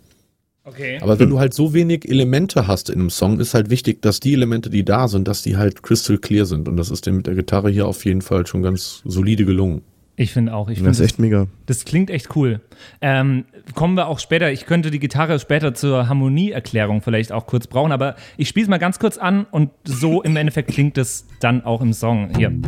Okay. 0.65 0.99
Aber 1.01 1.19
wenn 1.19 1.31
du 1.31 1.39
halt 1.39 1.55
so 1.55 1.73
wenig 1.73 2.09
Elemente 2.09 2.67
hast 2.67 2.91
in 2.91 3.01
einem 3.01 3.11
Song, 3.11 3.41
ist 3.41 3.55
halt 3.55 3.71
wichtig, 3.71 4.03
dass 4.03 4.21
die 4.21 4.35
Elemente, 4.35 4.71
die 4.71 4.85
da 4.85 5.09
sind, 5.09 5.27
dass 5.27 5.43
die 5.43 5.57
halt 5.57 5.83
crystal 5.83 6.19
clear 6.19 6.45
sind. 6.45 6.69
Und 6.69 6.77
das 6.77 6.91
ist 6.91 7.07
dem 7.07 7.17
mit 7.17 7.27
der 7.27 7.35
Gitarre 7.35 7.71
hier 7.71 7.87
auf 7.87 8.05
jeden 8.05 8.23
Fall 8.23 8.47
schon 8.47 8.63
ganz 8.63 9.01
solide 9.05 9.45
gelungen. 9.45 9.83
Ich 10.21 10.35
finde 10.35 10.53
auch. 10.53 10.69
Ich 10.69 10.77
find, 10.77 10.91
das 10.91 11.01
ist 11.01 11.07
echt 11.07 11.19
mega. 11.19 11.47
Das 11.65 11.87
klingt 11.87 12.11
echt 12.11 12.37
cool. 12.37 12.61
Ähm, 13.01 13.47
kommen 13.75 13.95
wir 13.95 14.07
auch 14.07 14.19
später. 14.19 14.53
Ich 14.53 14.67
könnte 14.67 14.91
die 14.91 14.99
Gitarre 14.99 15.39
später 15.39 15.73
zur 15.73 16.11
Harmonieerklärung 16.11 17.01
vielleicht 17.01 17.33
auch 17.33 17.47
kurz 17.47 17.67
brauchen, 17.67 17.91
aber 17.91 18.17
ich 18.37 18.47
spiele 18.47 18.65
es 18.65 18.69
mal 18.69 18.77
ganz 18.77 18.99
kurz 18.99 19.17
an 19.17 19.47
und 19.51 19.71
so 19.85 20.21
im 20.25 20.37
Endeffekt 20.37 20.73
klingt 20.73 20.99
es 20.99 21.27
dann 21.41 21.65
auch 21.65 21.81
im 21.81 21.95
Song. 21.95 22.29
Hier. 22.37 22.49
In 22.49 22.63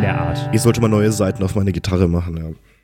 der 0.00 0.20
Art. 0.20 0.50
Ich 0.52 0.62
sollte 0.62 0.80
mal 0.80 0.88
neue 0.88 1.12
Seiten 1.12 1.44
auf 1.44 1.54
meine 1.54 1.70
Gitarre 1.70 2.08
machen, 2.08 2.36
ja. 2.38 2.77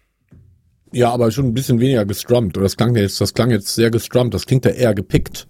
Ja, 0.95 1.11
aber 1.11 1.31
schon 1.33 1.47
ein 1.47 1.55
bisschen 1.55 1.81
weniger 1.81 2.05
gestrummt. 2.05 2.57
Das 2.57 2.77
klang 2.77 2.95
jetzt, 2.95 3.21
das 3.21 3.35
klang 3.35 3.51
jetzt 3.51 3.75
sehr 3.75 3.91
gestrummt. 3.91 4.33
Das 4.33 4.47
klingt 4.47 4.65
ja 4.65 4.71
eher 4.71 4.95
gepickt. 4.95 5.49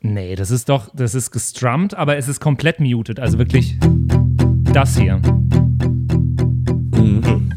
Nee, 0.00 0.34
das 0.36 0.50
ist 0.50 0.70
doch, 0.70 0.88
das 0.94 1.14
ist 1.14 1.30
gestrummt, 1.30 1.94
aber 1.94 2.16
es 2.16 2.28
ist 2.28 2.40
komplett 2.40 2.80
muted. 2.80 3.20
Also 3.20 3.36
wirklich 3.36 3.76
das 4.72 4.96
hier. 4.96 5.18
Mhm. 6.96 7.52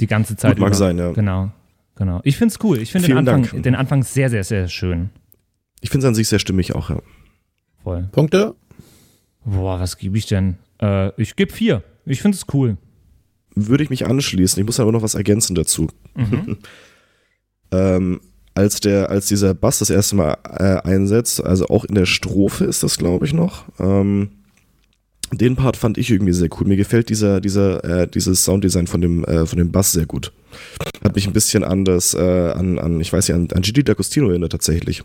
Die 0.00 0.08
ganze 0.08 0.36
Zeit. 0.36 0.56
Gut 0.56 0.58
mag 0.58 0.70
über. 0.70 0.76
sein, 0.76 0.98
ja. 0.98 1.12
Genau, 1.12 1.52
genau. 1.94 2.20
Ich 2.24 2.36
finde 2.36 2.52
es 2.52 2.64
cool. 2.64 2.78
Ich 2.78 2.90
finde 2.90 3.06
den 3.06 3.18
Anfang, 3.18 3.62
den 3.62 3.76
Anfang 3.76 4.02
sehr, 4.02 4.28
sehr, 4.28 4.42
sehr 4.42 4.66
schön. 4.66 5.10
Ich 5.82 5.90
finde 5.90 6.06
es 6.06 6.08
an 6.08 6.16
sich 6.16 6.26
sehr 6.26 6.40
stimmig 6.40 6.74
auch, 6.74 6.90
ja. 6.90 7.00
Voll. 7.84 8.08
Punkte? 8.10 8.56
Boah, 9.44 9.78
was 9.78 9.98
gebe 9.98 10.18
ich 10.18 10.26
denn? 10.26 10.56
Äh, 10.80 11.12
ich 11.16 11.36
gebe 11.36 11.52
vier. 11.52 11.84
Ich 12.06 12.22
finde 12.22 12.36
es 12.36 12.46
cool 12.52 12.76
würde 13.54 13.84
ich 13.84 13.90
mich 13.90 14.06
anschließen. 14.06 14.60
Ich 14.60 14.66
muss 14.66 14.80
aber 14.80 14.92
noch 14.92 15.02
was 15.02 15.14
ergänzen 15.14 15.54
dazu. 15.54 15.88
Mhm. 16.14 16.58
ähm, 17.70 18.20
als 18.54 18.80
der, 18.80 19.10
als 19.10 19.26
dieser 19.26 19.52
Bass 19.54 19.80
das 19.80 19.90
erste 19.90 20.16
Mal 20.16 20.36
äh, 20.58 20.88
einsetzt, 20.88 21.44
also 21.44 21.66
auch 21.66 21.84
in 21.84 21.94
der 21.94 22.06
Strophe 22.06 22.64
ist 22.64 22.82
das, 22.82 22.98
glaube 22.98 23.26
ich, 23.26 23.32
noch. 23.32 23.64
Ähm, 23.80 24.30
Den 25.32 25.56
Part 25.56 25.76
fand 25.76 25.98
ich 25.98 26.10
irgendwie 26.10 26.32
sehr 26.32 26.48
cool. 26.58 26.66
Mir 26.66 26.76
gefällt 26.76 27.08
dieser, 27.08 27.40
dieser, 27.40 27.82
äh, 27.84 28.06
dieses 28.06 28.44
Sounddesign 28.44 28.86
von 28.86 29.00
dem, 29.00 29.24
äh, 29.24 29.46
von 29.46 29.58
dem 29.58 29.72
Bass 29.72 29.92
sehr 29.92 30.06
gut. 30.06 30.32
Hat 31.02 31.16
mich 31.16 31.26
ein 31.26 31.32
bisschen 31.32 31.64
an 31.64 31.84
das, 31.84 32.14
äh, 32.14 32.20
an, 32.20 32.78
an, 32.78 33.00
ich 33.00 33.12
weiß 33.12 33.28
ja, 33.28 33.34
an, 33.34 33.48
an 33.52 33.62
Gigi 33.62 33.80
D'Agostino 33.80 34.28
erinnert 34.28 34.52
tatsächlich. 34.52 35.02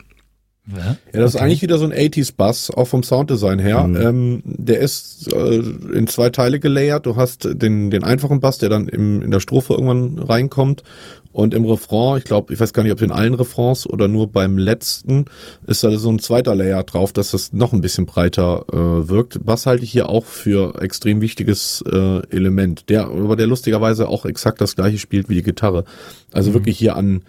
Ja, 0.76 0.98
das 1.12 1.36
ist 1.36 1.42
eigentlich 1.42 1.62
wieder 1.62 1.78
so 1.78 1.86
ein 1.86 1.94
80s-Bass, 1.94 2.72
auch 2.72 2.86
vom 2.86 3.04
Sounddesign 3.04 3.60
her. 3.60 3.88
Mhm. 3.88 3.96
Ähm, 3.98 4.42
der 4.44 4.80
ist 4.80 5.32
äh, 5.34 5.56
in 5.94 6.08
zwei 6.08 6.30
Teile 6.30 6.60
gelayert. 6.60 7.06
Du 7.06 7.16
hast 7.16 7.48
den, 7.52 7.90
den 7.90 8.04
einfachen 8.04 8.40
Bass, 8.40 8.58
der 8.58 8.70
dann 8.70 8.88
im, 8.88 9.22
in 9.22 9.32
der 9.32 9.40
Strophe 9.40 9.74
irgendwann 9.74 10.20
reinkommt. 10.20 10.84
Und 11.32 11.54
im 11.54 11.64
Refrain, 11.66 12.18
ich 12.18 12.24
glaube, 12.24 12.52
ich 12.54 12.60
weiß 12.60 12.74
gar 12.74 12.82
nicht, 12.82 12.92
ob 12.92 13.02
in 13.02 13.12
allen 13.12 13.36
Refrains 13.36 13.88
oder 13.88 14.08
nur 14.08 14.32
beim 14.32 14.58
letzten, 14.58 15.26
ist 15.68 15.84
da 15.84 15.92
so 15.92 16.10
ein 16.10 16.18
zweiter 16.18 16.56
Layer 16.56 16.84
drauf, 16.84 17.14
dass 17.14 17.32
das 17.32 17.54
noch 17.54 17.72
ein 17.72 17.82
bisschen 17.82 18.08
breiter 18.08 18.66
äh, 18.72 19.08
wirkt. 19.08 19.46
Bass 19.46 19.68
halte 19.68 19.84
ich 19.84 19.92
hier 19.92 20.10
auch 20.10 20.26
für 20.26 20.82
extrem 20.82 21.22
wichtiges 21.22 21.84
äh, 21.92 22.22
Element, 22.30 22.90
der 22.90 23.06
aber 23.06 23.36
der 23.36 23.46
lustigerweise 23.46 24.08
auch 24.08 24.26
exakt 24.26 24.60
das 24.60 24.76
gleiche 24.76 24.98
spielt 24.98 25.30
wie 25.30 25.36
die 25.36 25.44
Gitarre. 25.44 25.86
Also 26.32 26.54
wirklich 26.54 26.80
hier 26.80 26.96
an 26.96 27.22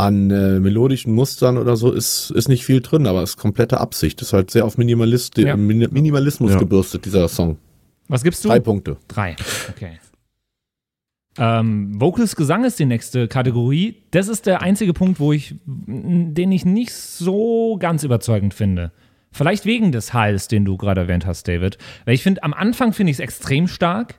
an 0.00 0.30
äh, 0.30 0.60
melodischen 0.60 1.14
Mustern 1.14 1.58
oder 1.58 1.76
so 1.76 1.92
ist, 1.92 2.30
ist 2.30 2.48
nicht 2.48 2.64
viel 2.64 2.80
drin, 2.80 3.06
aber 3.06 3.22
ist 3.22 3.36
komplette 3.36 3.80
Absicht. 3.80 4.20
Ist 4.22 4.32
halt 4.32 4.50
sehr 4.50 4.64
auf 4.64 4.78
Minimalist 4.78 5.36
Ja. 5.38 5.56
Min 5.56 5.88
Minimalismus 5.90 6.52
Ja. 6.52 6.58
gebürstet, 6.58 7.04
dieser 7.04 7.28
Song. 7.28 7.58
Was 8.08 8.22
gibst 8.24 8.44
du? 8.44 8.48
Drei 8.48 8.60
Punkte. 8.60 8.96
Drei. 9.08 9.36
Okay. 9.68 9.98
Ähm, 11.38 12.00
Vocals 12.00 12.34
Gesang 12.34 12.64
ist 12.64 12.78
die 12.78 12.84
nächste 12.86 13.28
Kategorie. 13.28 14.02
Das 14.10 14.28
ist 14.28 14.46
der 14.46 14.62
einzige 14.62 14.92
Punkt, 14.92 15.20
wo 15.20 15.32
ich, 15.32 15.54
den 15.66 16.50
ich 16.52 16.64
nicht 16.64 16.92
so 16.92 17.76
ganz 17.78 18.02
überzeugend 18.02 18.52
finde. 18.52 18.92
Vielleicht 19.32 19.64
wegen 19.64 19.92
des 19.92 20.12
Hals, 20.12 20.48
den 20.48 20.64
du 20.64 20.76
gerade 20.76 21.02
erwähnt 21.02 21.24
hast, 21.26 21.46
David. 21.46 21.78
Weil 22.04 22.14
ich 22.14 22.22
finde, 22.24 22.42
am 22.42 22.52
Anfang 22.52 22.92
finde 22.92 23.10
ich 23.12 23.16
es 23.16 23.20
extrem 23.20 23.68
stark 23.68 24.16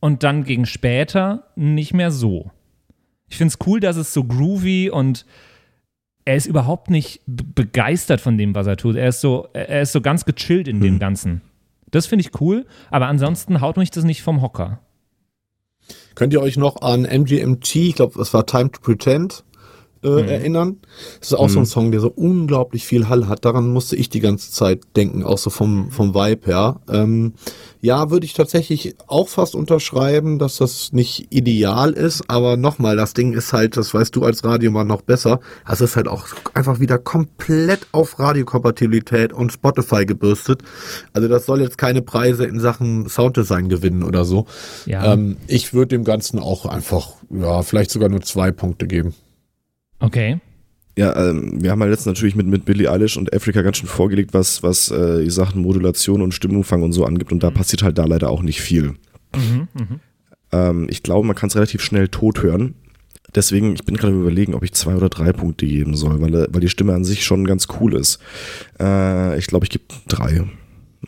und 0.00 0.22
dann 0.22 0.44
gegen 0.44 0.66
später 0.66 1.44
nicht 1.56 1.94
mehr 1.94 2.10
so. 2.10 2.50
Ich 3.30 3.38
finde 3.38 3.54
es 3.58 3.66
cool, 3.66 3.80
dass 3.80 3.96
es 3.96 4.12
so 4.12 4.24
groovy 4.24 4.90
und 4.90 5.24
er 6.26 6.36
ist 6.36 6.46
überhaupt 6.46 6.90
nicht 6.90 7.22
be- 7.26 7.44
begeistert 7.44 8.20
von 8.20 8.36
dem, 8.36 8.54
was 8.54 8.66
er 8.66 8.76
tut. 8.76 8.96
Er 8.96 9.08
ist 9.08 9.20
so, 9.20 9.48
er 9.54 9.82
ist 9.82 9.92
so 9.92 10.00
ganz 10.02 10.24
gechillt 10.26 10.68
in 10.68 10.80
dem 10.80 10.98
Ganzen. 10.98 11.40
Das 11.90 12.06
finde 12.06 12.24
ich 12.26 12.40
cool, 12.40 12.66
aber 12.90 13.06
ansonsten 13.06 13.60
haut 13.60 13.76
mich 13.76 13.90
das 13.90 14.04
nicht 14.04 14.22
vom 14.22 14.42
Hocker. 14.42 14.80
Könnt 16.14 16.32
ihr 16.32 16.40
euch 16.42 16.56
noch 16.56 16.82
an 16.82 17.02
MGMT, 17.02 17.76
ich 17.76 17.94
glaube, 17.94 18.14
das 18.18 18.34
war 18.34 18.46
Time 18.46 18.70
to 18.70 18.80
Pretend, 18.80 19.44
äh, 20.02 20.22
erinnern? 20.30 20.78
Das 21.18 21.28
ist 21.28 21.34
auch 21.34 21.48
so 21.48 21.58
ein 21.58 21.66
Song, 21.66 21.90
der 21.90 22.00
so 22.00 22.08
unglaublich 22.08 22.86
viel 22.86 23.08
Hall 23.08 23.28
hat. 23.28 23.44
Daran 23.44 23.70
musste 23.70 23.96
ich 23.96 24.08
die 24.08 24.20
ganze 24.20 24.50
Zeit 24.50 24.80
denken, 24.96 25.24
auch 25.24 25.38
so 25.38 25.50
vom, 25.50 25.90
vom 25.90 26.14
Vibe 26.14 26.46
her. 26.46 26.80
Ähm, 26.88 27.34
ja, 27.82 28.10
würde 28.10 28.26
ich 28.26 28.34
tatsächlich 28.34 28.94
auch 29.06 29.28
fast 29.28 29.54
unterschreiben, 29.54 30.38
dass 30.38 30.56
das 30.56 30.92
nicht 30.92 31.28
ideal 31.30 31.92
ist, 31.92 32.24
aber 32.28 32.56
nochmal, 32.56 32.96
das 32.96 33.14
Ding 33.14 33.32
ist 33.32 33.52
halt, 33.52 33.76
das 33.76 33.94
weißt 33.94 34.14
du 34.14 34.24
als 34.24 34.44
Radiomann 34.44 34.86
noch 34.86 35.00
besser, 35.00 35.40
das 35.66 35.80
ist 35.80 35.96
halt 35.96 36.06
auch 36.06 36.26
einfach 36.52 36.80
wieder 36.80 36.98
komplett 36.98 37.86
auf 37.92 38.18
Radiokompatibilität 38.18 39.32
und 39.32 39.52
Spotify 39.52 40.04
gebürstet. 40.04 40.62
Also 41.14 41.28
das 41.28 41.46
soll 41.46 41.62
jetzt 41.62 41.78
keine 41.78 42.02
Preise 42.02 42.44
in 42.44 42.60
Sachen 42.60 43.08
Sounddesign 43.08 43.68
gewinnen 43.68 44.02
oder 44.02 44.24
so. 44.24 44.46
Ja. 44.84 45.14
Ähm, 45.14 45.38
ich 45.46 45.72
würde 45.72 45.96
dem 45.96 46.04
Ganzen 46.04 46.38
auch 46.38 46.66
einfach, 46.66 47.12
ja, 47.30 47.62
vielleicht 47.62 47.90
sogar 47.90 48.10
nur 48.10 48.20
zwei 48.20 48.50
Punkte 48.50 48.86
geben. 48.86 49.14
Okay. 50.00 50.40
Ja, 50.98 51.30
ähm, 51.30 51.62
wir 51.62 51.70
haben 51.70 51.80
halt 51.80 51.90
letztens 51.90 52.14
natürlich 52.14 52.34
mit, 52.34 52.46
mit 52.46 52.64
Billie 52.64 52.90
Eilish 52.90 53.16
und 53.16 53.34
Africa 53.34 53.62
ganz 53.62 53.78
schön 53.78 53.88
vorgelegt, 53.88 54.34
was, 54.34 54.62
was 54.62 54.90
äh, 54.90 55.22
die 55.24 55.30
Sachen 55.30 55.62
Modulation 55.62 56.20
und 56.20 56.34
Stimmumfang 56.34 56.82
und 56.82 56.92
so 56.92 57.04
angibt. 57.04 57.32
Und 57.32 57.42
da 57.42 57.50
passiert 57.50 57.82
halt 57.82 57.96
da 57.96 58.04
leider 58.04 58.28
auch 58.28 58.42
nicht 58.42 58.60
viel. 58.60 58.94
Mhm, 59.34 59.68
mhm. 59.72 60.00
Ähm, 60.52 60.86
ich 60.90 61.02
glaube, 61.02 61.26
man 61.26 61.36
kann 61.36 61.48
es 61.48 61.56
relativ 61.56 61.80
schnell 61.82 62.08
tot 62.08 62.42
hören. 62.42 62.74
Deswegen, 63.34 63.74
ich 63.74 63.84
bin 63.84 63.96
gerade 63.96 64.12
am 64.12 64.20
überlegen, 64.20 64.54
ob 64.54 64.64
ich 64.64 64.72
zwei 64.72 64.94
oder 64.96 65.08
drei 65.08 65.32
Punkte 65.32 65.64
geben 65.64 65.96
soll, 65.96 66.20
weil, 66.20 66.48
weil 66.50 66.60
die 66.60 66.68
Stimme 66.68 66.94
an 66.94 67.04
sich 67.04 67.24
schon 67.24 67.46
ganz 67.46 67.68
cool 67.80 67.94
ist. 67.94 68.18
Äh, 68.80 69.38
ich 69.38 69.46
glaube, 69.46 69.64
ich 69.64 69.70
gebe 69.70 69.84
drei. 70.08 70.42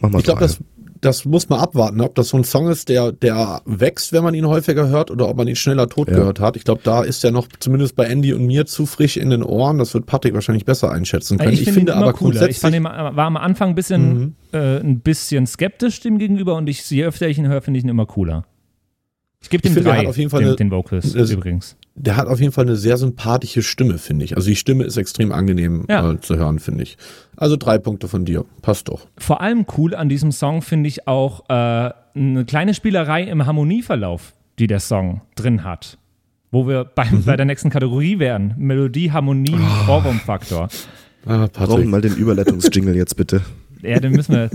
Mach 0.01 0.11
mal 0.11 0.19
Ich 0.19 0.25
glaube, 0.25 0.39
drei. 0.39 0.47
das, 0.47 0.61
das 1.03 1.25
muss 1.25 1.49
man 1.49 1.59
abwarten, 1.59 2.01
ob 2.01 2.15
das 2.15 2.29
so 2.29 2.37
ein 2.39 2.45
Song 2.45 2.69
ist, 2.69 2.89
der, 2.89 3.11
der 3.11 3.61
wächst, 3.65 4.13
wenn 4.13 4.23
man 4.23 4.35
ihn 4.35 4.47
häufiger 4.47 4.89
hört, 4.89 5.11
oder 5.11 5.29
ob 5.29 5.37
man 5.37 5.49
ihn 5.49 5.57
schneller 5.57 5.89
tot 5.89 6.09
Ja. 6.09 6.15
gehört 6.15 6.39
hat. 6.39 6.57
Ich 6.57 6.65
glaube, 6.65 6.81
da 6.85 7.03
ist 7.03 7.25
er 7.25 7.33
noch 7.33 7.49
zumindest 7.59 7.97
bei 7.97 8.05
Andy 8.05 8.33
und 8.33 8.47
mir 8.47 8.67
zu 8.67 8.87
frisch 8.87 9.17
in 9.17 9.31
den 9.31 9.43
Ohren. 9.43 9.79
Das 9.79 9.95
wird 9.95 10.07
Patrick 10.07 10.33
wahrscheinlich 10.35 10.65
besser 10.65 10.93
einschätzen 10.93 11.39
können. 11.39 11.53
Ich, 11.53 11.65
finde 11.65 11.81
ihn 11.81 11.89
immer 11.89 11.97
aber 11.97 12.13
cooler. 12.13 12.35
Ich 12.35 12.39
grundsätzlich, 12.39 12.59
fand 12.61 12.77
ihn, 12.77 12.85
war 12.85 13.27
am 13.27 13.37
Anfang 13.37 13.71
ein 13.71 13.75
bisschen, 13.75 14.37
äh, 14.53 14.79
ein 14.79 15.01
bisschen 15.01 15.47
skeptisch 15.47 16.01
dem 16.01 16.19
gegenüber 16.19 16.55
und 16.55 16.69
ich, 16.69 16.89
je 16.89 17.05
öfter 17.05 17.29
ich 17.29 17.37
ihn 17.37 17.49
höre, 17.49 17.63
finde 17.63 17.79
ich 17.79 17.85
ihn 17.85 17.91
immer 17.91 18.07
cooler. 18.07 18.45
Ich 19.43 19.51
gebe 19.51 19.63
dem 19.63 19.77
Ich 19.77 19.83
drei, 19.85 20.07
auf 20.09 20.17
jeden 20.17 20.31
Fall 20.31 20.41
den, 20.41 20.49
eine- 20.49 20.57
den 20.57 20.71
Vocals 20.71 21.13
das- 21.13 21.31
übrigens. 21.31 21.77
der 21.95 22.17
hat 22.17 22.27
auf 22.29 22.41
jeden 22.41 22.53
Fall 22.53 22.65
eine 22.65 22.77
sehr 22.77 22.97
sympathische 22.97 23.63
Stimme, 23.63 23.99
finde 23.99 24.25
ich. 24.25 24.37
Also 24.37 24.49
die 24.49 24.57
Stimme 24.57 24.85
ist 24.85 24.97
extrem 24.97 25.33
angenehm 25.33 25.85
Ja. 25.91 26.13
äh, 26.13 26.21
zu 26.21 26.37
hören, 26.37 26.59
finde 26.59 26.85
ich. 26.85 26.97
Also 27.37 27.57
drei 27.57 27.79
Punkte 27.79 28.09
von 28.09 28.25
dir. 28.25 28.45
Passt 28.63 28.89
doch. 28.89 29.07
Vor 29.19 29.41
allem 29.41 29.67
cool 29.77 29.95
an 29.95 30.09
diesem 30.09 30.33
Song 30.33 30.63
finde 30.63 30.89
ich 30.89 31.07
auch 31.09 31.45
äh, 31.51 31.91
eine 32.15 32.45
kleine 32.47 32.73
Spielerei 32.75 33.25
im 33.25 33.45
Harmonieverlauf, 33.45 34.33
die 34.59 34.67
der 34.69 34.81
Song 34.81 35.23
drin 35.35 35.65
hat. 35.65 35.99
Wo 36.51 36.69
wir 36.69 36.85
beim, 36.85 37.11
Mhm. 37.21 37.25
bei 37.25 37.37
der 37.37 37.47
nächsten 37.47 37.71
Kategorie 37.71 38.19
wären. 38.19 38.55
Melodie, 38.59 39.11
Harmonie, 39.11 39.57
Oh. 39.89 39.91
Ohrwurmfaktor. 39.93 40.69
Ah, 41.27 41.41
Wir 41.43 41.49
brauchen 41.49 41.89
mal 41.91 42.01
den 42.01 42.15
Überleitungsjingle 42.17 42.95
jetzt 42.95 43.17
bitte. 43.17 43.41
Ja, 43.83 43.99
den 44.01 44.13
müssen 44.13 44.35
wir. 44.35 44.51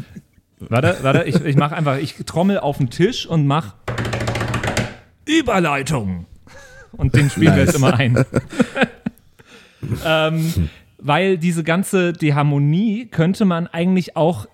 Warte, 0.59 0.97
warte, 1.01 1.23
ich, 1.25 1.35
ich 1.43 1.55
mache 1.55 1.75
einfach, 1.75 1.97
ich 1.97 2.15
trommel 2.25 2.59
auf 2.59 2.77
den 2.77 2.89
Tisch 2.89 3.25
und 3.27 3.45
mach 3.47 3.75
Überleitung. 5.27 6.25
Und 6.93 7.15
den 7.15 7.29
spielen 7.29 7.55
wir 7.55 7.65
Nice. 7.65 7.73
jetzt 7.73 7.75
immer 7.75 7.93
ein. 7.93 8.25
ähm, 10.05 10.69
weil 10.97 11.37
diese 11.37 11.63
ganze, 11.63 12.13
die 12.13 12.33
Harmonie 12.33 13.07
könnte 13.07 13.45
man 13.45 13.67
eigentlich 13.67 14.15
auch 14.15 14.47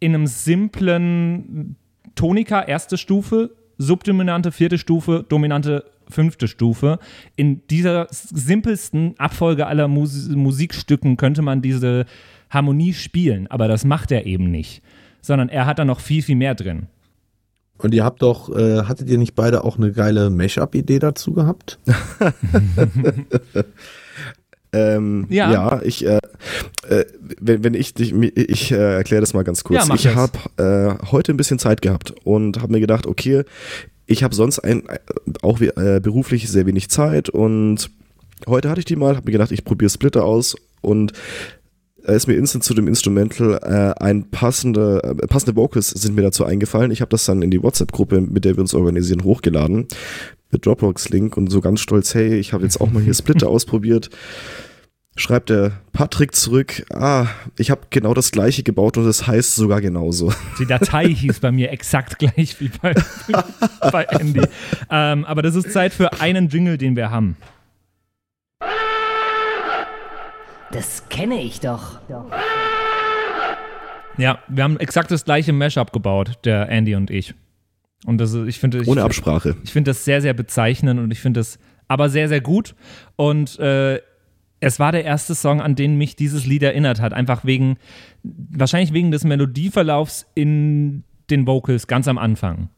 in 0.00 0.14
einem 0.14 0.26
simplen 0.26 1.76
Tonika, 2.14 2.62
erste 2.62 2.98
Stufe, 2.98 3.50
subdominante, 3.78 4.52
vierte 4.52 4.78
Stufe, 4.78 5.24
dominante, 5.28 5.84
fünfte 6.08 6.48
Stufe. 6.48 6.98
In 7.36 7.66
dieser 7.68 8.06
simpelsten 8.10 9.14
Abfolge 9.18 9.66
aller 9.66 9.88
Mus 9.88 10.28
Musikstücken 10.28 11.16
könnte 11.16 11.42
man 11.42 11.62
diese 11.62 12.04
Harmonie 12.50 12.92
spielen, 12.92 13.46
aber 13.48 13.68
das 13.68 13.84
macht 13.84 14.12
er 14.12 14.26
eben 14.26 14.50
nicht. 14.50 14.82
Sondern 15.20 15.48
er 15.48 15.66
hat 15.66 15.78
da 15.78 15.84
noch 15.84 16.00
viel, 16.00 16.22
viel 16.22 16.36
mehr 16.36 16.54
drin. 16.54 16.86
Und 17.82 17.94
ihr 17.94 18.04
habt 18.04 18.22
doch, 18.22 18.54
äh, 18.54 18.84
hattet 18.84 19.08
ihr 19.08 19.18
nicht 19.18 19.34
beide 19.34 19.64
auch 19.64 19.76
eine 19.76 19.92
geile 19.92 20.30
Mashup-Idee 20.30 20.98
dazu 20.98 21.32
gehabt? 21.32 21.78
Ähm, 24.74 25.26
Ja. 25.28 25.52
ja. 25.52 25.82
ich, 25.82 26.06
äh, 26.06 26.18
äh, 26.88 27.04
wenn, 27.38 27.62
wenn 27.62 27.74
ich 27.74 27.92
dich, 27.92 28.14
ich 28.14 28.72
äh, 28.72 28.94
erkläre 28.94 29.20
das 29.20 29.34
mal 29.34 29.42
ganz 29.44 29.64
kurz. 29.64 29.86
Ja, 29.86 29.94
ich 29.94 30.06
habe 30.14 30.38
äh, 30.56 31.10
heute 31.12 31.32
ein 31.32 31.36
bisschen 31.36 31.58
Zeit 31.58 31.82
gehabt 31.82 32.14
und 32.24 32.62
habe 32.62 32.72
mir 32.72 32.80
gedacht, 32.80 33.06
okay, 33.06 33.42
ich 34.06 34.24
habe 34.24 34.34
sonst 34.34 34.60
ein, 34.60 34.88
äh, 34.88 34.98
auch 35.42 35.58
beruflich 35.58 36.48
sehr 36.48 36.64
wenig 36.64 36.88
Zeit 36.88 37.28
und 37.28 37.90
heute 38.48 38.70
hatte 38.70 38.78
ich 38.78 38.86
die 38.86 38.96
mal, 38.96 39.16
habe 39.16 39.26
mir 39.26 39.32
gedacht, 39.32 39.52
ich 39.52 39.62
probiere 39.62 39.90
Splitter 39.90 40.24
aus 40.24 40.56
und 40.80 41.12
ist 42.04 42.26
mir 42.26 42.34
instant 42.34 42.64
zu 42.64 42.74
dem 42.74 42.88
Instrumental 42.88 43.58
äh, 43.62 44.02
ein 44.02 44.30
passende, 44.30 45.02
äh, 45.04 45.26
passende 45.26 45.56
Vocals 45.56 45.90
sind 45.90 46.16
mir 46.16 46.22
dazu 46.22 46.44
eingefallen. 46.44 46.90
Ich 46.90 47.00
habe 47.00 47.10
das 47.10 47.24
dann 47.24 47.42
in 47.42 47.50
die 47.50 47.62
WhatsApp-Gruppe, 47.62 48.20
mit 48.20 48.44
der 48.44 48.56
wir 48.56 48.60
uns 48.60 48.74
organisieren, 48.74 49.24
hochgeladen 49.24 49.86
mit 50.52 50.66
Dropbox-Link 50.66 51.36
und 51.36 51.50
so 51.50 51.60
ganz 51.60 51.80
stolz, 51.80 52.14
hey, 52.14 52.34
ich 52.34 52.52
habe 52.52 52.64
jetzt 52.64 52.80
auch 52.80 52.90
mal 52.90 53.02
hier 53.02 53.14
Splitter 53.14 53.48
ausprobiert. 53.48 54.10
Schreibt 55.14 55.50
der 55.50 55.72
Patrick 55.92 56.34
zurück, 56.34 56.86
ah, 56.90 57.26
ich 57.58 57.70
habe 57.70 57.82
genau 57.90 58.14
das 58.14 58.30
gleiche 58.30 58.62
gebaut 58.62 58.96
und 58.96 59.06
es 59.06 59.26
heißt 59.26 59.54
sogar 59.56 59.82
genauso. 59.82 60.32
Die 60.58 60.64
Datei 60.64 61.06
hieß 61.08 61.40
bei 61.40 61.52
mir 61.52 61.70
exakt 61.70 62.18
gleich 62.18 62.58
wie 62.60 62.70
bei, 62.80 62.94
bei 63.92 64.04
Andy. 64.04 64.40
Ähm, 64.90 65.26
aber 65.26 65.42
das 65.42 65.54
ist 65.54 65.70
Zeit 65.70 65.92
für 65.92 66.20
einen 66.20 66.48
Jingle, 66.48 66.78
den 66.78 66.96
wir 66.96 67.10
haben. 67.10 67.36
Das 70.72 71.08
kenne 71.10 71.40
ich 71.42 71.60
doch. 71.60 72.00
Ja, 74.18 74.38
wir 74.48 74.64
haben 74.64 74.78
exakt 74.78 75.10
das 75.10 75.24
gleiche 75.24 75.52
Mashup 75.52 75.92
gebaut, 75.92 76.38
der 76.44 76.68
Andy 76.68 76.94
und 76.94 77.10
ich. 77.10 77.34
Und 78.06 78.18
das 78.18 78.32
ist, 78.32 78.48
ich 78.48 78.58
finde, 78.58 78.78
ich, 78.78 78.88
Ohne 78.88 79.04
Absprache. 79.04 79.56
ich 79.62 79.72
finde 79.72 79.90
das 79.90 80.04
sehr, 80.04 80.20
sehr 80.20 80.34
bezeichnend 80.34 80.98
und 80.98 81.10
ich 81.12 81.20
finde 81.20 81.40
das 81.40 81.58
aber 81.88 82.08
sehr, 82.08 82.28
sehr 82.28 82.40
gut. 82.40 82.74
Und 83.16 83.58
äh, 83.58 84.00
es 84.60 84.78
war 84.78 84.92
der 84.92 85.04
erste 85.04 85.34
Song, 85.34 85.60
an 85.60 85.74
den 85.74 85.98
mich 85.98 86.16
dieses 86.16 86.46
Lied 86.46 86.62
erinnert 86.62 87.00
hat. 87.00 87.12
Einfach 87.12 87.44
wegen, 87.44 87.76
wahrscheinlich 88.22 88.92
wegen 88.92 89.10
des 89.10 89.24
Melodieverlaufs 89.24 90.26
in 90.34 91.04
den 91.30 91.46
Vocals 91.46 91.86
ganz 91.86 92.08
am 92.08 92.18
Anfang. 92.18 92.70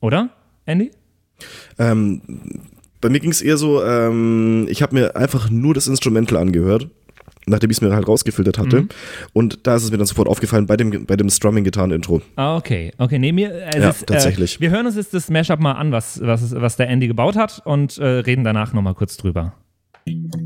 Oder, 0.00 0.30
Andy? 0.64 0.90
Ähm, 1.78 2.22
bei 3.02 3.10
mir 3.10 3.20
ging 3.20 3.30
es 3.30 3.42
eher 3.42 3.58
so, 3.58 3.84
ähm, 3.84 4.66
ich 4.70 4.80
habe 4.80 4.94
mir 4.94 5.14
einfach 5.16 5.50
nur 5.50 5.74
das 5.74 5.86
Instrumental 5.86 6.38
angehört 6.38 6.88
nachdem 7.46 7.70
ich 7.70 7.78
es 7.78 7.80
mir 7.80 7.92
halt 7.92 8.06
rausgefiltert 8.06 8.58
hatte. 8.58 8.86
Und 9.32 9.66
da 9.66 9.74
ist 9.76 9.84
es 9.84 9.90
mir 9.90 9.98
dann 9.98 10.06
sofort 10.06 10.28
aufgefallen 10.28 10.66
bei 10.66 10.76
dem, 10.76 11.06
bei 11.06 11.16
dem 11.16 11.28
Strumming-Gitarren-Intro. 11.28 12.22
Ah, 12.36 12.56
okay. 12.56 12.92
Okay, 12.98 13.18
nee, 13.18 13.32
mir, 13.32 13.52
es 13.66 13.76
Ja, 13.76 13.90
ist, 13.90 14.06
tatsächlich. 14.06 14.56
Äh, 14.56 14.60
wir 14.60 14.70
hören 14.70 14.86
uns 14.86 14.96
jetzt 14.96 15.12
das 15.14 15.28
Mashup 15.28 15.60
mal 15.60 15.72
an, 15.72 15.92
was, 15.92 16.20
was, 16.22 16.54
was 16.54 16.76
der 16.76 16.88
Andy 16.88 17.08
gebaut 17.08 17.36
hat 17.36 17.60
und 17.64 17.98
äh, 17.98 18.04
reden 18.06 18.44
danach 18.44 18.72
nochmal 18.72 18.94
kurz 18.94 19.16
drüber. 19.16 19.54
boy, 20.04 20.41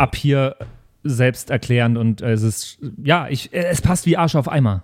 ab 0.00 0.16
hier 0.16 0.56
selbsterklärend 1.04 1.96
und 1.98 2.22
äh, 2.22 2.32
es 2.32 2.42
ist, 2.42 2.78
ja, 3.02 3.28
ich, 3.28 3.52
äh, 3.52 3.64
es 3.64 3.80
passt 3.80 4.06
wie 4.06 4.16
Arsch 4.16 4.34
auf 4.34 4.48
Eimer. 4.48 4.82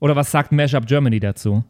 Oder 0.00 0.16
was 0.16 0.30
sagt 0.30 0.52
Mashup 0.52 0.86
Germany 0.86 1.20
dazu? 1.20 1.64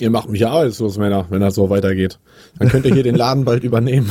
Ihr 0.00 0.10
macht 0.10 0.28
mich 0.28 0.40
ja 0.40 0.50
arbeitslos, 0.50 0.98
Männer, 0.98 1.26
wenn 1.30 1.40
das 1.40 1.54
so 1.56 1.70
weitergeht. 1.70 2.18
Dann 2.58 2.68
könnt 2.68 2.86
ihr 2.86 2.94
hier 2.94 3.02
den 3.02 3.16
Laden 3.16 3.44
bald 3.44 3.64
übernehmen. 3.64 4.10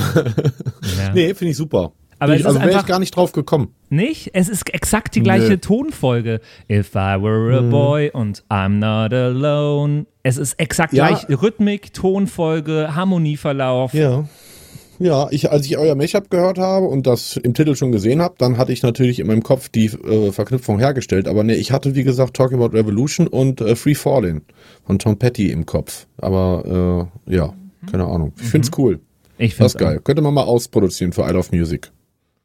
Ja. 0.97 1.11
nee, 1.13 1.33
finde 1.33 1.51
ich 1.51 1.57
super. 1.57 1.93
Aber 2.19 2.35
ich, 2.35 2.45
also 2.45 2.59
wäre 2.59 2.79
ich 2.79 2.85
gar 2.85 2.99
nicht 2.99 3.15
drauf 3.15 3.31
gekommen. 3.31 3.73
Nicht? 3.89 4.31
Es 4.33 4.49
ist 4.49 4.73
exakt 4.73 5.15
die 5.15 5.21
gleiche 5.21 5.51
Nö. 5.51 5.57
Tonfolge. 5.57 6.41
If 6.69 6.95
I 6.95 7.21
were 7.21 7.57
a 7.57 7.61
boy 7.61 8.09
und 8.11 8.43
I'm 8.49 8.79
not 8.79 9.13
alone. 9.13 10.07
Es 10.23 10.37
ist 10.37 10.53
exakt 10.59 10.93
Ja. 10.93 11.07
gleich 11.07 11.29
Rhythmik, 11.41 11.93
Tonfolge, 11.93 12.95
Harmonieverlauf. 12.95 13.93
Ja. 13.93 14.25
Ja, 14.99 15.27
ich, 15.29 15.51
als 15.51 15.65
ich 15.65 15.77
euer 15.77 15.95
Mashup 15.95 16.29
gehört 16.29 16.57
habe 16.57 16.87
und 16.87 17.05
das 17.05 17.37
im 17.37 17.53
Titel 17.53 17.75
schon 17.75 17.91
gesehen 17.91 18.21
habe, 18.21 18.35
dann 18.37 18.57
hatte 18.57 18.71
ich 18.71 18.81
natürlich 18.81 19.19
in 19.19 19.27
meinem 19.27 19.43
Kopf 19.43 19.69
die 19.69 19.85
äh, 19.85 20.31
Verknüpfung 20.31 20.79
hergestellt. 20.79 21.27
Aber 21.27 21.43
nee, 21.43 21.53
ich 21.53 21.71
hatte, 21.71 21.95
wie 21.95 22.03
gesagt, 22.03 22.35
Talking 22.35 22.61
About 22.61 22.75
Revolution 22.75 23.27
und 23.27 23.61
äh, 23.61 23.75
Free 23.75 23.93
Falling 23.95 24.41
von 24.85 24.97
Tom 24.97 25.17
Petty 25.17 25.51
im 25.51 25.65
Kopf. 25.65 26.07
Aber 26.17 27.09
äh, 27.27 27.35
ja, 27.35 27.53
keine 27.91 28.05
Ahnung. 28.05 28.33
Ich 28.39 28.47
find's 28.47 28.71
cool. 28.77 28.99
Ich 29.37 29.51
Das 29.51 29.57
find's 29.57 29.73
ist 29.75 29.79
geil. 29.79 30.01
Könnte 30.03 30.21
man 30.23 30.33
mal 30.33 30.43
ausproduzieren 30.43 31.13
für 31.13 31.21
I 31.29 31.31
Love 31.31 31.55
Music. 31.55 31.91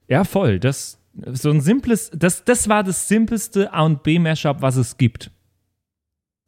Ja, 0.09 0.25
voll. 0.25 0.59
Das 0.59 0.99
so 1.33 1.51
ein 1.51 1.61
simples, 1.61 2.11
das, 2.15 2.45
das 2.45 2.69
war 2.69 2.83
das 2.85 3.09
simpelste 3.09 3.73
A 3.73 3.85
und 3.85 4.03
B 4.03 4.19
Mashup, 4.19 4.61
was 4.61 4.77
es 4.77 4.97
gibt. 4.97 5.31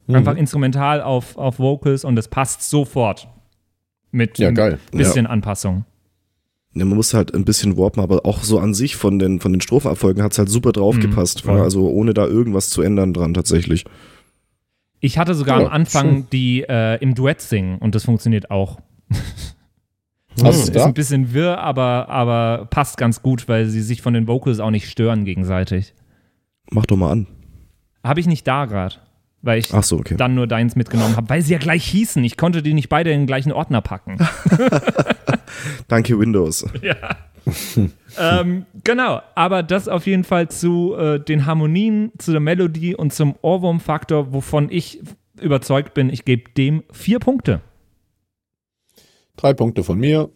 Mhm. 0.07 0.15
Einfach 0.15 0.35
instrumental 0.35 1.01
auf, 1.01 1.37
auf 1.37 1.59
Vocals 1.59 2.03
und 2.03 2.17
es 2.17 2.27
passt 2.27 2.67
sofort. 2.69 3.27
Mit 4.11 4.37
Ja, 4.37 4.49
ein 4.49 4.55
geil. 4.55 4.79
bisschen 4.91 5.27
Anpassung. 5.27 5.85
Ja, 6.77 6.83
man 6.85 6.97
muss 6.97 7.13
halt 7.13 7.33
ein 7.33 7.45
bisschen 7.45 7.77
warpen, 7.77 8.01
aber 8.01 8.25
auch 8.25 8.43
so 8.43 8.59
an 8.59 8.73
sich 8.73 8.95
von 8.97 9.17
den, 9.17 9.39
von 9.39 9.53
den 9.53 9.61
Strophenabfolgen 9.61 10.21
hat 10.21 10.33
es 10.33 10.37
halt 10.39 10.49
super 10.49 10.73
drauf 10.73 10.95
Mhm. 10.97 11.13
Ja, 11.45 11.63
also 11.63 11.87
ohne 11.89 12.13
da 12.13 12.25
irgendwas 12.27 12.69
zu 12.69 12.81
ändern 12.81 13.13
dran 13.13 13.33
tatsächlich. 13.33 13.85
Ich 14.99 15.17
hatte 15.17 15.35
sogar 15.35 15.61
Ja, 15.61 15.67
am 15.67 15.71
Anfang 15.71 16.09
schön. 16.11 16.27
die 16.33 16.63
äh, 16.67 17.01
im 17.01 17.15
Duett 17.15 17.39
singen 17.41 17.77
und 17.79 17.95
das 17.95 18.03
funktioniert 18.05 18.51
auch. 18.51 18.79
Hast 20.43 20.63
Ist 20.65 20.75
da? 20.75 20.85
ein 20.85 20.93
bisschen 20.93 21.33
wirr, 21.33 21.59
aber, 21.59 22.09
aber 22.09 22.67
passt 22.69 22.97
ganz 22.97 23.21
gut, 23.21 23.47
weil 23.47 23.67
sie 23.67 23.81
sich 23.81 24.01
von 24.01 24.13
den 24.13 24.27
Vocals 24.27 24.59
auch 24.59 24.71
nicht 24.71 24.89
stören 24.89 25.23
gegenseitig. 25.23 25.93
Mach 26.71 26.85
doch 26.85 26.97
mal 26.97 27.11
an. 27.11 27.27
Habe 28.03 28.19
ich 28.19 28.27
nicht 28.27 28.45
da 28.45 28.65
gerade, 28.65 28.95
weil 29.41 29.59
ich 29.59 29.73
Ach 29.73 29.83
so, 29.83 29.97
okay. 29.97 30.15
dann 30.17 30.35
nur 30.35 30.45
deins 30.47 30.75
mitgenommen 30.75 31.15
habe, 31.15 31.29
weil 31.29 31.41
sie 31.41 31.53
ja 31.53 31.59
gleich 31.59 31.85
hießen. 31.85 32.21
Ich 32.25 32.35
konnte 32.35 32.61
die 32.61 32.73
nicht 32.73 32.89
beide 32.89 33.11
in 33.11 33.21
den 33.21 33.27
gleichen 33.27 33.53
Ordner 33.53 33.79
packen. 33.81 34.17
Danke 35.87 36.17
Windows. 36.19 36.65
ähm, 38.19 38.65
genau, 38.83 39.21
aber 39.35 39.63
das 39.63 39.87
auf 39.87 40.07
jeden 40.07 40.23
Fall 40.23 40.49
zu 40.49 40.95
äh, 40.95 41.19
den 41.19 41.45
Harmonien, 41.45 42.11
zu 42.17 42.31
der 42.31 42.39
Melodie 42.41 42.95
und 42.95 43.13
zum 43.13 43.35
Ohrwurm-Faktor, 43.41 44.33
wovon 44.33 44.69
ich 44.71 45.01
überzeugt 45.41 45.93
bin, 45.93 46.09
ich 46.09 46.25
gebe 46.25 46.49
dem 46.51 46.83
vier 46.91 47.19
Punkte. 47.19 47.61
Drei 49.37 49.53
Punkte 49.53 49.83
von 49.83 49.99
mir. 49.99 50.29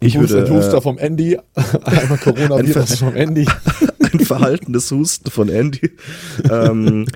Ich 0.00 0.16
Hust- 0.16 0.30
würde 0.30 0.46
ein 0.46 0.52
Huster 0.56 0.78
äh, 0.78 0.80
vom 0.80 0.98
Andy. 0.98 1.38
Einmal 1.84 2.18
Coronavirus 2.18 2.98
vom 2.98 3.14
Andy. 3.14 3.46
ein 4.12 4.20
verhaltenes 4.20 4.90
Husten 4.90 5.30
von 5.30 5.48
Andy. 5.48 5.90
ähm, 6.50 7.06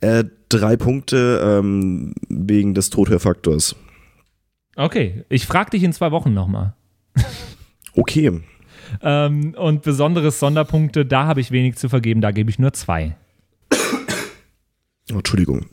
äh, 0.00 0.24
drei 0.48 0.76
Punkte 0.76 1.40
ähm, 1.60 2.14
wegen 2.28 2.74
des 2.74 2.90
Tothörfaktors. 2.90 3.76
Okay, 4.76 5.24
ich 5.28 5.46
frage 5.46 5.70
dich 5.70 5.82
in 5.82 5.92
zwei 5.92 6.10
Wochen 6.10 6.34
nochmal. 6.34 6.74
Okay. 7.96 8.40
Ähm, 9.02 9.54
und 9.56 9.82
besonderes 9.82 10.40
Sonderpunkte, 10.40 11.06
da 11.06 11.26
habe 11.26 11.40
ich 11.40 11.52
wenig 11.52 11.76
zu 11.76 11.88
vergeben, 11.88 12.20
da 12.20 12.32
gebe 12.32 12.50
ich 12.50 12.58
nur 12.58 12.72
zwei. 12.72 13.16
Oh, 15.12 15.14
Entschuldigung. 15.14 15.66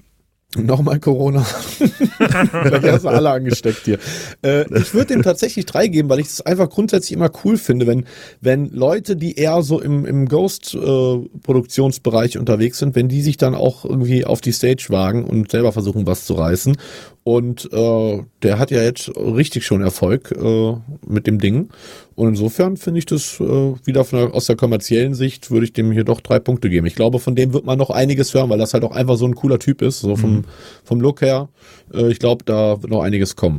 Nochmal 0.58 1.00
Corona. 1.00 1.46
Gleich 2.18 2.92
hast 2.92 3.06
du 3.06 3.10
alle 3.10 3.30
angesteckt 3.30 3.86
hier. 3.86 4.00
Äh, 4.44 4.66
ich 4.78 4.94
würde 4.94 5.14
dem 5.14 5.24
tatsächlich 5.24 5.66
drei 5.66 5.88
geben, 5.88 6.10
weil 6.10 6.20
ich 6.20 6.28
es 6.28 6.42
einfach 6.42 6.70
grundsätzlich 6.70 7.14
immer 7.14 7.32
cool 7.46 7.58
finde, 7.58 7.88
wenn, 7.88 8.06
wenn 8.42 8.70
Leute, 8.70 9.16
die 9.16 9.38
eher 9.38 9.62
so 9.62 9.80
im, 9.80 10.06
im 10.06 10.28
Ghost-Produktionsbereich 10.28 12.38
unterwegs 12.38 12.80
sind, 12.80 12.96
wenn 12.96 13.08
die 13.08 13.22
sich 13.22 13.38
dann 13.38 13.56
auch 13.56 13.86
irgendwie 13.86 14.26
auf 14.26 14.42
die 14.42 14.52
Stage 14.52 14.88
wagen 14.90 15.24
und 15.24 15.52
selber 15.52 15.72
versuchen, 15.72 16.06
was 16.06 16.26
zu 16.26 16.34
reißen. 16.34 16.76
Und 17.24 17.72
äh, 17.72 18.24
der 18.42 18.58
hat 18.58 18.72
ja 18.72 18.82
jetzt 18.82 19.12
richtig 19.16 19.64
schon 19.64 19.82
Erfolg 19.82 20.32
äh, 20.32 20.74
mit 21.06 21.28
dem 21.28 21.38
Ding. 21.38 21.70
Und 22.16 22.30
insofern 22.30 22.78
finde 22.78 22.98
ich 22.98 23.06
das 23.06 23.40
äh, 23.40 23.44
wieder 23.86 24.04
von 24.06 24.20
der, 24.20 24.34
aus 24.34 24.46
der 24.46 24.56
kommerziellen 24.56 25.14
Sicht, 25.14 25.52
würde 25.52 25.66
ich 25.66 25.74
dem 25.74 25.92
hier 25.92 26.04
doch 26.04 26.20
drei 26.22 26.40
Punkte 26.40 26.70
geben. 26.70 26.88
Ich 26.88 26.96
glaube, 26.96 27.20
von 27.20 27.36
dem 27.36 27.54
wird 27.54 27.64
man 27.64 27.78
noch 27.78 27.92
einiges 27.92 28.34
hören, 28.34 28.50
weil 28.50 28.58
das 28.58 28.74
halt 28.74 28.84
auch 28.84 28.92
einfach 28.96 29.18
so 29.18 29.26
ein 29.26 29.36
cooler 29.36 29.60
Typ 29.60 29.84
ist, 29.84 30.00
so 30.00 30.16
vom, 30.16 30.46
vom 30.84 31.00
Look 31.00 31.22
her. 31.22 31.50
Äh, 31.94 32.12
ich 32.12 32.18
glaube, 32.18 32.44
da 32.44 32.82
wird 32.82 32.92
noch 32.92 33.04
einiges 33.04 33.36
kommen. 33.36 33.58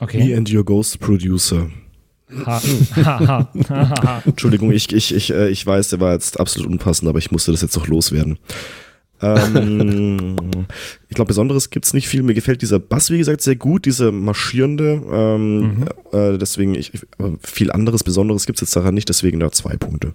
Me 0.00 0.04
Okay. 0.06 0.34
and 0.34 0.52
your 0.52 0.64
ghost 0.64 0.98
producer. 1.00 1.68
Ha, 2.46 2.62
ha, 2.96 3.26
ha, 3.26 3.50
ha, 3.68 3.94
ha. 4.02 4.22
Entschuldigung, 4.24 4.72
ich, 4.72 4.90
ich, 4.90 5.14
ich, 5.14 5.30
äh, 5.34 5.50
ich 5.50 5.66
weiß, 5.66 5.90
der 5.90 6.00
war 6.00 6.14
jetzt 6.14 6.40
absolut 6.40 6.70
unpassend, 6.70 7.06
aber 7.10 7.18
ich 7.18 7.30
musste 7.30 7.52
das 7.52 7.60
jetzt 7.60 7.76
noch 7.76 7.88
loswerden. 7.88 8.38
Ähm, 9.22 10.36
ich 11.08 11.14
glaube, 11.14 11.28
Besonderes 11.28 11.70
gibt's 11.70 11.94
nicht 11.94 12.08
viel. 12.08 12.22
Mir 12.22 12.34
gefällt 12.34 12.62
dieser 12.62 12.78
Bass, 12.78 13.10
wie 13.10 13.18
gesagt, 13.18 13.40
sehr 13.40 13.56
gut, 13.56 13.86
dieser 13.86 14.12
marschierende. 14.12 15.02
Ähm, 15.10 15.84
äh, 16.12 16.38
deswegen, 16.38 16.74
ich, 16.74 16.92
viel 17.40 17.70
anderes, 17.70 18.04
Besonderes 18.04 18.46
gibt's 18.46 18.60
jetzt 18.60 18.76
daran 18.76 18.94
nicht, 18.94 19.08
deswegen 19.08 19.40
da 19.40 19.50
zwei 19.52 19.76
Punkte. 19.76 20.14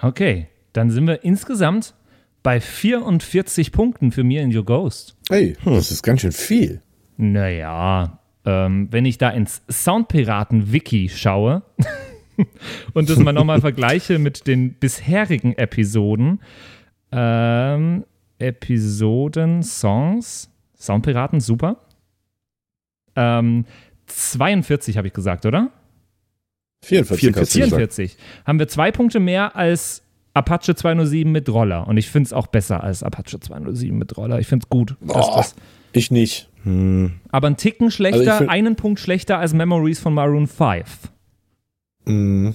Okay, 0.00 0.48
dann 0.72 0.90
sind 0.90 1.06
wir 1.06 1.24
insgesamt 1.24 1.94
bei 2.42 2.60
44 2.60 3.72
Punkten 3.72 4.12
für 4.12 4.22
mir 4.22 4.42
in 4.42 4.54
Your 4.54 4.64
Ghost. 4.64 5.16
Hey, 5.30 5.56
das 5.64 5.90
ist 5.90 6.02
ganz 6.02 6.20
schön 6.20 6.32
viel. 6.32 6.82
Naja, 7.16 8.20
ähm, 8.44 8.88
wenn 8.90 9.06
ich 9.06 9.18
da 9.18 9.30
ins 9.30 9.62
Soundpiraten-Wiki 9.68 11.08
schaue 11.08 11.62
und 12.92 13.08
das 13.08 13.18
mal 13.18 13.32
nochmal 13.32 13.60
vergleiche 13.62 14.18
mit 14.18 14.46
den 14.46 14.74
bisherigen 14.74 15.54
Episoden, 15.54 16.40
ähm, 17.12 18.04
Episoden, 18.44 19.62
Songs, 19.62 20.50
Soundpiraten, 20.78 21.40
super. 21.40 21.76
Ähm, 23.16 23.64
42 24.06 24.96
habe 24.96 25.06
ich 25.08 25.12
gesagt, 25.14 25.46
oder? 25.46 25.70
44, 26.84 27.28
hast 27.36 27.54
du 27.54 27.60
gesagt. 27.60 27.70
44. 27.94 28.16
Haben 28.44 28.58
wir 28.58 28.68
zwei 28.68 28.90
Punkte 28.92 29.20
mehr 29.20 29.56
als 29.56 30.02
Apache 30.34 30.74
207 30.74 31.30
mit 31.30 31.48
Roller. 31.48 31.86
Und 31.86 31.96
ich 31.96 32.10
finde 32.10 32.26
es 32.26 32.32
auch 32.32 32.48
besser 32.48 32.82
als 32.82 33.02
Apache 33.02 33.38
207 33.40 33.96
mit 33.96 34.16
Roller. 34.16 34.40
Ich 34.40 34.46
finde 34.48 34.64
es 34.64 34.68
gut. 34.68 34.96
dass 35.00 35.08
Boah, 35.26 35.36
das, 35.38 35.54
ich 35.92 36.10
nicht. 36.10 36.50
aber 37.30 37.46
einen 37.46 37.56
Ticken 37.56 37.90
schlechter, 37.90 38.18
Also 38.18 38.30
ich 38.32 38.36
find- 38.38 38.50
einen 38.50 38.76
Punkt 38.76 38.98
schlechter 39.00 39.38
als 39.38 39.54
Memories 39.54 40.00
von 40.00 40.12
Maroon 40.12 40.46
5. 40.48 40.84
Mm. 42.06 42.50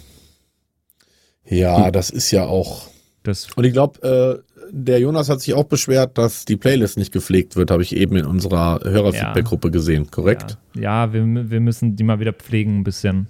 Ja, 1.46 1.90
das 1.90 2.10
ist 2.10 2.30
ja 2.32 2.46
auch. 2.46 2.88
Das, 3.24 3.48
Und 3.56 3.64
ich 3.64 3.74
glaube, 3.74 4.44
äh, 4.46 4.49
der 4.72 5.00
Jonas 5.00 5.30
hat 5.30 5.42
sich 5.42 5.54
auch 5.54 5.64
beschwert, 5.66 6.18
dass 6.18 6.46
die 6.46 6.58
Playlist 6.58 6.98
nicht 6.98 7.12
gepflegt 7.12 7.56
wird, 7.56 7.72
habe 7.72 7.84
ich 7.84 7.96
eben 7.96 8.16
in 8.16 8.26
unserer 8.26 8.80
Hörerfeedback-Gruppe 8.84 9.72
gesehen, 9.72 10.10
korrekt? 10.12 10.58
ja, 10.76 11.06
ja 11.08 11.14
wir, 11.14 11.50
wir 11.50 11.60
müssen 11.60 11.96
die 11.96 12.04
mal 12.04 12.20
wieder 12.20 12.34
pflegen 12.34 12.80
ein 12.80 12.84
bisschen. 12.84 13.28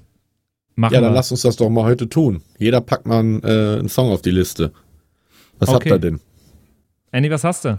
Machen 0.75 0.93
Ja, 0.93 1.01
dann 1.01 1.11
wir. 1.11 1.15
lass 1.15 1.31
uns 1.31 1.41
das 1.41 1.55
doch 1.57 1.69
mal 1.69 1.83
heute 1.83 2.07
tun. 2.07 2.41
Jeder 2.57 2.81
packt 2.81 3.05
mal 3.05 3.19
einen, 3.19 3.43
äh, 3.43 3.79
einen 3.79 3.89
Song 3.89 4.11
auf 4.11 4.21
die 4.21 4.31
Liste. 4.31 4.71
Was 5.59 5.69
habt 5.69 5.81
Okay. 5.85 5.89
ihr 5.95 5.99
denn? 5.99 6.19
Andy, 7.11 7.29
was 7.29 7.43
hast 7.43 7.65
du? 7.65 7.75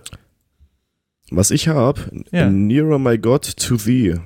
Was 1.30 1.50
ich 1.50 1.68
habe, 1.68 2.00
Ja. 2.32 2.48
Nearer 2.50 2.98
My 2.98 3.16
God 3.18 3.56
to 3.56 3.76
Thee. 3.76 4.16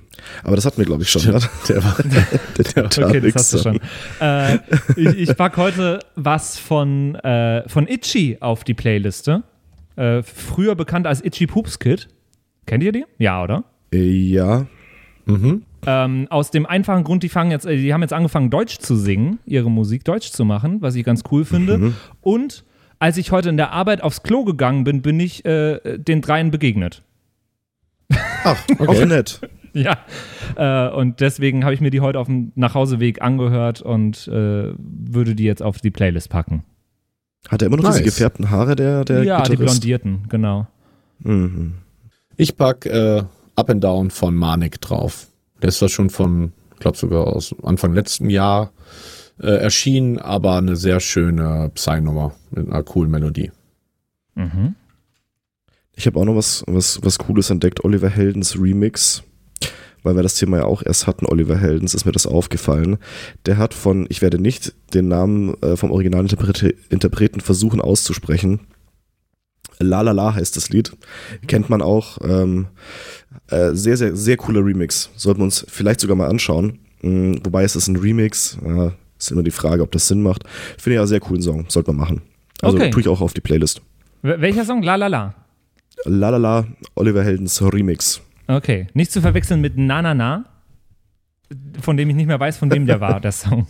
Aber 0.42 0.56
das 0.56 0.64
hatten 0.64 0.78
wir, 0.78 0.86
glaube 0.86 1.02
ich, 1.02 1.10
schon. 1.10 1.22
ne? 1.30 1.38
Der 1.68 1.84
war, 1.84 1.96
Der 2.74 2.84
Okay, 3.08 3.20
das 3.20 3.34
hast 3.34 3.52
du 3.54 3.58
schon. 3.58 3.80
Äh, 4.20 4.58
ich 4.96 5.28
ich 5.30 5.36
pack 5.36 5.56
heute 5.56 5.98
was 6.14 6.58
von, 6.58 7.14
äh, 7.16 7.68
von 7.68 7.86
Itchy 7.86 8.38
auf 8.40 8.64
die 8.64 8.74
Playliste. 8.74 9.42
Äh, 9.96 10.22
früher 10.22 10.74
bekannt 10.74 11.06
als 11.06 11.22
Itchy 11.24 11.46
Poops 11.46 11.78
Kid. 11.78 12.08
Kennt 12.66 12.82
ihr 12.82 12.92
die? 12.92 13.04
Ja, 13.18 13.42
oder? 13.42 13.64
Äh, 13.92 13.98
Ja. 14.10 14.66
Ähm, 15.86 16.26
aus 16.30 16.50
dem 16.50 16.64
einfachen 16.66 17.04
Grund, 17.04 17.22
die 17.22 17.28
fangen 17.28 17.50
jetzt, 17.50 17.66
äh, 17.66 17.76
die 17.76 17.92
haben 17.92 18.00
jetzt 18.02 18.12
angefangen, 18.14 18.48
Deutsch 18.50 18.78
zu 18.78 18.96
singen, 18.96 19.38
ihre 19.44 19.70
Musik 19.70 20.04
Deutsch 20.04 20.30
zu 20.30 20.44
machen, 20.44 20.80
was 20.80 20.94
ich 20.94 21.04
ganz 21.04 21.22
cool 21.30 21.44
finde. 21.44 21.92
Und 22.22 22.64
als 23.04 23.18
ich 23.18 23.32
heute 23.32 23.50
in 23.50 23.58
der 23.58 23.72
Arbeit 23.72 24.02
aufs 24.02 24.22
Klo 24.22 24.44
gegangen 24.44 24.82
bin, 24.82 25.02
bin 25.02 25.20
ich 25.20 25.44
äh, 25.44 25.98
den 25.98 26.22
dreien 26.22 26.50
begegnet. 26.50 27.02
ach, 28.10 28.56
Auch 28.78 28.88
okay. 28.88 29.04
nett. 29.04 29.42
Ja. 29.74 29.98
Äh, 30.56 30.90
und 30.90 31.20
deswegen 31.20 31.64
habe 31.64 31.74
ich 31.74 31.82
mir 31.82 31.90
die 31.90 32.00
heute 32.00 32.18
auf 32.18 32.28
dem 32.28 32.52
Nachhauseweg 32.54 33.20
angehört 33.20 33.82
und 33.82 34.26
äh, 34.28 34.72
würde 34.78 35.34
die 35.34 35.44
jetzt 35.44 35.62
auf 35.62 35.80
die 35.80 35.90
Playlist 35.90 36.30
packen. 36.30 36.64
Hat 37.48 37.60
er 37.60 37.66
immer 37.66 37.76
noch 37.76 37.84
Nice. 37.84 37.96
diese 37.96 38.04
gefärbten 38.04 38.48
Haare, 38.48 38.74
der, 38.74 39.04
der 39.04 39.22
ja, 39.22 39.42
die 39.42 39.50
Gitarrist? 39.50 39.74
Blondierten, 39.74 40.22
genau. 40.30 40.66
Mhm. 41.18 41.74
Ich 42.38 42.56
pack 42.56 42.86
äh, 42.86 43.22
Up 43.54 43.68
and 43.68 43.84
Down 43.84 44.10
von 44.10 44.34
Manik 44.34 44.80
drauf. 44.80 45.26
Der 45.60 45.68
ist 45.68 45.82
das 45.82 45.92
schon 45.92 46.08
von, 46.08 46.54
ich 46.72 46.80
glaube 46.80 46.96
sogar 46.96 47.26
aus 47.26 47.54
Anfang 47.64 47.92
letzten 47.92 48.30
Jahr 48.30 48.70
äh, 49.40 49.46
erschienen, 49.46 50.18
aber 50.18 50.56
eine 50.56 50.76
sehr 50.76 51.00
schöne 51.00 51.70
Psy-Nummer 51.74 52.34
mit 52.50 52.68
einer 52.68 52.82
coolen 52.82 53.10
Melodie. 53.10 53.50
Mhm. 54.34 54.74
Ich 55.96 56.06
habe 56.06 56.18
auch 56.18 56.24
noch 56.24 56.36
was, 56.36 56.64
was, 56.66 57.00
was 57.02 57.18
Cooles 57.18 57.50
entdeckt, 57.50 57.84
Oliver 57.84 58.08
Heldens 58.08 58.58
Remix. 58.60 59.22
Weil 60.02 60.16
wir 60.16 60.22
das 60.22 60.34
Thema 60.34 60.58
ja 60.58 60.64
auch 60.64 60.82
erst 60.84 61.06
hatten, 61.06 61.24
Oliver 61.24 61.56
Heldens, 61.56 61.94
ist 61.94 62.04
mir 62.04 62.12
das 62.12 62.26
aufgefallen. 62.26 62.98
Der 63.46 63.56
hat 63.56 63.72
von, 63.72 64.06
ich 64.10 64.20
werde 64.20 64.38
nicht 64.38 64.74
den 64.92 65.08
Namen 65.08 65.54
äh, 65.62 65.76
vom 65.76 65.90
Originalinterpreten 65.90 66.74
Interpreten 66.90 67.40
versuchen 67.40 67.80
auszusprechen. 67.80 68.60
La 69.78 70.02
La 70.02 70.12
La 70.12 70.34
heißt 70.34 70.56
das 70.56 70.68
Lied. 70.68 70.92
Kennt 71.46 71.70
man 71.70 71.80
auch. 71.80 72.18
Ähm, 72.22 72.66
äh, 73.48 73.70
sehr, 73.72 73.96
sehr, 73.96 74.14
sehr 74.14 74.36
cooler 74.36 74.64
Remix. 74.64 75.10
Sollten 75.16 75.40
wir 75.40 75.44
uns 75.44 75.64
vielleicht 75.68 76.00
sogar 76.00 76.16
mal 76.16 76.28
anschauen. 76.28 76.80
Mm, 77.00 77.36
wobei 77.42 77.64
es 77.64 77.74
ist 77.74 77.88
ein 77.88 77.96
Remix. 77.96 78.58
Äh, 78.62 78.90
ist 79.26 79.30
immer 79.32 79.42
die 79.42 79.50
Frage, 79.50 79.82
ob 79.82 79.90
das 79.92 80.08
Sinn 80.08 80.22
macht. 80.22 80.44
Finde 80.78 80.96
ich 80.96 81.00
ja 81.00 81.06
sehr 81.06 81.20
coolen 81.20 81.42
Song. 81.42 81.64
Sollte 81.68 81.92
man 81.92 82.00
machen. 82.00 82.22
Also 82.62 82.76
Okay. 82.76 82.90
tue 82.90 83.00
ich 83.02 83.08
auch 83.08 83.20
auf 83.20 83.34
die 83.34 83.40
Playlist. 83.40 83.82
Wel- 84.22 84.40
Welcher 84.40 84.64
Song? 84.64 84.82
La 84.82 84.94
La 84.96 85.06
La. 85.08 85.34
La 86.06 86.28
La 86.30 86.36
La, 86.38 86.64
Oliver 86.96 87.22
Heldens 87.24 87.60
Remix. 87.62 88.20
Okay. 88.48 88.86
Nicht 88.94 89.12
zu 89.12 89.20
verwechseln 89.20 89.60
mit 89.60 89.76
Na 89.76 90.02
Na 90.02 90.14
Na, 90.14 90.44
von 91.80 91.96
dem 91.96 92.10
ich 92.10 92.16
nicht 92.16 92.26
mehr 92.26 92.40
weiß, 92.40 92.56
von 92.58 92.70
wem 92.70 92.86
der 92.86 93.00
war, 93.00 93.20
der 93.20 93.32
Song. 93.32 93.66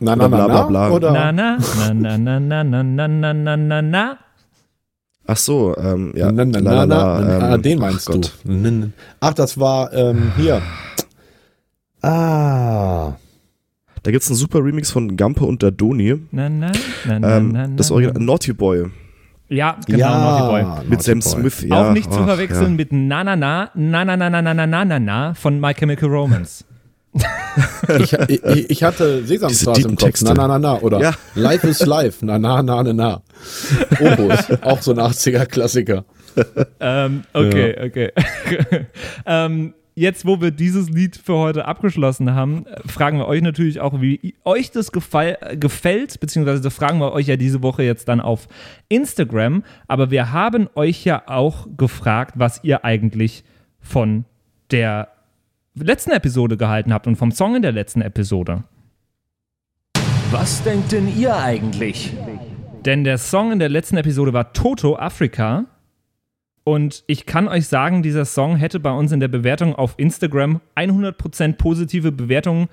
Na, 0.00 0.14
Oder 0.14 0.28
bla, 0.28 0.46
bla, 0.46 0.62
bla. 0.66 0.90
Oder? 0.90 1.12
Na 1.12 1.32
Na, 1.32 1.58
na 1.92 2.16
na 2.18 2.38
na 2.38 2.38
na 2.64 2.82
na 2.82 3.08
na 3.08 3.32
na 3.34 3.56
na 3.56 3.82
na. 3.82 4.18
Ach 5.28 5.36
so, 5.36 5.76
ähm, 5.76 6.12
ja. 6.14 6.30
Na, 6.30 6.44
na, 6.44 6.60
na, 6.60 6.86
na, 6.86 7.20
ähm, 7.20 7.42
ah, 7.42 7.58
den 7.58 7.78
meinst 7.80 8.08
du. 8.08 8.20
Ach, 9.20 9.34
das 9.34 9.58
war 9.58 9.92
ähm, 9.92 10.32
hier. 10.36 10.62
Ah. 12.02 13.14
Da 14.06 14.12
gibt's 14.12 14.28
einen 14.28 14.36
super 14.36 14.60
Remix 14.64 14.92
von 14.92 15.16
Gampe 15.16 15.44
und 15.44 15.64
Dadoni. 15.64 16.14
Na 16.30 16.48
na 16.48 16.70
na 17.04 17.18
na 17.18 17.36
Ähm, 17.38 17.50
na. 17.50 17.66
das 17.66 17.90
na. 17.90 17.96
Original 17.96 18.22
Naughty 18.22 18.52
Boy 18.52 18.84
Ja, 19.48 19.76
genau, 19.84 20.08
Naughty 20.08 20.42
Boy. 20.52 20.62
Naughty 20.62 20.86
mit 20.88 21.02
Sam 21.02 21.18
Boy. 21.18 21.28
Smith. 21.32 21.62
Ja, 21.68 21.88
Auch 21.88 21.92
nicht 21.92 22.12
zu 22.12 22.22
verwechseln 22.22 22.62
Ja. 22.70 22.76
mit 22.76 22.92
Na 22.92 23.24
Na 23.24 23.34
Na, 23.34 23.70
Na 23.74 24.04
Na 24.04 24.16
Na 24.16 24.30
Na 24.30 24.42
Na 24.42 24.54
Na 24.54 24.64
Na 24.66 24.84
Na 24.84 24.98
Na 25.00 25.34
von 25.34 25.58
My 25.58 25.74
Chemical 25.74 26.08
Romance. 26.08 26.64
Ich, 27.98 28.12
ich, 28.12 28.70
ich 28.70 28.82
hatte 28.84 29.24
Sesamstraße 29.24 29.80
im 29.88 29.96
Kopf. 29.96 30.04
Texte. 30.04 30.26
Na, 30.26 30.34
na, 30.34 30.46
na, 30.46 30.58
na. 30.58 30.80
Oder 30.82 31.00
Ja. 31.00 31.12
Life 31.34 31.66
is 31.66 31.84
Life. 31.84 32.24
Na, 32.24 32.38
na, 32.38 32.62
na, 32.62 32.84
na, 32.84 32.92
na. 32.92 33.22
Opus. 33.98 34.50
Auch 34.62 34.82
so 34.82 34.92
ein 34.92 34.98
80er-Klassiker. 35.00 36.04
ähm, 36.78 37.22
okay, 37.32 37.74
okay. 37.86 38.10
ähm, 39.26 39.74
jetzt, 39.96 40.26
wo 40.26 40.40
wir 40.40 40.52
dieses 40.52 40.90
Lied 40.90 41.16
für 41.16 41.34
heute 41.34 41.64
abgeschlossen 41.64 42.34
haben, 42.34 42.66
fragen 42.84 43.18
wir 43.18 43.26
euch 43.26 43.42
natürlich 43.42 43.80
auch, 43.80 44.00
wie 44.00 44.34
euch 44.44 44.70
das 44.70 44.92
gefall, 44.92 45.38
gefällt, 45.58 46.20
beziehungsweise 46.20 46.60
das 46.62 46.74
fragen 46.74 47.00
wir 47.00 47.12
euch 47.12 47.26
ja 47.26 47.36
diese 47.36 47.62
Woche 47.62 47.82
jetzt 47.82 48.06
dann 48.08 48.20
auf 48.20 48.46
Instagram. 48.88 49.64
Aber 49.88 50.10
wir 50.10 50.32
haben 50.32 50.68
euch 50.74 51.04
ja 51.04 51.22
auch 51.26 51.66
gefragt, 51.76 52.34
was 52.36 52.62
ihr 52.62 52.84
eigentlich 52.84 53.42
von 53.80 54.26
der 54.70 55.08
letzten 55.74 56.10
Episode 56.12 56.56
gehalten 56.56 56.92
habt 56.92 57.06
und 57.06 57.16
vom 57.16 57.32
Song 57.32 57.56
in 57.56 57.62
der 57.62 57.72
letzten 57.72 58.02
Episode. 58.02 58.64
Was 60.30 60.62
denkt 60.62 60.92
denn 60.92 61.08
ihr 61.16 61.34
eigentlich? 61.34 62.12
Denn 62.84 63.04
der 63.04 63.16
Song 63.16 63.52
in 63.52 63.58
der 63.58 63.68
letzten 63.68 63.96
Episode 63.96 64.32
war 64.32 64.52
Toto 64.52 64.96
Afrika. 64.96 65.64
Und 66.68 67.04
ich 67.06 67.26
kann 67.26 67.46
euch 67.46 67.68
sagen, 67.68 68.02
dieser 68.02 68.24
Song 68.24 68.56
hätte 68.56 68.80
bei 68.80 68.90
uns 68.90 69.12
in 69.12 69.20
der 69.20 69.28
Bewertung 69.28 69.76
auf 69.76 69.94
Instagram 69.98 70.60
100% 70.74 71.52
positive 71.52 72.10
Bewertungen 72.10 72.66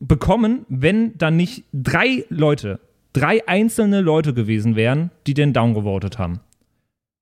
bekommen, 0.00 0.66
wenn 0.68 1.16
dann 1.18 1.36
nicht 1.36 1.62
drei 1.72 2.24
Leute, 2.30 2.80
drei 3.12 3.46
einzelne 3.46 4.00
Leute 4.00 4.34
gewesen 4.34 4.74
wären, 4.74 5.12
die 5.28 5.34
den 5.34 5.52
downgevotet 5.52 6.18
haben. 6.18 6.40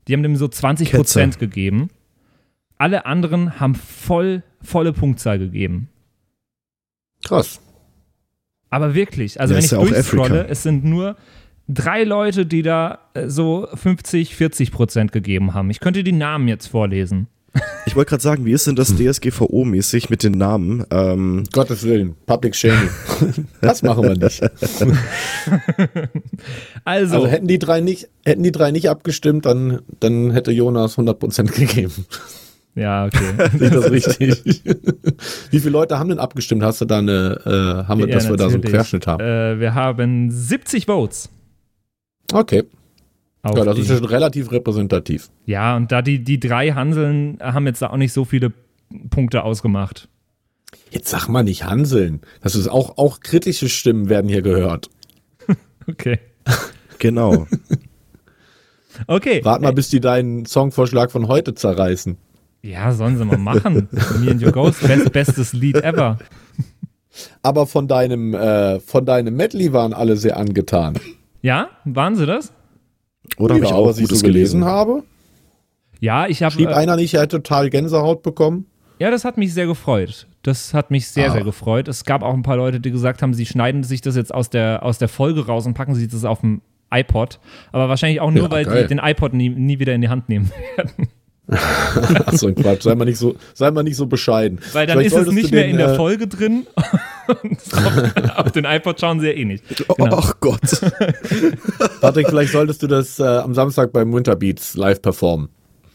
Die 0.09 0.15
haben 0.15 0.23
dem 0.23 0.37
so 0.37 0.47
20% 0.47 0.87
Ketzer. 0.87 1.27
gegeben. 1.29 1.91
Alle 2.79 3.05
anderen 3.05 3.61
haben 3.61 3.75
voll, 3.75 4.43
volle 4.63 4.95
Punktzahl 4.95 5.39
gegeben. 5.39 5.91
Krass. 7.27 7.61
Aber 8.71 8.95
wirklich, 8.95 9.39
also 9.39 9.53
Ja, 9.53 9.59
wenn 9.59 9.65
ich 9.67 9.71
ja 9.71 9.79
durchscrolle, 9.85 10.47
es 10.49 10.63
sind 10.63 10.83
nur 10.83 11.17
drei 11.69 12.05
Leute, 12.05 12.47
die 12.47 12.63
da 12.63 12.99
äh, 13.15 13.29
so 13.29 13.69
50, 13.75 14.35
40 14.37 14.73
Prozent 14.73 15.13
gegeben 15.13 15.55
haben. 15.55 15.71
Ich 15.71 15.81
könnte 15.81 16.05
die 16.05 16.13
Namen 16.13 16.49
jetzt 16.49 16.67
vorlesen. 16.67 17.29
Ich 17.87 17.97
wollte 17.97 18.11
gerade 18.11 18.23
sagen, 18.23 18.45
wie 18.45 18.53
ist 18.53 18.67
denn 18.67 18.77
das 18.77 18.95
DSGVO-mäßig 18.99 20.11
mit 20.11 20.23
den 20.23 20.33
Namen? 20.33 20.85
Ähm, 20.91 21.45
Gottes 21.53 21.85
Willen. 21.85 22.15
Public 22.27 22.55
Shaming. 22.55 22.91
das 23.63 23.83
machen 23.83 24.03
wir 24.05 24.17
nicht. 24.17 24.43
Also, 26.85 27.17
Also 27.17 27.27
hätten 27.29 27.47
die 27.47 27.59
drei 27.59 27.81
nicht, 27.81 28.09
hätten 28.25 28.43
die 28.43 28.53
drei 28.53 28.71
nicht 28.73 28.91
abgestimmt, 28.91 29.47
dann, 29.47 29.81
dann 30.01 30.31
hätte 30.33 30.53
Jonas 30.53 30.99
100% 30.99 31.45
gegeben. 31.53 31.93
ja, 32.75 33.07
okay. 33.07 33.49
Sehe 33.59 33.71
das 33.71 33.91
richtig? 33.91 34.63
Wie 35.51 35.59
viele 35.61 35.71
Leute 35.71 35.99
haben 35.99 36.11
denn 36.11 36.19
abgestimmt? 36.19 36.63
Hast 36.63 36.81
du 36.81 36.85
da 36.85 36.99
eine, 36.99 37.41
äh, 37.45 37.89
haben 37.89 38.01
wir, 38.01 38.09
Ja, 38.09 38.15
dass 38.17 38.29
wir 38.29 38.37
da 38.37 38.49
so 38.51 38.55
einen. 38.57 38.65
Querschnitt 38.65 39.07
haben? 39.07 39.25
Äh, 39.25 39.59
wir 39.61 39.75
haben 39.75 40.31
70 40.31 40.87
Votes. 40.87 41.31
Okay. 42.33 42.65
auf 43.43 43.57
Ja, 43.57 43.65
das 43.65 43.75
die- 43.77 43.83
ist 43.83 43.91
ja 43.91 43.97
schon 43.97 44.07
relativ 44.07 44.51
repräsentativ. 44.53 45.31
ja, 45.47 45.77
und 45.77 45.93
da 45.93 46.03
die, 46.03 46.23
die 46.25 46.41
drei 46.41 46.71
Hanseln 46.73 47.39
haben 47.41 47.67
jetzt 47.67 47.83
da 47.83 47.91
auch 47.91 47.97
nicht 47.97 48.13
so 48.13 48.25
viele 48.25 48.53
Punkte 49.11 49.43
ausgemacht. 49.45 50.09
Jetzt 50.91 51.09
sag 51.09 51.29
mal 51.29 51.43
nicht 51.43 51.65
Hanseln. 51.65 52.21
Das 52.43 52.55
ist 52.55 52.69
auch, 52.69 52.97
auch 52.99 53.21
kritische 53.21 53.69
Stimmen 53.69 54.09
werden 54.09 54.29
hier 54.29 54.43
gehört. 54.43 54.91
Okay. 55.89 56.19
genau. 56.99 57.47
Okay. 59.07 59.45
Wart 59.45 59.61
mal, 59.63 59.73
bis 59.73 59.89
die 59.91 60.01
deinen 60.01 60.47
Songvorschlag 60.47 61.11
von 61.13 61.29
heute 61.29 61.55
zerreißen. 61.55 62.17
Ja, 62.63 62.93
sollen 62.93 63.19
sie 63.19 63.25
mal 63.27 63.37
machen. 63.37 63.89
Me 64.21 64.31
and 64.31 64.43
Your 64.43 64.53
Ghost, 64.53 64.81
best, 64.87 65.13
bestes 65.13 65.53
Lied 65.53 65.77
ever. 65.77 66.19
Aber 67.43 67.67
von 67.67 67.89
deinem, 67.89 68.35
äh, 68.35 68.81
von 68.81 69.05
deinem 69.05 69.37
Medley 69.37 69.73
waren 69.73 69.93
alle 69.93 70.17
sehr 70.17 70.37
angetan. 70.39 70.99
Ja, 71.47 71.69
waren 71.85 72.17
sie 72.17 72.27
das? 72.27 72.53
Oder 73.39 73.55
habe 73.55 73.65
ich 73.65 73.71
Ja, 73.71 73.77
auch 73.77 73.87
was 73.87 73.99
ich 73.99 74.03
Gutes 74.05 74.19
so 74.19 74.27
gelesen 74.27 74.65
habe. 74.65 75.05
Ja, 76.01 76.27
ich 76.27 76.43
habe. 76.43 76.53
Schrieb 76.53 76.71
Äh, 76.71 76.75
einer 76.75 76.97
nicht, 76.97 77.15
er 77.15 77.21
hätte 77.23 77.41
total 77.41 77.71
Gänsehaut 77.71 78.25
bekommen. 78.25 78.67
Ja, 78.99 79.13
das 79.13 79.25
hat 79.25 79.37
mich 79.39 79.55
sehr 79.55 79.67
gefreut. 79.69 80.27
Das 80.43 80.75
hat 80.75 80.91
mich 80.91 81.07
sehr, 81.09 81.29
Ah. 81.29 81.33
sehr 81.35 81.45
gefreut. 81.45 81.87
Es 81.87 82.05
gab 82.05 82.23
auch 82.23 82.35
ein 82.35 82.43
paar 82.43 82.57
Leute, 82.57 82.81
die 82.81 82.91
gesagt 82.91 83.23
haben, 83.23 83.33
sie 83.33 83.47
schneiden 83.47 83.85
sich 83.85 84.01
das 84.01 84.17
jetzt 84.17 84.35
aus 84.35 84.51
der, 84.51 84.83
aus 84.83 84.99
der 84.99 85.07
Folge 85.09 85.47
raus 85.47 85.67
und 85.67 85.75
packen 85.75 85.95
sich 85.95 86.09
das 86.09 86.25
auf 86.25 86.41
dem 86.41 86.63
iPod. 86.93 87.39
Aber 87.71 87.89
wahrscheinlich 87.89 88.21
auch 88.21 88.33
nur, 88.33 88.45
Ja, 88.45 88.51
weil 88.51 88.65
geil. 88.65 88.83
die 88.83 88.89
den 88.89 88.99
iPod 88.99 89.33
nie, 89.33 89.49
nie 89.51 89.79
wieder 89.79 89.95
in 89.95 90.01
die 90.01 90.09
Hand 90.09 90.29
nehmen 90.29 90.51
werden. 90.77 91.09
Ach 92.27 92.33
so 92.33 92.49
ein 92.49 92.57
Quatsch. 92.57 92.83
Sei 92.83 92.95
mal 92.97 93.05
nicht 93.05 93.19
so, 93.19 93.37
sei 93.55 93.71
mal 93.71 93.85
nicht 93.85 93.95
so 93.97 94.07
bescheiden. 94.07 94.59
Weil 94.73 94.87
dann 94.89 94.99
Vielleicht 94.99 95.15
ist 95.15 95.29
es 95.29 95.33
nicht 95.33 95.53
mehr 95.53 95.63
den, 95.63 95.71
in 95.73 95.77
der 95.77 95.93
äh, 95.93 95.95
Folge 95.95 96.27
drin. 96.27 96.67
Auf, 97.29 98.37
auf 98.47 98.53
den 98.53 98.65
iPod 98.65 99.01
schauen 99.01 99.21
sie 99.21 99.27
ja 99.29 99.33
eh 99.33 99.45
nicht. 99.45 99.65
Genau. 99.97 100.17
Ach 100.19 100.35
Gott. 100.41 100.61
Patrick, 102.01 102.29
vielleicht 102.29 102.53
solltest 102.53 102.83
du 102.83 102.87
das 102.87 103.19
äh, 103.19 103.25
am 103.25 103.55
Samstag 103.55 103.93
beim 103.93 104.13
Winterbeats 104.13 104.77
live 104.77 105.01
performen. 105.03 105.49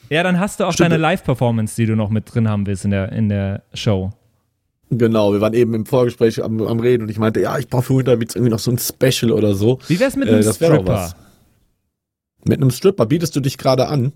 Ja, 0.10 0.24
dann 0.24 0.40
hast 0.40 0.60
du 0.60 0.66
auch 0.66 0.76
deine 0.76 0.98
Live-Performance, 0.98 1.76
die 1.78 1.86
du 1.86 1.96
noch 1.96 2.10
mit 2.10 2.34
drin 2.34 2.50
haben 2.50 2.68
willst 2.68 2.84
in 2.84 2.92
der, 2.92 3.12
in 3.14 3.30
der 3.30 3.64
Show. 3.74 4.12
Genau, 4.90 5.32
wir 5.32 5.40
waren 5.40 5.54
eben 5.54 5.74
im 5.74 5.86
Vorgespräch 5.86 6.44
am, 6.44 6.62
am 6.62 6.82
Reden 6.82 7.04
und 7.04 7.10
ich 7.10 7.18
meinte, 7.18 7.40
ja, 7.40 7.58
ich 7.58 7.70
brauche 7.70 7.84
für 7.84 7.98
Winterbeats 7.98 8.36
irgendwie 8.36 8.52
noch 8.52 8.60
so 8.60 8.72
ein 8.72 8.78
Special 8.78 9.32
oder 9.32 9.54
so. 9.54 9.80
Wie 9.88 10.00
wär's 10.02 10.18
mit 10.18 10.28
Äh, 10.28 10.34
einem 10.34 10.44
doch 10.44 10.54
Stripper? 10.56 10.86
was. 10.86 11.16
Mit 12.44 12.60
einem 12.60 12.72
Stripper 12.72 13.06
bietest 13.06 13.36
du 13.38 13.40
dich 13.40 13.58
gerade 13.58 13.88
an. 13.88 14.12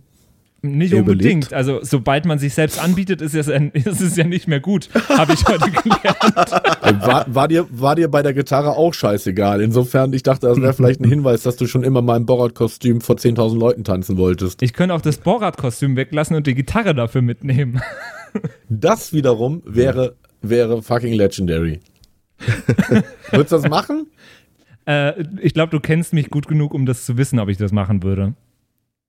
Nicht 0.62 0.94
Überlegt. 0.94 1.10
unbedingt. 1.10 1.54
Also, 1.54 1.80
sobald 1.84 2.26
man 2.26 2.40
sich 2.40 2.54
selbst 2.56 2.84
anbietet, 2.84 3.22
ist 3.22 3.36
es, 3.36 3.48
ist 3.74 4.02
es 4.02 4.16
ja 4.16 4.24
nicht 4.24 4.48
mehr 4.48 4.60
gut. 4.60 4.90
Habe 5.10 5.34
ich 5.34 5.46
heute 5.48 5.70
gelernt. 5.72 6.16
Äh, 6.86 6.94
War, 7.02 7.26
war, 7.34 7.48
dir, 7.48 7.66
war 7.72 7.96
dir 7.96 8.08
bei 8.10 8.22
der 8.22 8.34
Gitarre 8.34 8.72
auch 8.78 8.94
scheißegal. 8.94 9.62
Insofern, 9.62 10.14
ich 10.14 10.22
dachte, 10.24 10.48
das 10.48 10.62
wäre 10.62 10.74
vielleicht 10.74 11.02
ein 11.02 11.10
Hinweis, 11.10 11.42
dass 11.44 11.56
du 11.56 11.66
schon 11.66 11.84
immer 11.84 12.02
mal 12.04 12.18
im 12.18 12.26
Borat-Kostüm 12.28 13.02
vor 13.02 13.16
10.000 13.16 13.58
Leuten 13.58 13.84
tanzen 13.84 14.18
wolltest. 14.18 14.62
Ich 14.62 14.74
könnte 14.74 14.94
auch 14.94 15.02
das 15.02 15.18
Borat-Kostüm 15.18 15.96
weglassen 15.96 16.36
und 16.36 16.46
die 16.46 16.54
Gitarre 16.56 16.94
dafür 16.96 17.22
mitnehmen. 17.22 17.82
Das 18.68 19.14
wiederum 19.14 19.62
wäre, 19.66 20.16
wäre 20.42 20.82
fucking 20.82 21.14
legendary. 21.14 21.80
Würdest 23.32 23.52
du 23.54 23.56
das 23.56 23.70
machen? 23.70 24.08
Äh, 24.86 25.24
ich 25.42 25.54
glaube, 25.54 25.72
du 25.72 25.80
kennst 25.80 26.12
mich 26.14 26.30
gut 26.30 26.48
genug, 26.48 26.74
um 26.74 26.86
das 26.86 27.06
zu 27.06 27.18
wissen, 27.18 27.40
ob 27.40 27.48
ich 27.48 27.56
das 27.56 27.72
machen 27.72 28.04
würde. 28.04 28.34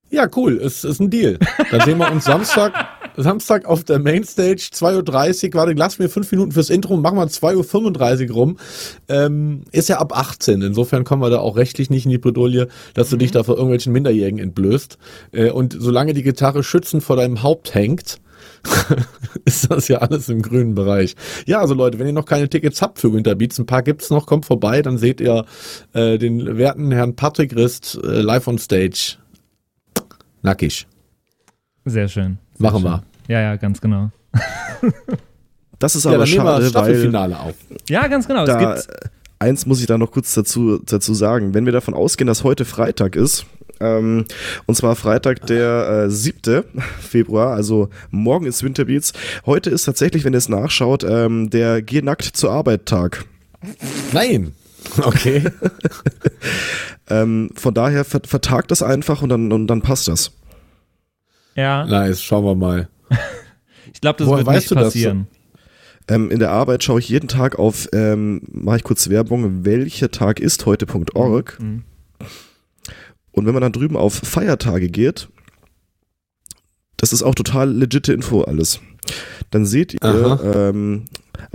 Ja, 0.09 0.27
cool. 0.35 0.55
Ist, 0.57 0.85
ist 0.85 1.01
ein 1.01 1.09
Deal. 1.09 1.37
Dann 1.69 1.81
sehen 1.81 1.97
wir 1.97 2.09
uns 2.11 2.23
Samstag, 2.23 2.73
Samstag 3.17 3.65
auf 3.65 3.83
der 3.83 3.99
Mainstage, 3.99 4.69
2.30 4.73 5.47
Uhr. 5.47 5.53
Warte, 5.55 5.73
lass 5.73 5.99
mir 5.99 6.07
fünf 6.07 6.31
Minuten 6.31 6.53
fürs 6.53 6.69
Intro, 6.69 6.95
machen 6.95 7.17
wir 7.17 7.27
2.35 7.27 8.29
Uhr 8.29 8.35
rum. 8.35 8.57
Ähm, 9.09 9.63
ist 9.71 9.89
ja 9.89 9.97
ab 9.97 10.17
18. 10.17 10.61
Insofern 10.61 11.03
kommen 11.03 11.21
wir 11.21 11.29
da 11.29 11.39
auch 11.39 11.57
rechtlich 11.57 11.89
nicht 11.89 12.05
in 12.05 12.11
die 12.11 12.17
Bredouille, 12.17 12.67
dass 12.93 13.09
du 13.09 13.17
dich 13.17 13.31
da 13.31 13.43
vor 13.43 13.55
irgendwelchen 13.55 13.91
Minderjährigen 13.91 14.39
entblößt. 14.39 14.97
Äh, 15.33 15.49
und 15.49 15.75
solange 15.77 16.13
die 16.13 16.23
Gitarre 16.23 16.63
schützend 16.63 17.03
vor 17.03 17.17
deinem 17.17 17.43
Haupt 17.43 17.73
hängt, 17.73 18.19
ist 19.45 19.69
das 19.69 19.87
ja 19.87 19.97
alles 19.97 20.29
im 20.29 20.41
grünen 20.41 20.75
Bereich. 20.75 21.15
Ja, 21.45 21.59
also 21.59 21.73
Leute, 21.73 21.99
wenn 21.99 22.07
ihr 22.07 22.13
noch 22.13 22.25
keine 22.25 22.47
Tickets 22.49 22.81
habt 22.81 22.99
für 22.99 23.13
Winterbeats, 23.13 23.59
ein 23.59 23.65
paar 23.65 23.83
gibt's 23.83 24.09
noch, 24.09 24.25
kommt 24.25 24.45
vorbei, 24.45 24.81
dann 24.81 24.97
seht 24.97 25.19
ihr 25.19 25.45
äh, 25.93 26.17
den 26.17 26.57
werten 26.57 26.91
Herrn 26.91 27.15
Patrick 27.15 27.55
Rist 27.55 27.99
äh, 28.03 28.21
live 28.21 28.47
on 28.47 28.57
stage. 28.57 29.17
Nackig. 30.47 30.87
Sehr 31.85 32.07
schön. 32.07 32.37
Sehr 32.53 32.63
Machen 32.71 32.81
schön. 32.81 32.91
wir. 32.91 33.03
Ja, 33.27 33.41
ja, 33.41 33.55
ganz 33.55 33.81
genau. 33.81 34.11
Das 35.79 35.95
ist 35.95 36.05
Ja, 36.05 36.11
aber 36.11 36.19
dann 36.19 36.29
nehmen 36.29 36.43
wir 36.43 36.51
schade, 36.53 36.69
Staffelfinale 36.69 37.39
auf. 37.39 37.53
Ja, 37.87 38.07
ganz 38.07 38.27
genau. 38.27 38.43
Es 38.43 38.49
da, 38.49 38.57
gibt, 38.57 38.87
eins 39.37 39.67
muss 39.67 39.79
ich 39.79 39.85
da 39.85 39.97
noch 39.97 40.11
kurz 40.11 40.33
dazu, 40.33 40.79
dazu 40.83 41.13
sagen. 41.13 41.53
Wenn 41.53 41.65
wir 41.65 41.71
davon 41.71 41.93
ausgehen, 41.93 42.27
dass 42.27 42.43
heute 42.43 42.65
Freitag 42.65 43.15
ist, 43.15 43.45
ähm, 43.79 44.25
und 44.65 44.75
zwar 44.75 44.95
Freitag, 44.95 45.45
der 45.45 46.05
äh, 46.05 46.09
7. 46.09 46.63
Februar, 46.99 47.53
also 47.53 47.89
morgen 48.09 48.47
ist 48.47 48.63
Winterbeats. 48.63 49.13
Heute 49.45 49.69
ist 49.69 49.83
tatsächlich, 49.83 50.23
wenn 50.23 50.33
ihr 50.33 50.39
es 50.39 50.49
nachschaut, 50.49 51.03
ähm, 51.03 51.49
der 51.49 51.81
Geh 51.81 52.01
nackt 52.01 52.23
zur 52.23 52.51
Arbeit 52.51 52.87
Tag. 52.87 53.25
Nein. 54.13 54.53
Okay. 55.01 55.43
Ähm, 57.09 57.51
von 57.55 57.73
daher 57.73 58.03
ver 58.03 58.21
vertagt 58.25 58.71
das 58.71 58.83
einfach 58.83 59.21
und 59.21 59.29
dann, 59.29 59.51
und 59.51 59.67
dann 59.67 59.81
passt 59.81 60.07
das. 60.07 60.31
ja, 61.55 61.85
nice, 61.85 62.21
schauen 62.21 62.43
wir 62.43 62.55
mal. 62.55 62.89
ich 63.93 64.01
glaube, 64.01 64.19
das 64.19 64.27
Woher 64.27 64.39
wird 64.39 64.47
weißt 64.47 64.57
nicht 64.57 64.71
du 64.71 64.75
das? 64.75 64.83
passieren. 64.85 65.27
Ähm, 66.09 66.31
in 66.31 66.39
der 66.39 66.51
Arbeit 66.51 66.83
schaue 66.83 66.99
ich 66.99 67.09
jeden 67.09 67.27
Tag 67.27 67.59
auf, 67.59 67.87
ähm, 67.93 68.41
mache 68.51 68.77
ich 68.77 68.83
kurz 68.83 69.09
Werbung, 69.09 69.65
welcher 69.65 70.11
Tag 70.11 70.39
ist 70.39 70.65
heute.org. 70.65 71.57
Mhm. 71.61 71.83
Und 73.31 73.45
wenn 73.45 73.53
man 73.53 73.61
dann 73.61 73.71
drüben 73.73 73.95
auf 73.95 74.13
Feiertage 74.13 74.89
geht, 74.89 75.29
das 76.97 77.13
ist 77.13 77.23
auch 77.23 77.35
total 77.35 77.71
legitime 77.71 78.15
Info 78.15 78.41
alles. 78.41 78.79
Dann 79.51 79.65
seht 79.65 79.93
ihr 79.93 80.39
ähm, 80.43 81.05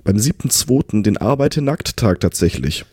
beim 0.04 0.16
7.2. 0.16 1.02
den 1.02 1.16
Arbeite-Nackt-Tag 1.18 2.20
tatsächlich. 2.20 2.84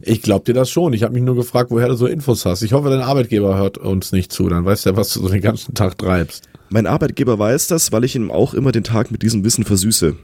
Ich 0.00 0.22
glaub 0.22 0.44
dir 0.44 0.54
das 0.54 0.70
schon. 0.70 0.92
Ich 0.92 1.02
habe 1.02 1.12
mich 1.12 1.22
nur 1.22 1.34
gefragt, 1.34 1.70
woher 1.70 1.88
du 1.88 1.94
so 1.94 2.06
Infos 2.06 2.44
hast. 2.46 2.62
Ich 2.62 2.72
hoffe, 2.72 2.88
dein 2.88 3.00
Arbeitgeber 3.00 3.56
hört 3.56 3.78
uns 3.78 4.12
nicht 4.12 4.32
zu. 4.32 4.48
Dann 4.48 4.64
weißt 4.64 4.86
du 4.86 4.90
ja, 4.90 4.96
was 4.96 5.12
du 5.12 5.20
so 5.20 5.28
den 5.28 5.40
ganzen 5.40 5.74
Tag 5.74 5.98
treibst. 5.98 6.48
Mein 6.70 6.86
Arbeitgeber 6.86 7.38
weiß 7.38 7.66
das, 7.68 7.92
weil 7.92 8.04
ich 8.04 8.14
ihm 8.14 8.30
auch 8.30 8.54
immer 8.54 8.72
den 8.72 8.84
Tag 8.84 9.10
mit 9.10 9.22
diesem 9.22 9.42
Wissen 9.44 9.64
versüße. 9.64 10.16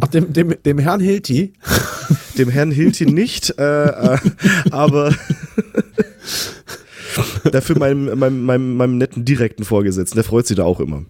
Ach, 0.00 0.08
dem, 0.08 0.32
dem, 0.32 0.54
dem 0.64 0.78
Herrn 0.78 1.00
Hilti? 1.00 1.52
Dem 2.38 2.48
Herrn 2.48 2.70
Hilti 2.70 3.06
nicht, 3.06 3.58
äh, 3.58 3.84
äh, 3.84 4.18
aber 4.70 5.12
dafür 7.52 7.78
meinem, 7.78 8.18
meinem, 8.18 8.44
meinem, 8.44 8.76
meinem 8.76 8.98
netten 8.98 9.24
direkten 9.24 9.64
Vorgesetzten, 9.64 10.16
der 10.16 10.24
freut 10.24 10.46
sich 10.46 10.56
da 10.56 10.64
auch 10.64 10.80
immer. 10.80 11.04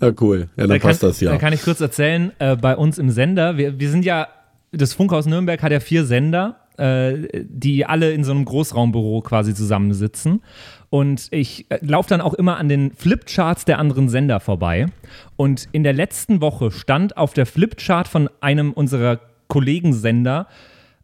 Ja, 0.00 0.12
cool. 0.20 0.48
Ja, 0.56 0.66
dann 0.66 0.78
Da 0.78 0.78
passt 0.78 1.00
kann, 1.00 1.10
das 1.10 1.20
ja. 1.20 1.30
Da 1.30 1.38
kann 1.38 1.52
ich 1.52 1.62
kurz 1.62 1.80
erzählen, 1.80 2.32
äh, 2.38 2.56
bei 2.56 2.76
uns 2.76 2.98
im 2.98 3.10
Sender, 3.10 3.56
wir, 3.56 3.78
wir 3.80 3.90
sind 3.90 4.04
ja, 4.04 4.28
das 4.72 4.92
Funkhaus 4.92 5.26
Nürnberg 5.26 5.62
hat 5.62 5.72
ja 5.72 5.80
vier 5.80 6.04
Sender, 6.04 6.56
äh, 6.78 7.44
die 7.48 7.86
alle 7.86 8.12
in 8.12 8.24
so 8.24 8.32
einem 8.32 8.44
Großraumbüro 8.44 9.20
quasi 9.22 9.54
zusammensitzen. 9.54 10.42
Und 10.90 11.28
ich 11.30 11.70
äh, 11.70 11.78
laufe 11.82 12.08
dann 12.08 12.20
auch 12.20 12.34
immer 12.34 12.56
an 12.58 12.68
den 12.68 12.92
Flipcharts 12.92 13.64
der 13.64 13.78
anderen 13.78 14.08
Sender 14.08 14.40
vorbei. 14.40 14.86
Und 15.36 15.68
in 15.72 15.82
der 15.82 15.92
letzten 15.92 16.40
Woche 16.40 16.70
stand 16.70 17.16
auf 17.16 17.34
der 17.34 17.46
Flipchart 17.46 18.08
von 18.08 18.28
einem 18.40 18.72
unserer 18.72 19.20
Kollegensender, 19.48 20.46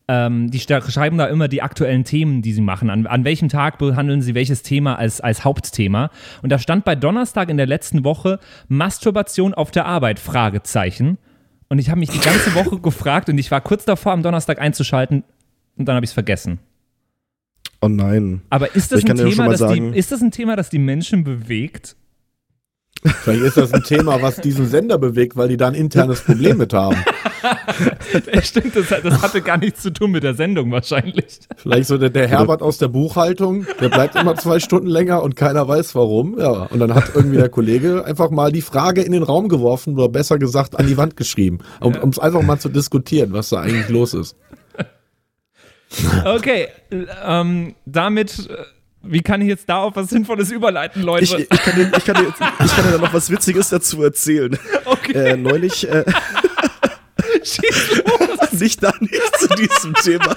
ähm, 0.09 0.51
die 0.51 0.59
schreiben 0.59 1.17
da 1.17 1.27
immer 1.27 1.49
die 1.49 1.63
aktuellen 1.63 2.05
Themen, 2.05 2.43
die 2.43 2.53
sie 2.53 2.61
machen. 2.61 2.91
An, 2.91 3.07
an 3.07 3.25
welchem 3.25 3.49
Tag 3.49 3.79
behandeln 3.79 4.21
sie 4.21 4.35
welches 4.35 4.63
Thema 4.63 4.99
als, 4.99 5.21
als 5.21 5.45
Hauptthema? 5.45 6.11
Und 6.43 6.51
da 6.51 6.59
stand 6.59 6.85
bei 6.85 6.95
Donnerstag 6.95 7.49
in 7.49 7.57
der 7.57 7.67
letzten 7.67 8.05
Woche 8.05 8.39
Masturbation 8.69 9.55
auf 9.55 9.71
der 9.71 9.87
Arbeit, 9.87 10.19
Fragezeichen. 10.19 11.19
Und 11.69 11.79
ich 11.79 11.89
habe 11.89 12.01
mich 12.01 12.11
die 12.11 12.21
ganze 12.21 12.55
Woche 12.55 12.79
gefragt 12.83 13.29
und 13.29 13.39
ich 13.39 13.51
war 13.51 13.61
kurz 13.61 13.85
davor, 13.85 14.13
am 14.13 14.23
Donnerstag 14.23 14.61
einzuschalten 14.61 15.25
und 15.77 15.87
dann 15.87 15.97
habe 15.97 16.05
ich 16.05 16.11
es 16.11 16.15
vergessen. 16.15 16.59
Oh 17.81 17.89
nein. 17.89 18.43
Aber 18.51 18.75
ist 18.77 18.93
das, 18.93 19.01
Ich 19.01 19.05
ein 19.05 19.09
kann 19.09 19.17
dir 19.17 19.23
schon 19.25 19.33
Thema, 19.33 19.45
mal 19.47 19.51
das 19.51 19.61
sagen- 19.61 19.93
die, 19.93 19.99
ist 19.99 20.13
das 20.13 20.21
ein 20.23 20.31
Thema, 20.31 20.57
das 20.57 20.71
die 20.71 20.79
Menschen 20.79 21.25
bewegt? 21.25 21.97
Vielleicht 23.05 23.43
ist 23.43 23.57
das 23.57 23.73
ein 23.73 23.83
Thema, 23.83 24.23
was 24.23 24.37
diesen 24.37 24.69
Sender 24.69 24.97
bewegt, 24.97 25.37
weil 25.37 25.49
die 25.49 25.57
da 25.57 25.67
ein 25.67 25.75
internes 25.75 26.21
Problem 26.21 26.59
mit 26.59 26.73
haben. 26.73 26.97
Stimmt, 28.43 28.77
das, 28.77 28.89
das 28.91 29.23
hatte 29.23 29.43
gar 29.43 29.57
nichts 29.59 29.83
zu 29.83 29.93
tun 29.93 30.13
mit 30.13 30.23
der 30.23 30.35
Sendung 30.35 30.71
wahrscheinlich. 30.71 31.41
Vielleicht 31.57 31.89
so 31.89 31.99
der, 31.99 32.11
der 32.11 32.29
Herbert 32.29 32.63
aus 32.63 32.79
der 32.79 32.87
Buchhaltung, 32.87 33.67
der 33.81 33.89
bleibt 33.89 34.15
immer 34.15 34.37
zwei 34.37 34.61
Stunden 34.61 34.87
länger 34.87 35.21
und 35.25 35.35
keiner 35.35 35.67
weiß 35.67 35.97
warum. 35.97 36.39
Ja, 36.39 36.67
und 36.67 36.79
dann 36.79 36.95
hat 36.95 37.11
irgendwie 37.15 37.39
der 37.39 37.49
Kollege 37.49 38.05
einfach 38.05 38.31
mal 38.31 38.53
die 38.53 38.63
Frage 38.63 39.03
in 39.03 39.11
den 39.11 39.25
Raum 39.25 39.49
geworfen 39.49 39.95
oder 39.95 40.09
besser 40.09 40.39
gesagt 40.39 40.79
an 40.79 40.87
die 40.87 40.97
Wand 40.97 41.17
geschrieben, 41.17 41.59
um 41.81 41.95
es 42.11 42.21
einfach 42.21 42.43
mal 42.43 42.61
zu 42.61 42.69
diskutieren, 42.69 43.33
was 43.33 43.49
da 43.49 43.61
eigentlich 43.63 43.89
los 43.89 44.15
ist. 44.15 44.37
Okay, 46.25 46.69
ähm, 47.25 47.75
damit, 47.85 48.49
äh, 48.49 48.57
wie 49.03 49.21
kann 49.23 49.41
ich 49.41 49.49
jetzt 49.49 49.69
da 49.69 49.79
auf 49.79 49.97
was 49.97 50.11
Sinnvolles 50.11 50.51
überleiten, 50.51 51.03
Leute? 51.03 51.25
Ich, 51.25 51.35
ich, 51.39 51.49
kann 51.49 51.75
dir, 51.75 51.93
ich, 51.97 52.05
kann 52.05 52.17
dir, 52.17 52.29
ich 52.65 52.77
kann 52.77 52.85
dir 52.85 52.93
da 52.93 52.99
noch 52.99 53.13
was 53.13 53.31
Witziges 53.31 53.69
dazu 53.69 54.03
erzählen. 54.03 54.59
okay, 54.85 55.13
Äh, 55.13 55.37
neulich, 55.37 55.89
äh, 55.89 56.05
schieß 57.43 58.03
los. 58.05 58.53
nicht 58.61 58.83
da 58.83 58.93
nicht 59.01 59.37
zu 59.39 59.49
diesem 59.49 59.95
Thema. 59.95 60.37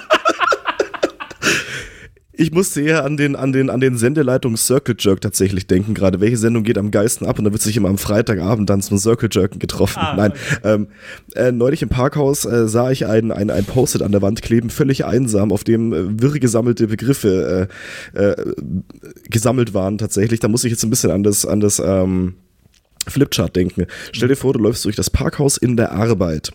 Ich 2.38 2.52
musste 2.52 2.82
eher 2.82 3.06
an 3.06 3.18
den, 3.18 3.36
an 3.36 3.52
den, 3.52 3.70
an 3.70 3.80
den 3.80 3.98
Sendeleitung 3.98 4.58
Circle 4.58 4.96
Jerk 5.00 5.22
tatsächlich 5.22 5.68
denken, 5.68 5.94
gerade 5.94 6.20
welche 6.20 6.38
Sendung 6.38 6.64
geht 6.64 6.78
am 6.78 6.92
geilsten 6.92 7.28
ab 7.28 7.40
und 7.40 7.46
da 7.46 7.52
wird 7.52 7.62
sich 7.62 7.78
immer 7.78 7.90
am 7.90 7.98
Freitagabend 7.98 8.70
dann 8.70 8.82
zum 8.82 8.98
Circle 8.98 9.30
Jerken 9.32 9.60
getroffen. 9.60 10.00
Ah, 10.00 10.16
Nein, 10.16 10.34
ähm, 10.64 10.88
äh, 11.36 11.52
neulich 11.52 11.82
im 11.82 11.90
Parkhaus 11.90 12.46
äh, 12.46 12.68
sah 12.68 12.92
ich 12.92 13.06
ein, 13.06 13.32
ein, 13.32 13.50
ein 13.50 13.66
Post-it 13.66 14.02
an 14.02 14.12
der 14.12 14.22
Wand 14.22 14.42
kleben, 14.42 14.70
völlig 14.70 15.06
einsam, 15.06 15.52
auf 15.52 15.64
dem 15.64 15.94
äh, 15.94 16.22
wirr 16.22 16.40
gesammelte 16.40 16.88
Begriffe 16.88 17.70
äh, 18.14 18.22
äh, 18.22 18.54
gesammelt 19.30 19.74
waren 19.74 19.98
tatsächlich. 19.98 20.40
Da 20.40 20.48
muss 20.48 20.64
ich 20.64 20.72
jetzt 20.72 20.84
ein 20.84 20.90
bisschen 20.90 21.12
an 21.12 21.24
das, 21.24 21.46
an 21.46 21.60
das 21.60 21.80
ähm, 21.80 22.36
Flipchart 23.08 23.56
denken. 23.56 23.86
Stell 24.12 24.28
dir 24.30 24.36
vor, 24.36 24.54
du 24.54 24.60
läufst 24.60 24.86
durch 24.86 24.96
das 24.96 25.10
Parkhaus 25.10 25.58
in 25.58 25.78
der 25.78 25.92
Arbeit 25.92 26.52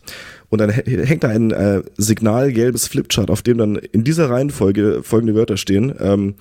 und 0.49 0.59
dann 0.61 0.71
hä- 0.71 1.05
hängt 1.07 1.25
da 1.25 1.29
ein 1.29 1.51
äh, 1.51 1.83
signalgelbes 1.97 2.89
Flipchart, 2.89 3.31
auf 3.31 3.43
dem 3.43 3.59
dann 3.59 3.77
in 3.77 4.05
dieser 4.05 4.31
Reihenfolge 4.31 5.03
folgende 5.03 5.35
Wörter 5.35 5.57
stehen. 5.57 5.95
Ähm, 5.99 6.35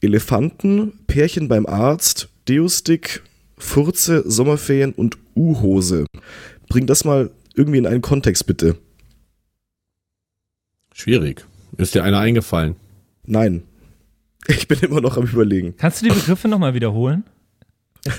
Elefanten, 0.00 0.92
Pärchen 1.06 1.48
beim 1.48 1.66
Arzt, 1.66 2.28
Deostick, 2.48 3.22
Furze, 3.58 4.22
Sommerferien 4.30 4.92
und 4.92 5.16
U-Hose. 5.34 6.06
Bring 6.68 6.86
das 6.86 7.04
mal 7.04 7.30
irgendwie 7.54 7.78
in 7.78 7.86
einen 7.86 8.02
Kontext, 8.02 8.46
bitte. 8.46 8.76
Schwierig. 10.92 11.44
Ist 11.78 11.94
dir 11.94 12.04
einer 12.04 12.18
eingefallen? 12.20 12.76
Nein. 13.24 13.62
Ich 14.48 14.68
bin 14.68 14.78
immer 14.80 15.00
noch 15.00 15.16
am 15.16 15.24
überlegen. 15.26 15.74
Kannst 15.76 16.02
du 16.02 16.06
die 16.08 16.14
Begriffe 16.14 16.46
nochmal 16.48 16.74
wiederholen? 16.74 17.24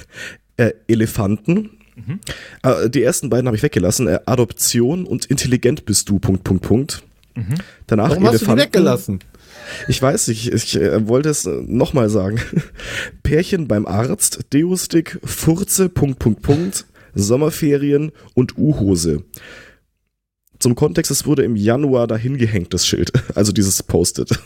Äh, 0.57 0.73
Elefanten. 0.87 1.77
Mhm. 1.95 2.19
Äh, 2.63 2.89
die 2.89 3.03
ersten 3.03 3.29
beiden 3.29 3.47
habe 3.47 3.57
ich 3.57 3.63
weggelassen. 3.63 4.07
Äh, 4.07 4.19
Adoption 4.25 5.05
und 5.05 5.25
intelligent 5.25 5.85
bist 5.85 6.09
du. 6.09 6.19
Punkt, 6.19 6.43
Punkt, 6.43 6.63
Punkt. 6.63 7.03
Mhm. 7.35 7.55
Danach 7.87 8.09
Warum 8.09 8.27
hast 8.27 8.41
du 8.41 8.45
die 8.45 8.57
weggelassen? 8.57 9.19
Ich 9.87 10.01
weiß 10.01 10.29
nicht, 10.29 10.51
ich 10.51 10.75
äh, 10.75 11.07
wollte 11.07 11.29
es 11.29 11.45
äh, 11.45 11.61
nochmal 11.65 12.09
sagen. 12.09 12.39
Pärchen 13.23 13.67
beim 13.67 13.85
Arzt, 13.85 14.45
Deostick, 14.53 15.19
Furze, 15.23 15.89
Punkt, 15.89 16.19
Punkt, 16.19 16.41
Punkt, 16.41 16.85
Sommerferien 17.13 18.11
und 18.33 18.57
U-Hose. 18.57 19.23
Zum 20.59 20.75
Kontext, 20.75 21.11
es 21.11 21.25
wurde 21.25 21.43
im 21.43 21.55
Januar 21.55 22.07
dahin 22.07 22.37
gehängt, 22.37 22.73
das 22.73 22.87
Schild. 22.87 23.11
Also 23.35 23.51
dieses 23.51 23.83
Post-it. 23.83 24.39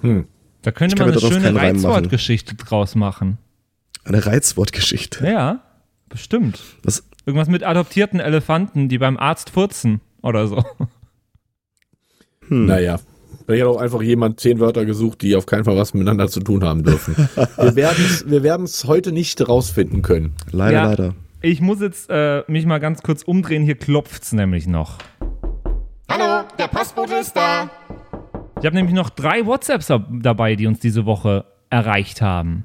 Hm. 0.00 0.26
Da 0.62 0.70
könnte 0.70 0.94
Ich 0.94 1.00
man 1.00 1.10
eine 1.10 1.20
schöne. 1.20 1.54
Reizwortgeschichte 1.54 2.54
draus 2.56 2.94
machen. 2.94 3.38
Eine 4.04 4.24
Reizwortgeschichte. 4.26 5.26
Ja, 5.26 5.60
bestimmt. 6.08 6.60
Was, 6.82 7.04
Irgendwas 7.24 7.48
mit 7.48 7.62
adoptierten 7.62 8.18
Elefanten, 8.20 8.88
die 8.88 8.98
beim 8.98 9.16
Arzt 9.16 9.50
furzen 9.50 10.00
oder 10.22 10.46
so. 10.48 10.64
hm. 12.48 12.66
Naja. 12.66 12.98
Vielleicht 13.46 13.64
hat 13.64 13.70
auch 13.70 13.80
einfach 13.80 14.02
jemand 14.02 14.38
zehn 14.40 14.60
Wörter 14.60 14.84
gesucht, 14.84 15.22
die 15.22 15.34
auf 15.36 15.46
keinen 15.46 15.64
Fall 15.64 15.76
was 15.76 15.94
miteinander 15.94 16.28
zu 16.28 16.40
tun 16.40 16.64
haben 16.64 16.84
dürfen. 16.84 17.16
wir 17.56 17.74
werden 17.76 18.04
es 18.04 18.28
wir 18.30 18.42
werden's 18.42 18.84
heute 18.84 19.12
nicht 19.12 19.46
rausfinden 19.48 20.02
können. 20.02 20.34
Leider, 20.50 20.72
Ja. 20.72 20.84
leider. 20.90 21.14
Ich 21.40 21.60
muss 21.60 21.80
jetzt 21.80 22.08
äh, 22.08 22.44
mich 22.46 22.66
mal 22.66 22.78
ganz 22.78 23.02
kurz 23.02 23.22
umdrehen. 23.24 23.64
Hier 23.64 23.74
klopft's 23.76 24.32
nämlich 24.32 24.68
noch. 24.68 24.98
Hallo, 26.08 26.44
der 26.58 26.68
Postbote 26.68 27.14
ist 27.14 27.34
da. 27.36 27.68
Ich 28.60 28.66
habe 28.66 28.76
nämlich 28.76 28.94
noch 28.94 29.10
drei 29.10 29.44
WhatsApps 29.44 29.86
dab- 29.88 30.06
dabei, 30.20 30.54
die 30.54 30.68
uns 30.68 30.78
diese 30.78 31.04
Woche 31.04 31.44
erreicht 31.68 32.22
haben. 32.22 32.64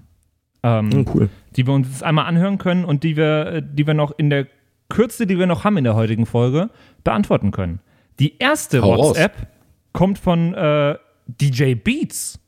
Ähm, 0.63 0.91
Hm, 0.91 1.05
cool. 1.13 1.29
die 1.55 1.67
wir 1.67 1.73
uns 1.73 1.87
jetzt 1.87 2.03
einmal 2.03 2.25
anhören 2.25 2.57
können 2.57 2.83
und 2.85 3.03
die 3.03 3.15
wir, 3.15 3.45
äh, 3.47 3.61
die 3.63 3.85
wir 3.87 3.93
noch 3.93 4.11
in 4.17 4.29
der 4.29 4.47
Kürze, 4.89 5.27
die 5.27 5.37
wir 5.37 5.45
noch 5.47 5.63
haben 5.63 5.77
in 5.77 5.83
der 5.83 5.95
heutigen 5.95 6.25
Folge, 6.25 6.69
beantworten 7.03 7.51
können. 7.51 7.79
Die 8.19 8.37
erste 8.39 8.81
Hau 8.81 8.93
raus. 8.95 9.07
WhatsApp 9.09 9.47
kommt 9.93 10.17
von 10.17 10.53
äh, 10.53 10.95
DJ 11.27 11.75
Beats. 11.75 12.39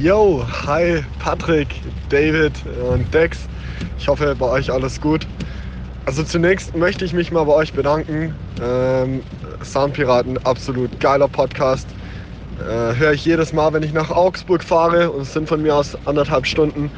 Yo, 0.00 0.44
hi 0.66 1.02
Patrick, 1.20 1.68
David 2.08 2.52
und 2.92 3.12
Dex. 3.14 3.48
Ich 3.98 4.08
hoffe, 4.08 4.34
bei 4.38 4.46
euch 4.46 4.70
alles 4.70 5.00
gut. 5.00 5.26
Also 6.06 6.22
zunächst 6.24 6.74
möchte 6.76 7.04
ich 7.04 7.12
mich 7.12 7.30
mal 7.30 7.44
bei 7.44 7.52
euch 7.52 7.72
bedanken. 7.72 8.34
Ähm, 8.60 9.20
Soundpiraten, 9.62 10.38
absolut 10.44 10.98
geiler 11.00 11.28
Podcast. 11.28 11.88
Äh, 12.58 12.94
Höre 12.96 13.12
ich 13.12 13.24
jedes 13.24 13.52
Mal, 13.52 13.72
wenn 13.72 13.82
ich 13.82 13.92
nach 13.92 14.10
Augsburg 14.10 14.64
fahre 14.64 15.10
und 15.10 15.22
es 15.22 15.32
sind 15.32 15.48
von 15.48 15.62
mir 15.62 15.74
aus 15.76 15.96
anderthalb 16.06 16.46
Stunden. 16.46 16.90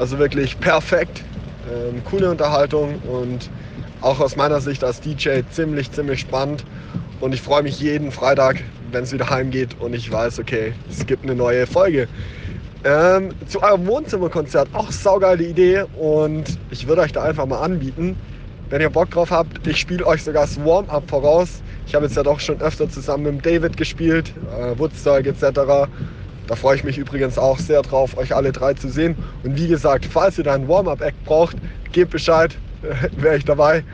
Also 0.00 0.18
wirklich 0.18 0.58
perfekt. 0.58 1.22
Ähm, 1.70 2.02
coole 2.10 2.30
Unterhaltung 2.30 2.94
und 3.02 3.50
auch 4.00 4.18
aus 4.18 4.34
meiner 4.34 4.62
Sicht 4.62 4.82
als 4.82 4.98
DJ 5.02 5.42
ziemlich, 5.50 5.92
ziemlich 5.92 6.20
spannend. 6.20 6.64
Und 7.20 7.34
ich 7.34 7.42
freue 7.42 7.62
mich 7.62 7.78
jeden 7.80 8.10
Freitag, 8.10 8.62
wenn 8.92 9.04
es 9.04 9.12
wieder 9.12 9.28
heimgeht 9.28 9.78
und 9.78 9.94
ich 9.94 10.10
weiß, 10.10 10.38
okay, 10.38 10.72
es 10.88 11.04
gibt 11.04 11.24
eine 11.24 11.34
neue 11.34 11.66
Folge. 11.66 12.08
Ähm, 12.82 13.28
zu 13.46 13.62
eurem 13.62 13.86
Wohnzimmerkonzert, 13.86 14.70
auch 14.72 14.90
saugeile 14.90 15.44
Idee 15.44 15.84
und 15.98 16.58
ich 16.70 16.88
würde 16.88 17.02
euch 17.02 17.12
da 17.12 17.22
einfach 17.22 17.44
mal 17.44 17.60
anbieten, 17.60 18.16
wenn 18.70 18.80
ihr 18.80 18.88
Bock 18.88 19.10
drauf 19.10 19.30
habt, 19.30 19.66
ich 19.66 19.76
spiele 19.76 20.06
euch 20.06 20.22
sogar 20.22 20.46
das 20.46 20.64
Warm-up 20.64 21.10
voraus. 21.10 21.60
Ich 21.86 21.94
habe 21.94 22.06
jetzt 22.06 22.16
ja 22.16 22.22
doch 22.22 22.40
schon 22.40 22.58
öfter 22.62 22.88
zusammen 22.88 23.36
mit 23.36 23.44
David 23.44 23.76
gespielt, 23.76 24.32
äh, 24.58 24.78
Woodstock 24.78 25.26
etc. 25.26 25.88
Da 26.50 26.56
freue 26.56 26.74
ich 26.74 26.82
mich 26.82 26.98
übrigens 26.98 27.38
auch 27.38 27.60
sehr 27.60 27.80
drauf, 27.80 28.16
euch 28.16 28.34
alle 28.34 28.50
drei 28.50 28.74
zu 28.74 28.88
sehen. 28.88 29.14
Und 29.44 29.56
wie 29.56 29.68
gesagt, 29.68 30.04
falls 30.04 30.36
ihr 30.36 30.42
da 30.42 30.52
einen 30.52 30.66
Warm-up-Act 30.66 31.24
braucht, 31.24 31.56
gebt 31.92 32.10
Bescheid, 32.10 32.58
wäre 33.16 33.36
ich 33.36 33.44
dabei. 33.44 33.84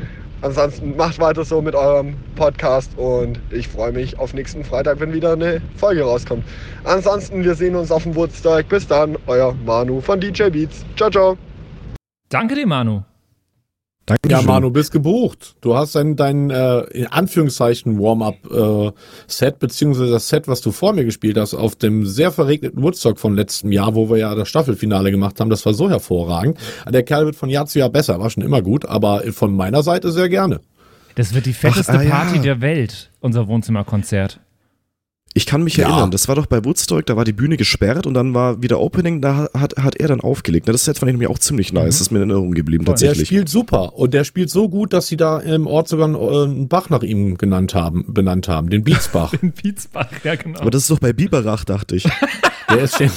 Ansonsten 0.40 0.96
macht 0.96 1.18
weiter 1.18 1.44
so 1.44 1.60
mit 1.60 1.74
eurem 1.74 2.14
Podcast 2.34 2.96
und 2.96 3.38
ich 3.50 3.68
freue 3.68 3.92
mich 3.92 4.18
auf 4.18 4.32
nächsten 4.32 4.64
Freitag, 4.64 5.00
wenn 5.00 5.12
wieder 5.12 5.34
eine 5.34 5.60
Folge 5.76 6.02
rauskommt. 6.02 6.44
Ansonsten, 6.84 7.44
wir 7.44 7.54
sehen 7.54 7.76
uns 7.76 7.92
auf 7.92 8.04
dem 8.04 8.16
Woodstock. 8.16 8.66
Bis 8.70 8.86
dann, 8.86 9.18
euer 9.26 9.54
Manu 9.66 10.00
von 10.00 10.18
DJ 10.18 10.44
Beats. 10.44 10.82
Ciao, 10.96 11.10
ciao. 11.10 11.36
Danke 12.30 12.54
dir, 12.54 12.66
Manu. 12.66 13.02
Danke 14.06 14.30
Ja, 14.30 14.40
Manu, 14.40 14.70
bist 14.70 14.92
gebucht. 14.92 15.56
Du 15.60 15.74
hast 15.74 15.96
dein, 15.96 16.14
dein 16.14 16.50
äh, 16.50 16.82
in 16.92 17.08
Anführungszeichen 17.08 17.98
Warm-up-Set, 17.98 19.58
beziehungsweise 19.58 20.12
das 20.12 20.28
Set, 20.28 20.46
was 20.46 20.60
du 20.60 20.70
vor 20.70 20.92
mir 20.92 21.04
gespielt 21.04 21.36
hast, 21.36 21.54
auf 21.54 21.74
dem 21.74 22.06
sehr 22.06 22.30
verregneten 22.30 22.80
Woodstock 22.80 23.18
von 23.18 23.34
letztem 23.34 23.72
Jahr, 23.72 23.96
wo 23.96 24.08
wir 24.08 24.18
ja 24.18 24.34
das 24.36 24.48
Staffelfinale 24.48 25.10
gemacht 25.10 25.40
haben. 25.40 25.50
Das 25.50 25.66
war 25.66 25.74
so 25.74 25.90
hervorragend. 25.90 26.56
Der 26.88 27.02
Kerl 27.02 27.26
wird 27.26 27.34
von 27.34 27.48
Jahr 27.50 27.66
zu 27.66 27.80
Jahr 27.80 27.90
besser, 27.90 28.20
war 28.20 28.30
schon 28.30 28.44
immer 28.44 28.62
gut, 28.62 28.86
aber 28.86 29.24
von 29.32 29.56
meiner 29.56 29.82
Seite 29.82 30.12
sehr 30.12 30.28
gerne. 30.28 30.60
Das 31.16 31.34
wird 31.34 31.46
die 31.46 31.52
fetteste 31.52 31.92
Ach, 31.92 31.98
ah, 31.98 32.02
ja. 32.02 32.10
Party 32.10 32.38
der 32.38 32.60
Welt, 32.60 33.10
unser 33.20 33.48
Wohnzimmerkonzert. 33.48 34.38
Ich 35.36 35.44
kann 35.44 35.62
mich 35.62 35.76
Ja. 35.76 35.88
erinnern, 35.90 36.10
das 36.10 36.28
war 36.28 36.34
doch 36.34 36.46
bei 36.46 36.64
Woodstock, 36.64 37.04
da 37.04 37.14
war 37.14 37.26
die 37.26 37.34
Bühne 37.34 37.58
gesperrt 37.58 38.06
und 38.06 38.14
dann 38.14 38.32
war 38.32 38.62
wieder 38.62 38.80
Opening, 38.80 39.20
da 39.20 39.50
hat, 39.52 39.76
hat 39.76 39.94
er 39.96 40.08
dann 40.08 40.22
aufgelegt. 40.22 40.66
Das 40.66 40.86
Set 40.86 40.96
fand 40.98 41.10
ich 41.10 41.12
nämlich 41.12 41.28
auch 41.28 41.38
ziemlich 41.38 41.74
nice, 41.74 41.88
das 41.88 42.00
ist 42.00 42.10
mir 42.10 42.22
in 42.22 42.30
Erinnerung 42.30 42.52
geblieben 42.52 42.86
Voll. 42.86 42.94
Der 42.94 43.08
tatsächlich. 43.08 43.28
spielt 43.28 43.50
super 43.50 43.98
und 43.98 44.14
der 44.14 44.24
spielt 44.24 44.48
so 44.48 44.70
gut, 44.70 44.94
dass 44.94 45.08
sie 45.08 45.18
da 45.18 45.38
im 45.40 45.66
Ort 45.66 45.88
sogar 45.88 46.06
einen, 46.06 46.14
äh, 46.14 46.44
einen 46.44 46.68
Bach 46.68 46.88
nach 46.88 47.02
ihm 47.02 47.36
genannt 47.36 47.74
haben, 47.74 48.06
benannt 48.08 48.48
haben, 48.48 48.70
den 48.70 48.82
Beatsbach. 48.82 49.34
In 49.42 49.52
Pietsbach, 49.52 50.08
ja 50.24 50.36
genau. 50.36 50.58
Aber 50.60 50.70
das 50.70 50.84
ist 50.84 50.90
doch 50.90 51.00
bei 51.00 51.12
Biberach, 51.12 51.66
dachte 51.66 51.96
ich. 51.96 52.04
der 52.70 52.84
ist 52.84 52.98
den 53.00 53.10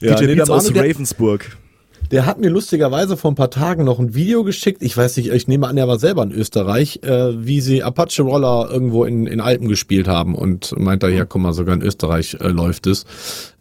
ja, 0.00 0.20
nee, 0.20 0.26
der, 0.28 0.36
Beats 0.36 0.48
aus 0.50 0.72
Ravensburg. 0.72 1.56
Der 2.10 2.26
hat 2.26 2.38
mir 2.38 2.48
lustigerweise 2.48 3.16
vor 3.16 3.32
ein 3.32 3.34
paar 3.34 3.50
Tagen 3.50 3.84
noch 3.84 3.98
ein 3.98 4.14
Video 4.14 4.44
geschickt. 4.44 4.82
Ich 4.82 4.96
weiß 4.96 5.16
nicht, 5.16 5.30
ich 5.30 5.48
nehme 5.48 5.68
an, 5.68 5.76
er 5.76 5.88
war 5.88 5.98
selber 5.98 6.22
in 6.22 6.32
Österreich, 6.32 7.00
äh, 7.02 7.44
wie 7.44 7.60
sie 7.60 7.82
Apache 7.82 8.22
Roller 8.22 8.68
irgendwo 8.70 9.04
in, 9.04 9.26
in 9.26 9.40
Alpen 9.40 9.68
gespielt 9.68 10.08
haben 10.08 10.34
und 10.34 10.74
meint 10.78 11.02
er, 11.02 11.10
ja, 11.10 11.24
guck 11.24 11.42
mal, 11.42 11.52
sogar 11.52 11.74
in 11.74 11.82
Österreich 11.82 12.36
äh, 12.40 12.48
läuft 12.48 12.86
es. 12.86 13.04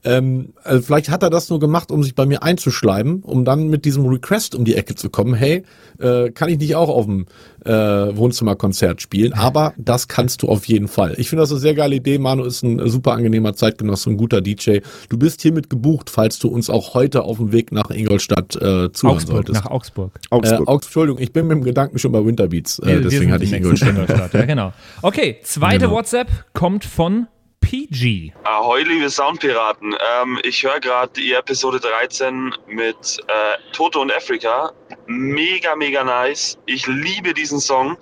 Ähm, 0.08 0.54
also 0.64 0.82
vielleicht 0.84 1.10
hat 1.10 1.24
er 1.24 1.30
das 1.30 1.50
nur 1.50 1.60
gemacht, 1.60 1.92
um 1.92 2.02
sich 2.02 2.16
bei 2.16 2.26
mir 2.26 2.42
einzuschleimen, 2.42 3.24
um 3.24 3.44
dann 3.44 3.68
mit 3.68 3.84
diesem 3.84 4.06
Request 4.06 4.56
um 4.56 4.64
die 4.64 4.76
Ecke 4.76 4.96
zu 4.96 5.10
kommen. 5.10 5.34
Hey, 5.34 5.64
äh, 6.00 6.32
kann 6.32 6.50
ich 6.50 6.60
nicht 6.60 6.76
auch 6.76 6.90
auf 6.90 7.06
dem 7.06 7.26
äh, 7.66 7.72
Wohnzimmerkonzert 7.72 9.02
spielen? 9.02 9.34
Aber 9.34 9.74
das 9.78 10.08
kannst 10.08 10.44
du 10.44 10.48
auf 10.48 10.66
jeden 10.66 10.88
Fall. 10.88 11.16
Ich 11.18 11.30
finde 11.30 11.44
das 11.44 11.52
eine 11.52 11.60
sehr 11.60 11.74
geile 11.74 11.96
Idee. 11.96 12.20
Manu 12.20 12.46
ist 12.46 12.64
ein 12.64 12.88
super 12.88 13.12
angenehmer 13.14 13.54
Zeitgenosse, 13.54 14.12
ein 14.12 14.18
guter 14.18 14.40
DJ. 14.40 14.80
Du 15.10 15.18
bist 15.18 15.42
hiermit 15.42 15.70
gebucht, 15.70 16.10
falls 16.10 16.40
du 16.40 16.48
uns 16.48 16.70
auch 16.70 16.94
heute 16.94 17.24
auf 17.24 17.38
dem 17.38 17.52
Weg 17.52 17.74
nach 17.74 17.90
Ingolstadt 17.90 18.37
äh, 18.40 18.92
zuhören 18.92 19.16
Augsburg, 19.18 19.36
solltest. 19.48 19.64
nach 19.64 19.72
Augsburg. 19.72 20.12
Äh, 20.16 20.36
Augsburg. 20.36 20.68
Augs 20.68 20.86
Entschuldigung, 20.88 21.22
ich 21.22 21.32
bin 21.34 21.48
mit 21.48 21.58
dem 21.58 21.64
Gedanken 21.64 22.00
schon 22.00 22.12
bei 22.12 22.24
Winterbeats. 22.26 22.80
Äh, 22.80 22.86
Wir- 22.86 22.94
wir 22.96 23.02
deswegen 23.04 23.22
sind 23.24 23.32
hatte 23.34 23.44
ich 23.44 23.54
Ingolstadt. 23.54 24.34
Ja, 24.34 24.46
genau. 24.46 24.74
Okay, 25.02 25.38
zweite 25.44 25.80
Genau. 25.86 25.92
WhatsApp 25.92 26.28
kommt 26.54 26.86
von 26.86 27.28
PG. 27.60 28.32
Ahoi, 28.44 28.84
liebe 28.84 29.10
Soundpiraten. 29.10 29.94
Ähm, 29.94 30.40
ich 30.44 30.64
höre 30.64 30.80
gerade 30.80 31.12
die 31.18 31.34
Episode 31.34 31.80
13 31.80 32.52
mit 32.70 32.96
äh, 33.28 33.74
Toto 33.74 34.02
und 34.02 34.12
Afrika. 34.14 34.72
Mega, 35.08 35.76
mega 35.76 36.04
nice. 36.04 36.58
Ich 36.66 36.88
liebe 36.88 37.34
diesen 37.34 37.60
Song. 37.60 37.98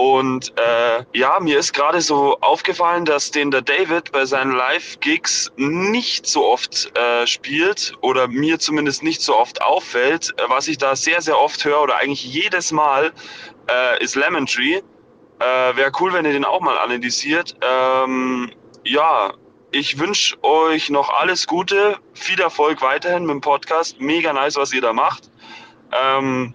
Und 0.00 0.54
äh, 0.56 1.04
ja, 1.12 1.38
mir 1.40 1.58
ist 1.58 1.74
gerade 1.74 2.00
so 2.00 2.38
aufgefallen, 2.40 3.04
dass 3.04 3.32
den 3.32 3.50
der 3.50 3.60
David 3.60 4.12
bei 4.12 4.24
seinen 4.24 4.52
Live-Gigs 4.52 5.52
nicht 5.58 6.26
so 6.26 6.46
oft 6.46 6.90
äh, 6.96 7.26
spielt 7.26 7.92
oder 8.00 8.26
mir 8.26 8.58
zumindest 8.58 9.02
nicht 9.02 9.20
so 9.20 9.36
oft 9.36 9.60
auffällt. 9.60 10.32
Äh, 10.38 10.44
Was 10.48 10.68
ich 10.68 10.78
da 10.78 10.96
sehr, 10.96 11.20
sehr 11.20 11.38
oft 11.38 11.62
höre 11.66 11.82
oder 11.82 11.96
eigentlich 11.96 12.24
jedes 12.24 12.72
Mal 12.72 13.12
äh, 13.70 14.02
ist 14.02 14.16
Lemon 14.16 14.46
Tree. 14.46 14.76
Äh, 14.76 15.76
Wäre 15.76 15.92
cool, 16.00 16.14
wenn 16.14 16.24
ihr 16.24 16.32
den 16.32 16.46
auch 16.46 16.62
mal 16.62 16.78
analysiert. 16.78 17.54
Ähm, 17.60 18.50
ja, 18.84 19.34
ich 19.70 19.98
wünsche 19.98 20.42
euch 20.42 20.88
noch 20.88 21.10
alles 21.10 21.46
Gute, 21.46 21.98
viel 22.14 22.40
Erfolg 22.40 22.80
weiterhin 22.80 23.26
mit 23.26 23.34
dem 23.34 23.40
Podcast. 23.42 24.00
Mega 24.00 24.32
nice, 24.32 24.56
was 24.56 24.72
ihr 24.72 24.80
da 24.80 24.94
macht. 24.94 25.30
Ähm, 25.92 26.54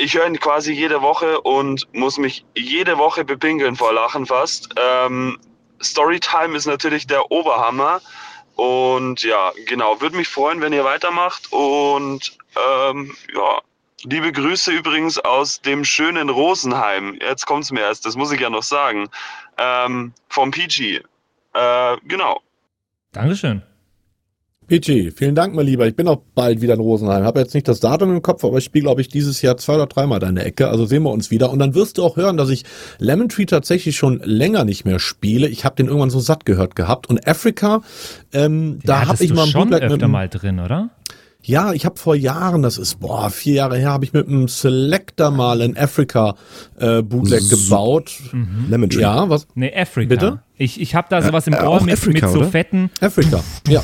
ich 0.00 0.16
höre 0.16 0.26
ihn 0.26 0.40
quasi 0.40 0.72
jede 0.72 1.02
Woche 1.02 1.40
und 1.42 1.86
muss 1.92 2.16
mich 2.16 2.44
jede 2.56 2.96
Woche 2.98 3.24
bepinkeln 3.24 3.76
vor 3.76 3.92
Lachen 3.92 4.26
fast. 4.26 4.70
Ähm, 4.76 5.38
Storytime 5.82 6.56
ist 6.56 6.66
natürlich 6.66 7.06
der 7.06 7.30
Oberhammer. 7.30 8.00
Und 8.56 9.22
ja, 9.22 9.52
genau, 9.66 10.00
würde 10.00 10.16
mich 10.16 10.28
freuen, 10.28 10.60
wenn 10.60 10.72
ihr 10.72 10.84
weitermacht. 10.84 11.52
Und 11.52 12.36
ähm, 12.56 13.14
ja, 13.34 13.60
liebe 14.04 14.32
Grüße 14.32 14.72
übrigens 14.72 15.18
aus 15.18 15.60
dem 15.60 15.84
schönen 15.84 16.30
Rosenheim. 16.30 17.18
Jetzt 17.20 17.46
kommt's 17.46 17.70
mir 17.70 17.80
erst, 17.80 18.06
das 18.06 18.16
muss 18.16 18.32
ich 18.32 18.40
ja 18.40 18.50
noch 18.50 18.62
sagen. 18.62 19.08
Ähm, 19.58 20.12
vom 20.28 20.50
PG. 20.50 21.02
Äh, 21.52 21.96
genau. 22.04 22.40
Dankeschön. 23.12 23.62
PG, 24.70 25.10
vielen 25.10 25.34
Dank, 25.34 25.52
mein 25.52 25.66
Lieber. 25.66 25.88
Ich 25.88 25.96
bin 25.96 26.06
auch 26.06 26.22
bald 26.36 26.60
wieder 26.60 26.74
in 26.74 26.80
Rosenheim. 26.80 27.24
Habe 27.24 27.40
jetzt 27.40 27.54
nicht 27.54 27.66
das 27.66 27.80
Datum 27.80 28.14
im 28.14 28.22
Kopf, 28.22 28.44
aber 28.44 28.58
ich 28.58 28.64
spiele, 28.64 28.84
glaube 28.84 29.00
ich, 29.00 29.08
dieses 29.08 29.42
Jahr 29.42 29.56
zwei 29.56 29.74
oder 29.74 29.86
dreimal 29.86 30.20
deine 30.20 30.44
Ecke. 30.44 30.68
Also 30.68 30.86
sehen 30.86 31.02
wir 31.02 31.10
uns 31.10 31.32
wieder. 31.32 31.50
Und 31.50 31.58
dann 31.58 31.74
wirst 31.74 31.98
du 31.98 32.04
auch 32.04 32.16
hören, 32.16 32.36
dass 32.36 32.50
ich 32.50 32.64
Lemon 32.98 33.28
Tree 33.28 33.46
tatsächlich 33.46 33.96
schon 33.96 34.20
länger 34.22 34.64
nicht 34.64 34.84
mehr 34.84 35.00
spiele. 35.00 35.48
Ich 35.48 35.64
habe 35.64 35.74
den 35.74 35.86
irgendwann 35.86 36.10
so 36.10 36.20
satt 36.20 36.46
gehört 36.46 36.76
gehabt. 36.76 37.08
Und 37.08 37.26
Africa, 37.26 37.82
ähm, 38.32 38.78
da 38.84 39.08
habe 39.08 39.24
ich 39.24 39.34
mal 39.34 39.46
ein 39.46 39.52
Bootleg 39.52 39.82
öfter 39.82 40.06
mit, 40.06 40.08
mal 40.08 40.28
drin, 40.28 40.60
oder? 40.60 40.90
Ja, 41.42 41.72
ich 41.72 41.86
habe 41.86 41.96
vor 41.98 42.14
Jahren, 42.14 42.62
das 42.62 42.76
ist 42.76 43.00
boah 43.00 43.30
vier 43.30 43.54
Jahre 43.54 43.78
her, 43.78 43.90
habe 43.90 44.04
ich 44.04 44.12
mit 44.12 44.28
einem 44.28 44.46
Selector 44.46 45.30
mal 45.30 45.62
ein 45.62 45.76
Africa 45.76 46.34
äh, 46.78 47.00
Bootleg 47.02 47.40
So- 47.40 47.56
gebaut. 47.56 48.12
Lemon 48.68 48.90
Tree. 48.90 49.00
Ja, 49.00 49.28
was? 49.30 49.46
Nee, 49.54 49.72
Africa. 49.74 50.08
Bitte? 50.08 50.40
Ich, 50.58 50.78
ich 50.78 50.94
habe 50.94 51.06
da 51.08 51.22
sowas 51.22 51.46
im 51.46 51.54
äh, 51.54 51.62
Ohr 51.62 51.82
mit, 51.82 51.94
Africa, 51.94 52.26
mit 52.26 52.34
so 52.34 52.40
oder? 52.40 52.48
fetten. 52.50 52.90
Africa. 53.00 53.42
Ja. 53.68 53.82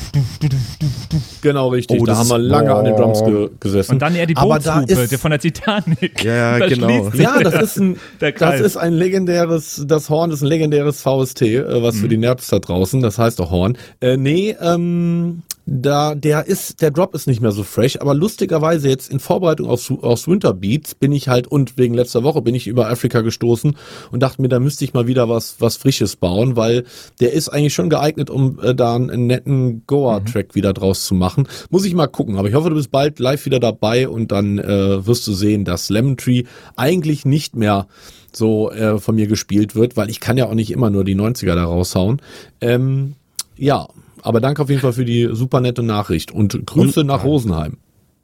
Genau 1.40 1.68
richtig. 1.68 1.98
Oh, 2.00 2.04
da 2.04 2.16
haben 2.18 2.28
wir 2.28 2.38
lange 2.38 2.74
an 2.74 2.84
den 2.84 2.94
oh. 2.94 2.98
Drums 2.98 3.24
ge 3.24 3.48
gesessen. 3.60 3.92
Und 3.92 4.02
dann 4.02 4.14
eher 4.14 4.26
die 4.26 4.36
Aber 4.36 4.58
da 4.58 4.80
Bootshupe, 4.80 5.02
ist- 5.02 5.12
der 5.12 5.18
von 5.18 5.30
der 5.30 5.40
Titanic. 5.40 6.22
Ja, 6.24 6.58
Da 6.58 6.66
genau. 6.68 7.08
Ja, 7.14 7.40
das 7.42 7.54
ist 7.62 7.78
ein, 7.78 7.96
das 8.38 8.60
ist 8.60 8.76
ein 8.76 8.92
legendäres, 8.92 9.82
das 9.86 10.10
Horn 10.10 10.30
ist 10.30 10.42
ein 10.42 10.46
legendäres 10.48 11.00
VST, 11.00 11.42
äh, 11.42 11.82
was 11.82 11.94
Mhm. 11.94 12.00
für 12.00 12.08
die 12.08 12.18
Nerds 12.18 12.48
da 12.48 12.58
draußen, 12.58 13.00
das 13.00 13.18
heißt 13.18 13.40
auch 13.40 13.50
Horn. 13.50 13.78
Äh, 14.00 14.18
nee, 14.18 14.54
ähm, 14.60 15.42
da, 15.68 16.14
der 16.14 16.46
ist, 16.46 16.80
der 16.80 16.92
Drop 16.92 17.12
ist 17.14 17.26
nicht 17.26 17.40
mehr 17.40 17.50
so 17.50 17.64
fresh, 17.64 18.00
aber 18.00 18.14
lustigerweise 18.14 18.88
jetzt 18.88 19.10
in 19.10 19.18
Vorbereitung 19.18 19.68
aufs, 19.68 19.90
aufs 19.90 20.28
Winter 20.28 20.54
Beats 20.54 20.94
bin 20.94 21.10
ich 21.10 21.28
halt, 21.28 21.48
und 21.48 21.76
wegen 21.76 21.92
letzter 21.92 22.22
Woche 22.22 22.40
bin 22.40 22.54
ich 22.54 22.68
über 22.68 22.88
Afrika 22.88 23.20
gestoßen 23.20 23.76
und 24.12 24.22
dachte 24.22 24.40
mir, 24.40 24.48
da 24.48 24.60
müsste 24.60 24.84
ich 24.84 24.94
mal 24.94 25.08
wieder 25.08 25.28
was, 25.28 25.56
was 25.58 25.76
Frisches 25.76 26.14
bauen, 26.14 26.54
weil 26.54 26.84
der 27.18 27.32
ist 27.32 27.48
eigentlich 27.48 27.74
schon 27.74 27.90
geeignet, 27.90 28.30
um 28.30 28.60
äh, 28.62 28.76
da 28.76 28.94
einen 28.94 29.26
netten 29.26 29.82
Goa-Track 29.88 30.54
wieder 30.54 30.72
draus 30.72 31.04
zu 31.04 31.14
machen. 31.14 31.48
Muss 31.68 31.84
ich 31.84 31.94
mal 31.94 32.06
gucken, 32.06 32.36
aber 32.36 32.48
ich 32.48 32.54
hoffe, 32.54 32.70
du 32.70 32.76
bist 32.76 32.92
bald 32.92 33.18
live 33.18 33.44
wieder 33.44 33.58
dabei 33.58 34.08
und 34.08 34.30
dann 34.30 34.58
äh, 34.58 35.04
wirst 35.04 35.26
du 35.26 35.32
sehen, 35.32 35.64
dass 35.64 35.90
Lemon 35.90 36.16
Tree 36.16 36.44
eigentlich 36.76 37.24
nicht 37.24 37.56
mehr 37.56 37.88
so 38.32 38.70
äh, 38.70 38.98
von 38.98 39.16
mir 39.16 39.26
gespielt 39.26 39.74
wird, 39.74 39.96
weil 39.96 40.10
ich 40.10 40.20
kann 40.20 40.36
ja 40.36 40.46
auch 40.46 40.54
nicht 40.54 40.70
immer 40.70 40.90
nur 40.90 41.02
die 41.02 41.16
90er 41.16 41.56
da 41.56 41.64
raushauen. 41.64 42.22
Ähm, 42.60 43.14
ja, 43.56 43.88
aber 44.26 44.40
danke 44.40 44.60
auf 44.60 44.68
jeden 44.68 44.80
Fall 44.80 44.92
für 44.92 45.04
die 45.04 45.28
super 45.30 45.60
nette 45.60 45.84
Nachricht 45.84 46.32
und 46.32 46.66
Grüße 46.66 47.04
nach 47.04 47.22
Rosenheim. 47.22 47.78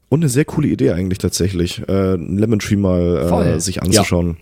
Und 0.08 0.20
eine 0.20 0.28
sehr 0.28 0.44
coole 0.44 0.68
Idee 0.68 0.90
eigentlich 0.90 1.18
tatsächlich, 1.18 1.80
äh, 1.88 2.14
ein 2.14 2.36
Lemon 2.36 2.58
Tree 2.58 2.76
mal 2.76 3.28
Voll. 3.28 3.46
äh, 3.46 3.60
sich 3.60 3.82
anzuschauen. 3.82 4.36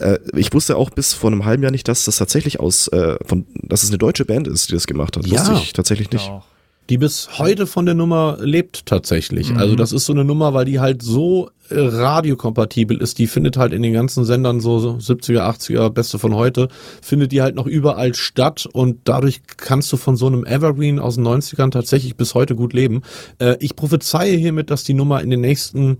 Äh, 0.00 0.18
ich 0.34 0.52
wusste 0.52 0.76
auch 0.76 0.90
bis 0.90 1.12
vor 1.12 1.30
einem 1.30 1.44
halben 1.44 1.62
Jahr 1.62 1.70
nicht, 1.70 1.86
dass 1.86 2.06
das 2.06 2.16
tatsächlich 2.16 2.58
aus, 2.58 2.88
äh, 2.88 3.16
von, 3.24 3.46
dass 3.62 3.84
es 3.84 3.90
eine 3.90 3.98
deutsche 3.98 4.24
Band 4.24 4.48
ist, 4.48 4.70
die 4.70 4.72
das 4.72 4.86
gemacht 4.86 5.16
hat. 5.16 5.26
Ja. 5.26 5.38
Wusste 5.38 5.52
ich 5.62 5.74
tatsächlich 5.74 6.10
nicht. 6.10 6.26
Doch. 6.26 6.44
Die 6.88 6.98
bis 6.98 7.38
heute 7.38 7.66
von 7.66 7.84
der 7.84 7.94
Nummer 7.94 8.38
lebt 8.40 8.86
tatsächlich. 8.86 9.54
Also 9.54 9.76
das 9.76 9.92
ist 9.92 10.06
so 10.06 10.12
eine 10.12 10.24
Nummer, 10.24 10.54
weil 10.54 10.64
die 10.64 10.80
halt 10.80 11.02
so 11.02 11.50
radiokompatibel 11.70 13.00
ist. 13.00 13.18
Die 13.18 13.26
findet 13.26 13.56
halt 13.56 13.72
in 13.72 13.82
den 13.82 13.92
ganzen 13.92 14.24
Sendern 14.24 14.60
so, 14.60 14.78
so 14.78 14.92
70er, 14.92 15.40
80er, 15.40 15.90
Beste 15.90 16.18
von 16.18 16.34
heute, 16.34 16.68
findet 17.02 17.32
die 17.32 17.42
halt 17.42 17.54
noch 17.54 17.66
überall 17.66 18.14
statt 18.14 18.66
und 18.70 19.00
dadurch 19.04 19.42
kannst 19.56 19.92
du 19.92 19.96
von 19.96 20.16
so 20.16 20.26
einem 20.26 20.44
Evergreen 20.44 20.98
aus 20.98 21.16
den 21.16 21.26
90ern 21.26 21.70
tatsächlich 21.70 22.16
bis 22.16 22.34
heute 22.34 22.54
gut 22.54 22.72
leben. 22.72 23.02
Äh, 23.38 23.56
ich 23.60 23.76
prophezeie 23.76 24.36
hiermit, 24.36 24.70
dass 24.70 24.84
die 24.84 24.94
Nummer 24.94 25.20
in 25.22 25.30
den 25.30 25.40
nächsten 25.40 25.98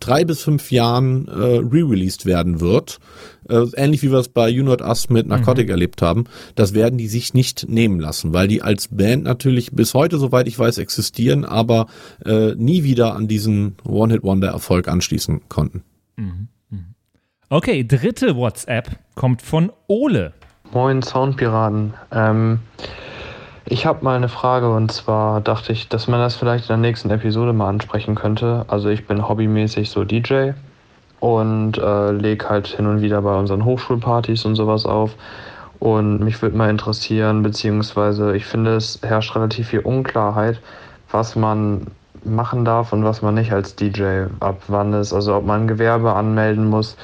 drei 0.00 0.24
bis 0.24 0.42
fünf 0.42 0.70
Jahren 0.70 1.28
äh, 1.28 1.32
re-released 1.32 2.26
werden 2.26 2.60
wird. 2.60 2.98
Äh, 3.48 3.64
ähnlich 3.76 4.02
wie 4.02 4.10
wir 4.10 4.18
es 4.18 4.28
bei 4.28 4.48
You 4.48 4.62
Not 4.62 4.82
Us 4.82 5.08
mit 5.08 5.26
Narcotic 5.26 5.70
erlebt 5.70 6.02
haben. 6.02 6.24
Das 6.54 6.74
werden 6.74 6.98
die 6.98 7.08
sich 7.08 7.32
nicht 7.32 7.68
nehmen 7.68 7.98
lassen, 7.98 8.34
weil 8.34 8.46
die 8.46 8.62
als 8.62 8.88
Band 8.88 9.24
natürlich 9.24 9.72
bis 9.72 9.94
heute, 9.94 10.18
soweit 10.18 10.48
ich 10.48 10.58
weiß, 10.58 10.78
existieren, 10.78 11.44
aber 11.44 11.86
äh, 12.24 12.54
nie 12.56 12.84
wieder 12.84 13.14
an 13.14 13.26
diesen 13.26 13.76
One-Hit-Wonder-Erfolg 13.84 14.88
anschließen 15.08 15.48
konnten. 15.48 15.84
Okay, 17.48 17.86
dritte 17.86 18.36
WhatsApp 18.36 18.90
kommt 19.14 19.40
von 19.40 19.72
Ole. 19.86 20.34
Moin 20.72 21.00
Soundpiraten. 21.00 21.94
Ähm, 22.12 22.58
ich 23.64 23.86
habe 23.86 24.04
mal 24.04 24.16
eine 24.16 24.28
Frage 24.28 24.70
und 24.70 24.92
zwar 24.92 25.40
dachte 25.40 25.72
ich, 25.72 25.88
dass 25.88 26.08
man 26.08 26.20
das 26.20 26.36
vielleicht 26.36 26.64
in 26.64 26.68
der 26.68 26.76
nächsten 26.76 27.10
Episode 27.10 27.54
mal 27.54 27.70
ansprechen 27.70 28.14
könnte. 28.16 28.66
Also 28.68 28.90
ich 28.90 29.06
bin 29.06 29.26
hobbymäßig 29.26 29.88
so 29.88 30.04
DJ 30.04 30.50
und 31.20 31.78
äh, 31.78 32.10
leg 32.10 32.44
halt 32.44 32.66
hin 32.66 32.86
und 32.86 33.00
wieder 33.00 33.22
bei 33.22 33.34
unseren 33.34 33.64
Hochschulpartys 33.64 34.44
und 34.44 34.56
sowas 34.56 34.84
auf. 34.84 35.14
Und 35.78 36.18
mich 36.18 36.42
würde 36.42 36.56
mal 36.56 36.68
interessieren, 36.68 37.42
beziehungsweise 37.42 38.36
ich 38.36 38.44
finde, 38.44 38.76
es 38.76 39.00
herrscht 39.02 39.34
relativ 39.34 39.68
viel 39.68 39.80
Unklarheit, 39.80 40.60
was 41.10 41.34
man 41.34 41.86
machen 42.28 42.64
darf 42.64 42.92
und 42.92 43.04
was 43.04 43.22
man 43.22 43.34
nicht 43.34 43.52
als 43.52 43.74
DJ 43.74 44.24
ab 44.40 44.62
wann 44.68 44.92
ist. 44.92 45.12
Also 45.12 45.34
ob 45.34 45.44
man 45.46 45.62
ein 45.62 45.68
Gewerbe 45.68 46.12
anmelden 46.14 46.66
muss, 46.66 46.96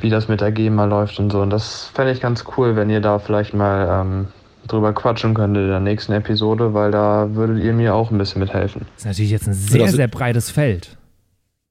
wie 0.00 0.10
das 0.10 0.28
mit 0.28 0.40
der 0.40 0.52
GEMA 0.52 0.84
läuft 0.84 1.18
und 1.18 1.30
so. 1.30 1.40
Und 1.40 1.50
das 1.50 1.90
fände 1.94 2.12
ich 2.12 2.20
ganz 2.20 2.44
cool, 2.56 2.76
wenn 2.76 2.90
ihr 2.90 3.00
da 3.00 3.18
vielleicht 3.18 3.54
mal 3.54 4.00
ähm, 4.02 4.28
drüber 4.66 4.92
quatschen 4.92 5.34
könntet 5.34 5.64
in 5.64 5.70
der 5.70 5.80
nächsten 5.80 6.12
Episode, 6.12 6.74
weil 6.74 6.90
da 6.90 7.34
würdet 7.34 7.62
ihr 7.64 7.72
mir 7.72 7.94
auch 7.94 8.10
ein 8.10 8.18
bisschen 8.18 8.40
mithelfen. 8.40 8.82
Das 8.94 9.04
ist 9.04 9.06
natürlich 9.06 9.30
jetzt 9.30 9.46
ein 9.48 9.54
sehr, 9.54 9.84
das- 9.86 9.92
sehr 9.92 10.08
breites 10.08 10.50
Feld. 10.50 10.96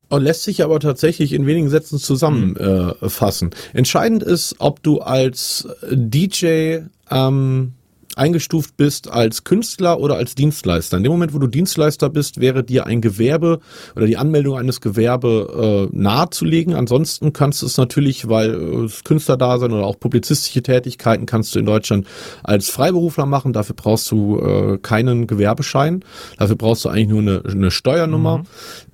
Und 0.09 0.23
lässt 0.23 0.43
sich 0.43 0.63
aber 0.63 0.79
tatsächlich 0.79 1.33
in 1.33 1.45
wenigen 1.45 1.67
Sätzen 1.67 1.99
zusammenfassen. 1.99 2.95
Äh, 3.01 3.09
fassen. 3.09 3.49
Entscheidend 3.73 4.23
ist, 4.23 4.55
ob 4.59 4.81
du 4.81 5.01
als 5.01 5.67
DJ 5.91 6.77
ähm, 7.11 7.73
eingestuft 8.17 8.77
bist 8.77 9.09
als 9.09 9.43
Künstler 9.43 9.99
oder 9.99 10.15
als 10.15 10.35
Dienstleister. 10.35 10.97
In 10.97 11.03
dem 11.03 11.11
Moment, 11.11 11.33
wo 11.33 11.39
du 11.39 11.47
Dienstleister 11.47 12.09
bist, 12.09 12.39
wäre 12.39 12.63
dir 12.63 12.85
ein 12.85 13.01
Gewerbe 13.01 13.59
oder 13.95 14.05
die 14.05 14.17
Anmeldung 14.17 14.57
eines 14.57 14.81
Gewerbe 14.81 15.89
äh, 15.91 15.95
nahezulegen. 15.97 16.73
Ansonsten 16.73 17.33
kannst 17.33 17.61
du 17.61 17.65
es 17.65 17.77
natürlich, 17.77 18.27
weil 18.29 18.53
äh, 18.53 18.81
das 18.83 19.03
Künstlerdasein 19.03 19.71
oder 19.71 19.85
auch 19.85 19.99
publizistische 19.99 20.61
Tätigkeiten 20.61 21.25
kannst 21.25 21.55
du 21.55 21.59
in 21.59 21.65
Deutschland 21.65 22.07
als 22.43 22.69
Freiberufler 22.69 23.25
machen. 23.25 23.53
Dafür 23.53 23.75
brauchst 23.75 24.09
du 24.11 24.39
äh, 24.39 24.77
keinen 24.77 25.27
Gewerbeschein. 25.27 26.03
Dafür 26.37 26.55
brauchst 26.55 26.85
du 26.85 26.89
eigentlich 26.89 27.09
nur 27.09 27.21
eine, 27.21 27.43
eine 27.45 27.71
Steuernummer. 27.71 28.43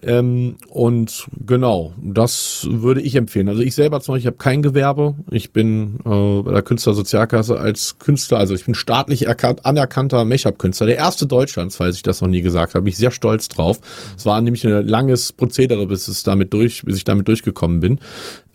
Ähm, 0.02 0.58
und 0.70 1.28
genau, 1.46 1.94
das 2.02 2.68
würde 2.70 3.02
ich 3.02 3.16
empfehlen. 3.16 3.48
Also 3.48 3.62
ich 3.62 3.76
selber 3.76 4.02
zum 4.02 4.16
Beispiel 4.16 4.32
habe 4.32 4.38
kein 4.38 4.62
Gewerbe. 4.62 5.16
Ich 5.32 5.52
bin 5.52 6.00
äh, 6.06 6.42
bei 6.42 6.52
der 6.52 6.62
Künstlersozialkasse 6.62 7.58
als 7.58 8.00
Künstler, 8.00 8.40
also 8.40 8.54
ich 8.54 8.66
bin 8.66 8.76
staatlich 8.76 9.13
erkannt, 9.22 9.66
anerkannter 9.66 10.26
Make-up-Künstler. 10.26 10.88
Der 10.88 10.98
erste 10.98 11.28
Deutschlands, 11.28 11.78
falls 11.78 11.96
ich 11.96 12.02
das 12.02 12.22
noch 12.22 12.28
nie 12.28 12.42
gesagt 12.42 12.74
habe. 12.74 12.84
Bin 12.84 12.92
ich 12.92 12.98
sehr 12.98 13.12
stolz 13.12 13.48
drauf. 13.48 13.80
Es 14.18 14.26
war 14.26 14.42
nämlich 14.42 14.66
ein 14.66 14.88
langes 14.88 15.32
Prozedere, 15.32 15.86
bis 15.86 16.08
es 16.08 16.24
damit 16.24 16.52
durch, 16.54 16.84
bis 16.84 16.98
ich 16.98 17.04
damit 17.04 17.28
durchgekommen 17.28 17.80
bin. 17.80 18.00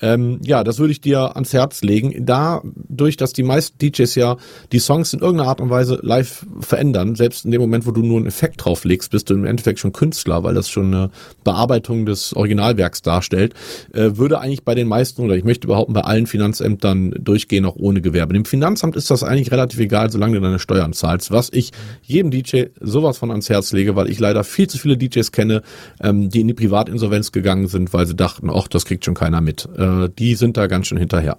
Ähm, 0.00 0.40
ja, 0.42 0.64
das 0.64 0.78
würde 0.78 0.92
ich 0.92 1.00
dir 1.00 1.36
ans 1.36 1.52
Herz 1.52 1.82
legen. 1.82 2.24
Dadurch, 2.24 3.16
dass 3.16 3.32
die 3.32 3.42
meisten 3.42 3.78
DJs 3.78 4.14
ja 4.14 4.36
die 4.72 4.78
Songs 4.78 5.12
in 5.12 5.20
irgendeiner 5.20 5.48
Art 5.48 5.60
und 5.60 5.70
Weise 5.70 5.98
live 6.02 6.46
verändern, 6.60 7.14
selbst 7.14 7.44
in 7.44 7.50
dem 7.50 7.60
Moment, 7.60 7.86
wo 7.86 7.90
du 7.90 8.02
nur 8.02 8.18
einen 8.18 8.26
Effekt 8.26 8.64
drauflegst, 8.64 9.10
bist 9.10 9.30
du 9.30 9.34
im 9.34 9.44
Endeffekt 9.44 9.78
schon 9.78 9.92
Künstler, 9.92 10.44
weil 10.44 10.54
das 10.54 10.68
schon 10.68 10.94
eine 10.94 11.10
Bearbeitung 11.44 12.06
des 12.06 12.34
Originalwerks 12.34 13.02
darstellt, 13.02 13.54
äh, 13.92 14.10
würde 14.14 14.40
eigentlich 14.40 14.64
bei 14.64 14.74
den 14.74 14.88
meisten 14.88 15.22
oder 15.22 15.36
ich 15.36 15.44
möchte 15.44 15.66
behaupten, 15.66 15.92
bei 15.92 16.02
allen 16.02 16.26
Finanzämtern 16.26 17.14
durchgehen, 17.18 17.64
auch 17.64 17.76
ohne 17.76 18.00
Gewerbe. 18.00 18.34
Dem 18.34 18.44
Finanzamt 18.44 18.96
ist 18.96 19.10
das 19.10 19.22
eigentlich 19.22 19.50
relativ 19.50 19.80
egal, 19.80 20.10
solange 20.10 20.34
du 20.34 20.40
deine 20.40 20.58
Steuern 20.58 20.92
zahlst, 20.92 21.30
was 21.30 21.50
ich 21.52 21.72
jedem 22.02 22.30
DJ 22.30 22.64
sowas 22.80 23.18
von 23.18 23.30
ans 23.30 23.48
Herz 23.48 23.72
lege, 23.72 23.96
weil 23.96 24.10
ich 24.10 24.18
leider 24.18 24.44
viel 24.44 24.68
zu 24.68 24.78
viele 24.78 24.96
DJs 24.96 25.32
kenne, 25.32 25.62
ähm, 26.00 26.28
die 26.28 26.40
in 26.40 26.48
die 26.48 26.54
Privatinsolvenz 26.54 27.32
gegangen 27.32 27.68
sind, 27.68 27.92
weil 27.92 28.06
sie 28.06 28.14
dachten, 28.14 28.50
ach, 28.50 28.68
das 28.68 28.84
kriegt 28.84 29.04
schon 29.04 29.14
keiner 29.14 29.40
mit. 29.40 29.68
Äh, 29.76 29.87
die 30.08 30.34
sind 30.34 30.56
da 30.56 30.66
ganz 30.66 30.86
schön 30.86 30.98
hinterher. 30.98 31.38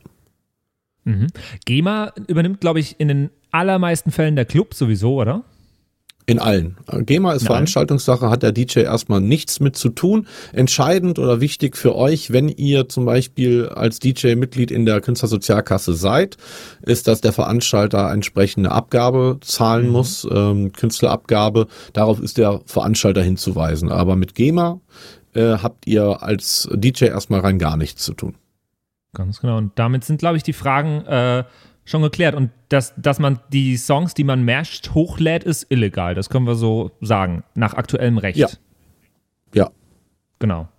Mhm. 1.06 1.28
GEMA 1.66 2.14
übernimmt, 2.28 2.62
glaube 2.62 2.80
ich, 2.80 3.00
in 3.00 3.08
den 3.08 3.30
allermeisten 3.52 4.12
Fällen 4.12 4.36
der 4.36 4.46
Club 4.46 4.74
sowieso, 4.74 5.16
oder? 5.22 5.44
In 6.26 6.38
allen. 6.38 6.78
Äh, 6.92 7.02
GEMA 7.02 7.32
ist 7.34 7.42
In 7.42 7.48
allen? 7.48 7.56
Veranstaltungssache, 7.56 8.30
hat 8.30 8.44
der 8.44 8.52
DJ 8.52 8.82
erstmal 8.82 9.20
nichts 9.20 9.60
mit 9.60 9.76
zu 9.76 9.90
tun. 9.90 10.28
Entscheidend 10.54 11.18
oder 11.18 11.42
wichtig 11.42 11.76
für 11.76 11.96
euch, 11.96 12.32
wenn 12.32 12.50
ihr 12.50 12.88
zum 12.88 13.06
Beispiel 13.06 13.68
als 13.70 13.98
DJ 13.98 14.36
Mitglied 14.36 14.70
in 14.70 14.86
der 14.86 15.02
Künstlersozialkasse 15.02 15.94
seid, 15.96 16.38
ist, 16.84 17.08
dass 17.08 17.22
der 17.22 17.34
Veranstalter 17.34 18.12
entsprechende 18.12 18.72
Abgabe 18.72 19.40
zahlen 19.42 19.88
Mhm. 19.88 19.92
muss, 19.92 20.28
ähm, 20.32 20.72
Künstlerabgabe. 20.72 21.66
Darauf 21.94 22.20
ist 22.20 22.38
der 22.38 22.62
Veranstalter 22.66 23.24
hinzuweisen. 23.24 23.92
Aber 23.92 24.16
mit 24.16 24.36
GEMA 24.36 24.82
äh, 25.34 25.58
habt 25.58 25.88
ihr 25.88 26.22
als 26.24 26.70
DJ 26.74 27.06
erstmal 27.06 27.42
rein 27.42 27.60
gar 27.60 27.78
nichts 27.78 28.04
zu 28.04 28.14
tun. 28.14 28.36
Ganz 29.14 29.42
genau. 29.42 29.58
Und 29.58 29.78
damit 29.78 30.04
sind, 30.04 30.20
glaube 30.20 30.38
ich, 30.38 30.44
die 30.44 30.54
Fragen 30.54 31.06
äh, 31.06 31.44
schon 31.86 32.02
geklärt. 32.02 32.36
Und 32.36 32.52
dass, 32.70 32.94
dass 32.96 33.20
man 33.20 33.40
die 33.52 33.78
Songs, 33.78 34.14
die 34.14 34.24
man 34.24 34.46
masht, 34.46 34.94
hochlädt, 34.94 35.44
ist 35.44 35.66
illegal. 35.70 36.16
Das 36.16 36.30
können 36.30 36.46
wir 36.46 36.56
so 36.56 36.92
sagen, 37.02 37.44
nach 37.56 37.74
aktuellem 37.74 38.18
Recht. 38.18 38.38
Ja. 38.38 38.50
Ja. 39.54 39.72
Genau. 40.38 40.70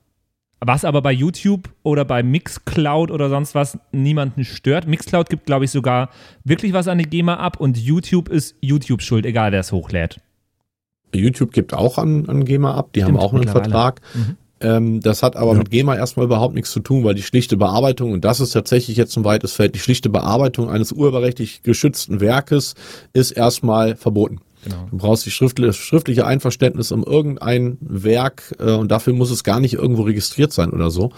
Was 0.61 0.85
aber 0.85 1.01
bei 1.01 1.13
YouTube 1.13 1.71
oder 1.83 2.05
bei 2.05 2.23
Mixcloud 2.23 3.11
oder 3.11 3.31
sonst 3.31 3.55
was 3.55 3.79
niemanden 3.93 4.45
stört. 4.45 4.87
Mixcloud 4.87 5.31
gibt, 5.31 5.47
glaube 5.47 5.65
ich, 5.65 5.71
sogar 5.71 6.11
wirklich 6.45 6.75
was 6.75 6.87
an 6.87 6.99
die 6.99 7.09
GEMA 7.09 7.37
ab 7.37 7.59
und 7.59 7.79
YouTube 7.79 8.29
ist 8.29 8.57
YouTube 8.61 9.03
schuld, 9.03 9.25
egal 9.25 9.53
wer 9.53 9.61
es 9.61 9.73
hochlädt. 9.73 10.21
YouTube 11.15 11.53
gibt 11.53 11.73
auch 11.73 11.99
an, 11.99 12.29
an 12.29 12.45
GEMA 12.45 12.75
ab, 12.75 12.93
die 12.93 13.01
Stimmt, 13.01 13.19
haben 13.19 13.25
auch 13.25 13.33
einen. 13.33 13.49
Vertrag. 13.49 14.01
Mhm. 14.15 14.37
Ähm, 14.63 15.01
das 15.01 15.23
hat 15.23 15.37
aber 15.37 15.55
mit 15.55 15.71
GEMA 15.71 15.97
erstmal 15.97 16.27
überhaupt 16.27 16.55
nichts 16.55 16.71
zu 16.71 16.81
tun, 16.81 17.03
weil 17.05 17.15
die 17.15 17.23
schlichte 17.23 17.57
Bearbeitung, 17.57 18.13
und 18.13 18.25
das 18.25 18.41
ist 18.41 18.51
tatsächlich 18.53 18.97
jetzt 18.97 19.17
ein 19.17 19.25
weites 19.25 19.53
Feld, 19.53 19.75
die 19.75 19.79
schlichte 19.79 20.11
Bearbeitung 20.11 20.69
eines 20.69 20.93
urheberrechtlich 20.93 21.63
geschützten 21.63 22.21
Werkes 22.21 22.75
ist 23.15 23.31
erstmal 23.31 23.97
verboten. 23.97 24.41
Genau. 24.63 24.87
Du 24.91 24.99
brauchst 24.99 25.25
die 25.25 25.31
schriftliche, 25.31 25.73
schriftliche 25.73 26.27
Einverständnis 26.27 26.93
um 26.93 27.03
irgendein 27.05 27.79
Werk 27.81 28.55
äh, 28.59 28.73
und 28.73 28.91
dafür 28.91 29.15
muss 29.15 29.31
es 29.31 29.45
gar 29.45 29.61
nicht 29.61 29.73
irgendwo 29.75 30.03
registriert 30.03 30.53
sein 30.53 30.71
oder 30.71 30.91
so, 30.91 31.11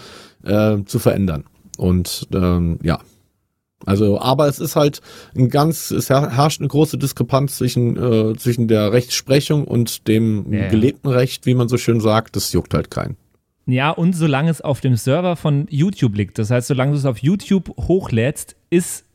äh, 0.43 0.77
zu 0.85 0.97
verändern. 0.99 1.43
Und 1.77 2.27
ähm, 2.33 2.79
ja. 2.83 2.99
Also, 3.85 4.21
aber 4.21 4.47
es 4.47 4.59
ist 4.59 4.77
halt 4.77 5.01
ein 5.35 5.49
ganz, 5.49 5.91
es 5.91 6.09
her- 6.09 6.29
herrscht 6.33 6.61
eine 6.61 6.69
große 6.69 6.97
Diskrepanz 6.97 7.57
zwischen, 7.57 7.97
äh, 7.97 8.33
zwischen 8.37 8.69
der 8.69 8.93
Rechtsprechung 8.93 9.65
und 9.65 10.07
dem 10.07 10.53
Ja, 10.53 10.59
ja. 10.59 10.67
gelebten 10.69 11.09
Recht, 11.09 11.45
wie 11.45 11.53
man 11.53 11.67
so 11.67 11.75
schön 11.77 11.99
sagt. 11.99 12.37
Das 12.37 12.53
juckt 12.53 12.73
halt 12.73 12.89
keinen. 12.89 13.17
Ja, 13.65 13.91
und 13.91 14.13
solange 14.13 14.51
es 14.51 14.61
auf 14.61 14.81
dem 14.81 14.95
Server 14.95 15.35
von 15.35 15.67
YouTube 15.69 16.15
liegt, 16.15 16.37
das 16.37 16.51
heißt, 16.51 16.67
solange 16.67 16.91
du 16.91 16.97
es 16.97 17.05
auf 17.05 17.19
YouTube 17.19 17.69
hochlädst, 17.77 18.55
ist 18.69 19.05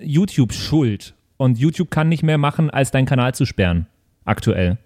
YouTube 0.00 0.52
schuld. 0.52 1.14
Und 1.36 1.58
YouTube 1.58 1.90
kann 1.90 2.08
nicht 2.08 2.22
mehr 2.22 2.38
machen, 2.38 2.70
als 2.70 2.90
deinen 2.90 3.06
Kanal 3.06 3.34
zu 3.34 3.44
sperren. 3.44 3.86
Aktuell. 4.24 4.78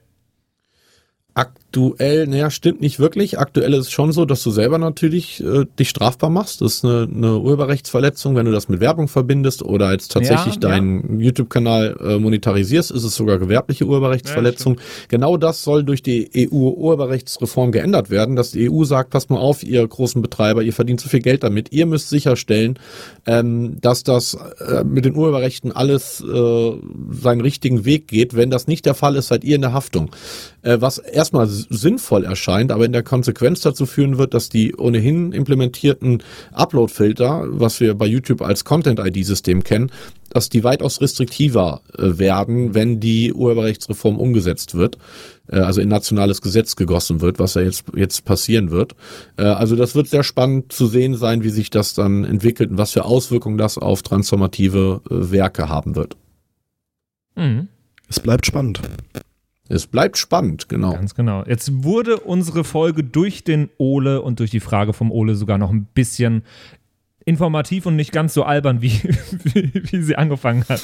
Aktuell, 1.73 2.27
naja, 2.27 2.51
stimmt 2.51 2.83
nicht 2.83 2.99
wirklich. 2.99 3.39
Aktuell 3.39 3.73
ist 3.73 3.87
es 3.87 3.91
schon 3.91 4.13
so, 4.13 4.27
dass 4.27 4.43
du 4.43 4.51
selber 4.51 4.77
natürlich 4.77 5.43
äh, 5.43 5.65
dich 5.79 5.89
strafbar 5.89 6.29
machst. 6.29 6.61
Das 6.61 6.75
ist 6.75 6.85
eine, 6.85 7.09
eine 7.11 7.39
Urheberrechtsverletzung, 7.39 8.37
wenn 8.37 8.45
du 8.45 8.53
das 8.53 8.69
mit 8.69 8.81
Werbung 8.81 9.09
verbindest 9.09 9.63
oder 9.63 9.91
jetzt 9.91 10.13
tatsächlich 10.13 10.57
Ja, 10.57 10.61
deinen 10.61 11.19
YouTube-Kanal 11.19 11.97
äh, 11.99 12.19
monetarisierst, 12.19 12.91
ist 12.91 13.05
es 13.05 13.15
sogar 13.15 13.39
gewerbliche 13.39 13.87
Urheberrechtsverletzung. 13.87 14.83
genau 15.09 15.39
das 15.39 15.65
soll 15.65 15.83
durch 15.83 16.03
die 16.03 16.51
EU-Urheberrechtsreform 16.53 17.73
geändert 17.73 18.11
werden, 18.11 18.37
dass 18.37 18.51
die 18.51 18.71
EU 18.71 18.85
sagt, 18.85 19.09
passt 19.09 19.31
mal 19.31 19.39
auf, 19.39 19.63
ihr 19.63 19.89
großen 19.89 20.21
Betreiber, 20.21 20.63
ihr 20.63 20.75
verdient 20.75 21.01
zu 21.01 21.09
viel 21.09 21.21
Geld 21.21 21.43
damit, 21.43 21.73
ihr 21.73 21.87
müsst 21.87 22.11
sicherstellen, 22.11 22.79
ähm, 23.25 23.79
dass 23.81 24.03
das 24.03 24.37
äh, 24.59 24.85
mit 24.85 25.07
den 25.07 25.17
Urheberrechten 25.17 25.73
alles 25.73 26.21
äh, 26.21 26.73
seinen 27.13 27.41
richtigen 27.41 27.87
Weg 27.87 28.09
geht. 28.09 28.37
Wenn 28.37 28.51
das 28.51 28.67
nicht 28.67 28.85
der 28.85 28.95
Fall 28.95 29.17
ist, 29.17 29.29
seid 29.29 29.43
ihr 29.43 29.55
in 29.55 29.63
der 29.63 29.73
Haftung. 29.73 30.11
Äh, 30.61 30.77
was 30.81 30.99
erstmal 30.99 31.49
sinnvoll 31.69 32.25
erscheint, 32.25 32.73
aber 32.73 32.85
in 32.85 32.93
der 32.93 33.03
Konsequenz 33.03 33.61
dazu 33.61 33.87
führen 33.87 34.19
wird, 34.19 34.35
dass 34.35 34.49
die 34.49 34.75
ohnehin 34.75 35.33
implementierten 35.33 36.23
Upload-Filter, 36.53 37.45
was 37.49 37.81
wir 37.81 37.95
bei 37.95 38.07
YouTube 38.07 38.43
als 38.43 38.65
Content-ID-System 38.65 39.65
kennen, 39.65 39.91
dass 40.31 40.49
die 40.49 40.65
weitaus 40.65 41.01
restriktiver 41.01 41.83
äh, 41.97 42.19
werden, 42.19 42.75
wenn 42.75 43.01
die 43.01 43.33
Urheberrechtsreform 43.33 44.19
umgesetzt 44.19 44.75
wird, 44.75 44.97
äh, 45.49 45.59
also 45.59 45.81
in 45.81 45.89
nationales 45.89 46.41
Gesetz 46.41 46.77
gegossen 46.77 47.21
wird, 47.21 47.39
was 47.39 47.55
ja 47.55 47.63
jetzt, 47.63 47.85
jetzt 47.95 48.25
passieren 48.25 48.71
wird. 48.71 48.95
Äh, 49.37 49.43
also 49.43 49.77
das 49.77 49.95
wird 49.95 50.09
sehr 50.09 50.23
spannend 50.23 50.73
zu 50.73 50.87
sehen 50.87 51.15
sein, 51.17 51.45
wie 51.45 51.51
sich 51.51 51.71
das 51.71 51.95
dann 51.95 52.25
entwickelt 52.25 52.71
und 52.71 52.79
was 52.79 52.93
für 52.93 53.05
Auswirkungen 53.05 53.59
das 53.59 53.77
auf 53.77 54.03
transformative 54.03 55.03
Werke 55.09 55.69
haben 55.69 55.97
wird. 55.97 56.17
Mhm. 57.37 57.69
Es 58.09 58.21
bleibt 58.21 58.47
spannend. 58.47 58.81
Es 59.73 59.87
bleibt 59.87 60.19
spannend, 60.19 60.69
genau. 60.69 60.93
Ganz 60.93 61.15
genau. 61.15 61.45
Jetzt 61.47 61.83
wurde 61.83 62.21
unsere 62.21 62.63
Folge 62.63 63.03
durch 63.03 63.43
den 63.43 63.71
Ole 63.79 64.21
und 64.21 64.39
durch 64.39 64.51
die 64.51 64.61
Frage 64.61 64.93
vom 64.93 65.11
Ole 65.11 65.35
sogar 65.35 65.57
noch 65.57 65.71
ein 65.71 65.87
bisschen 65.95 66.43
informativ 67.25 67.87
und 67.87 67.97
nicht 67.97 68.13
ganz 68.13 68.35
so 68.35 68.43
albern, 68.43 68.83
wie, 68.83 68.93
wie, 69.45 69.73
wie 69.75 70.03
sie 70.03 70.17
angefangen 70.17 70.65
hat. 70.69 70.83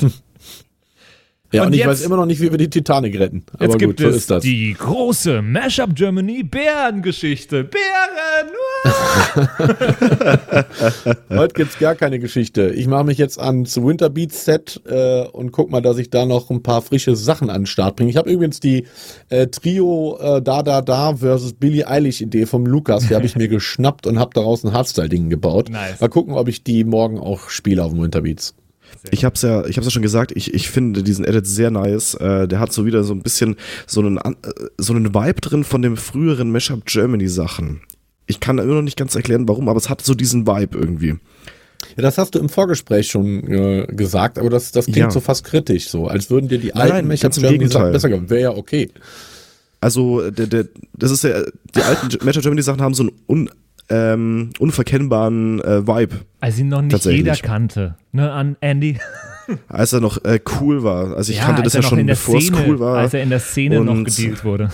Ja, 1.51 1.63
und, 1.63 1.69
Und 1.69 1.73
ich 1.73 1.79
jetzt- 1.81 1.89
weiß 1.89 2.01
immer 2.03 2.17
noch 2.17 2.27
nicht, 2.27 2.43
wie 2.43 2.51
wir 2.51 2.59
die 2.59 2.69
Titanic 2.69 3.19
retten. 3.19 3.43
Aber 3.55 3.65
Jetzt 3.65 3.73
gut, 3.73 3.81
gibt 3.81 4.01
so 4.01 4.09
es 4.09 4.17
ist 4.17 4.31
das. 4.31 4.43
die 4.43 4.77
große 4.79 5.41
Mashup 5.41 5.95
Germany 5.95 6.43
Bärengeschichte. 6.43 7.65
Bären! 7.65 8.53
Heute 11.31 11.55
gibt's 11.55 11.79
gar 11.79 11.95
keine 11.95 12.19
Geschichte. 12.19 12.69
Ich 12.71 12.87
mache 12.87 13.05
mich 13.05 13.19
jetzt 13.19 13.39
ans 13.41 13.77
Winterbeats 13.83 14.45
Set 14.45 14.81
äh, 14.87 15.23
und 15.29 15.53
guck 15.53 15.71
mal, 15.71 15.81
dass 15.81 15.99
ich 15.99 16.11
da 16.11 16.27
noch 16.27 16.51
ein 16.51 16.63
paar 16.63 16.83
frische 16.83 17.17
Sachen 17.17 17.51
an 17.51 17.63
den 17.63 17.67
Start 17.67 17.97
bringe. 17.97 18.11
Ich 18.11 18.17
habe 18.17 18.31
übrigens 18.31 18.61
die 18.61 18.85
äh, 19.31 19.47
Trio 19.47 20.19
äh, 20.21 20.43
Da 20.43 20.63
Da 20.63 20.83
Da 20.83 21.17
versus 21.17 21.53
Billie 21.55 21.87
Eilish 21.89 22.21
Idee 22.21 22.47
vom 22.47 22.67
Lukas, 22.67 23.09
die 23.09 23.15
habe 23.15 23.27
ich 23.27 23.37
mir 23.37 23.49
geschnappt 23.49 24.07
und 24.07 24.19
habe 24.19 24.31
daraus 24.35 24.65
ein 24.65 24.73
Hardstyle-Ding 24.73 25.31
gebaut. 25.31 25.71
Nice. 25.71 26.01
Mal 26.01 26.09
gucken, 26.09 26.35
ob 26.35 26.49
ich 26.49 26.63
die 26.63 26.85
morgen 26.85 27.19
auch 27.19 27.49
spiele 27.49 27.83
auf 27.85 27.93
dem 27.93 28.03
Winterbeats. 28.03 28.55
Ich 29.11 29.25
hab's 29.25 29.43
ja, 29.43 29.65
ich 29.67 29.77
hab's 29.77 29.87
ja 29.87 29.91
schon 29.91 30.03
gesagt, 30.03 30.33
ich, 30.35 30.55
ich 30.55 30.71
finde 30.71 31.03
diesen 31.03 31.25
Edit 31.25 31.47
sehr 31.47 31.71
nice. 31.71 32.15
Äh, 32.15 32.49
der 32.49 32.61
hat 32.61 32.73
so 32.73 32.85
wieder 32.87 33.05
so 33.05 33.13
ein 33.15 33.23
bisschen 33.23 33.57
so 33.87 34.01
einen, 34.01 34.17
äh, 34.19 34.33
so 34.79 34.93
einen 34.93 35.15
Vibe 35.15 35.41
drin 35.41 35.65
von 35.65 35.83
dem 35.83 35.97
früheren 35.97 36.51
Mashup 36.51 36.85
Germany 36.87 37.29
Sachen. 37.29 37.81
Ich 38.27 38.41
kann 38.41 38.59
immer 38.59 38.75
noch 38.75 38.83
nicht 38.83 38.97
ganz 38.99 39.15
erklären, 39.15 39.49
warum, 39.49 39.69
aber 39.69 39.79
es 39.79 39.89
hat 39.89 40.03
so 40.03 40.15
diesen 40.15 40.47
Vibe 40.47 40.77
irgendwie. 40.79 41.17
Ja, 41.97 42.03
das 42.03 42.19
hast 42.19 42.35
du 42.35 42.39
im 42.41 42.49
Vorgespräch 42.49 43.09
schon 43.09 43.47
äh, 43.49 43.87
gesagt, 43.87 44.39
aber 44.39 44.51
das, 44.51 44.73
das 44.73 44.85
klingt 44.87 44.99
Ja. 44.99 45.11
so 45.11 45.21
fast 45.21 45.45
kritisch, 45.45 45.89
so 45.89 46.07
als 46.09 46.29
würden 46.31 46.49
dir 46.49 46.59
die 46.59 46.69
Nein, 46.69 46.77
alten 46.83 46.95
nein, 46.95 47.09
Mashup 47.09 47.23
ganz 47.23 47.37
im 47.39 47.43
Germany 47.45 47.69
Sachen 47.69 47.93
besser 47.93 48.09
gemacht. 48.09 48.31
Wäre 48.31 48.41
ja 48.43 48.51
okay. 48.51 48.91
Also, 49.81 50.29
der, 50.31 50.49
der, 50.49 50.67
das 50.93 51.13
ist 51.13 51.23
ja, 51.25 51.43
die 51.77 51.83
alten 51.83 52.25
Mashup 52.25 52.43
Germany 52.43 52.63
Sachen 52.63 52.83
haben 52.83 52.95
so 52.95 53.05
einen 53.05 53.13
un, 53.29 53.51
ähm, 53.91 54.51
unverkennbaren 54.59 55.61
äh, 55.62 55.86
Vibe, 55.86 56.16
Als 56.41 56.59
ihn 56.59 56.68
noch 56.68 56.82
nicht 56.82 57.05
jeder 57.05 57.34
kannte. 57.36 57.97
Ne, 58.12 58.30
an 58.30 58.57
Andy. 58.61 58.99
als 59.68 59.93
er 59.93 60.01
noch 60.01 60.22
äh, 60.24 60.41
cool 60.61 60.82
war. 60.82 61.16
Also 61.16 61.32
ich 61.32 61.39
Ja, 61.39 61.45
kannte 61.47 61.62
als 61.62 61.72
das 61.72 61.74
er 61.74 61.80
ja 61.80 61.82
noch 61.84 61.89
schon 61.91 61.99
in 62.01 62.07
der 62.07 62.14
bevor 62.14 62.36
es 62.36 62.47
Szene, 62.47 62.64
cool 62.66 62.80
war. 62.80 62.99
Als 62.99 63.14
er 63.14 63.22
in 63.22 63.30
der 63.30 63.41
Szene 63.41 63.80
noch 63.80 63.93
Und- 63.93 64.05
gedealt 64.05 64.45
wurde. 64.45 64.68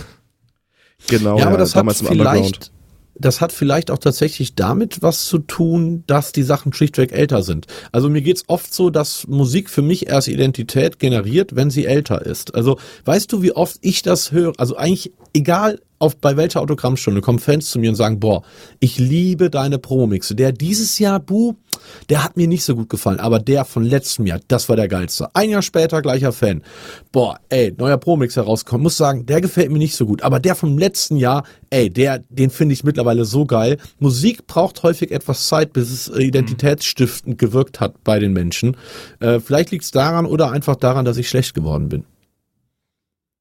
genau, 1.07 1.37
ja, 1.39 1.47
aber 1.47 1.57
das 1.57 1.75
hat 1.75 1.79
damals 1.81 2.01
im 2.01 2.07
Underground. 2.07 2.37
vielleicht, 2.37 2.71
das 3.17 3.39
hat 3.39 3.53
vielleicht 3.53 3.91
auch 3.91 3.97
tatsächlich 3.99 4.55
damit 4.55 5.01
was 5.01 5.25
zu 5.25 5.37
tun, 5.39 6.03
dass 6.07 6.33
die 6.33 6.43
Sachen 6.43 6.73
schlichtweg 6.73 7.13
älter 7.13 7.43
sind. 7.43 7.67
Also 7.93 8.09
mir 8.09 8.21
geht's 8.21 8.43
oft 8.47 8.73
so, 8.73 8.89
dass 8.89 9.25
Musik 9.27 9.69
für 9.69 9.81
mich 9.81 10.07
erst 10.07 10.27
Identität 10.27 10.99
generiert, 10.99 11.55
wenn 11.55 11.69
sie 11.69 11.85
älter 11.85 12.25
ist. 12.25 12.53
Also 12.55 12.77
weißt 13.05 13.31
du, 13.31 13.41
wie 13.41 13.53
oft 13.53 13.77
ich 13.81 14.01
das 14.01 14.33
höre? 14.33 14.51
Also 14.57 14.75
eigentlich 14.75 15.13
egal 15.33 15.79
auf 15.99 16.17
bei 16.17 16.35
welcher 16.37 16.61
Autogrammstunde 16.61 17.21
kommen 17.21 17.39
Fans 17.39 17.69
zu 17.71 17.79
mir 17.79 17.89
und 17.89 17.95
sagen, 17.95 18.19
boah, 18.19 18.43
ich 18.79 18.97
liebe 18.97 19.49
deine 19.49 19.79
Promixe. 19.79 20.35
Der 20.35 20.51
dieses 20.51 20.99
Jahr, 20.99 21.19
Bu, 21.19 21.53
der 22.09 22.23
hat 22.23 22.37
mir 22.37 22.47
nicht 22.47 22.63
so 22.63 22.75
gut 22.75 22.89
gefallen, 22.89 23.19
aber 23.19 23.39
der 23.39 23.65
von 23.65 23.83
letztem 23.83 24.25
Jahr, 24.25 24.39
das 24.47 24.67
war 24.69 24.75
der 24.75 24.87
geilste. 24.87 25.33
Ein 25.33 25.51
Jahr 25.51 25.61
später 25.61 26.01
gleicher 26.01 26.33
Fan. 26.33 26.63
Boah, 27.11 27.39
ey, 27.49 27.73
neuer 27.77 27.97
Promix 27.97 28.35
herauskommt, 28.35 28.83
muss 28.83 28.97
sagen, 28.97 29.25
der 29.25 29.41
gefällt 29.41 29.71
mir 29.71 29.77
nicht 29.77 29.95
so 29.95 30.05
gut, 30.05 30.21
aber 30.21 30.39
der 30.39 30.55
vom 30.55 30.77
letzten 30.77 31.17
Jahr, 31.17 31.43
ey, 31.69 31.89
der, 31.89 32.19
den 32.29 32.49
finde 32.49 32.73
ich 32.73 32.83
mittlerweile 32.83 33.25
so 33.25 33.45
geil. 33.45 33.77
Musik 33.99 34.47
braucht 34.47 34.83
häufig 34.83 35.11
etwas 35.11 35.47
Zeit, 35.47 35.73
bis 35.73 35.91
es 35.91 36.07
äh, 36.09 36.23
identitätsstiftend 36.23 37.37
gewirkt 37.37 37.79
hat 37.79 38.03
bei 38.03 38.19
den 38.19 38.33
Menschen. 38.33 38.75
Äh, 39.19 39.39
vielleicht 39.39 39.71
liegt 39.71 39.85
es 39.85 39.91
daran 39.91 40.25
oder 40.25 40.51
einfach 40.51 40.75
daran, 40.75 41.05
dass 41.05 41.17
ich 41.17 41.29
schlecht 41.29 41.53
geworden 41.53 41.89
bin. 41.89 42.05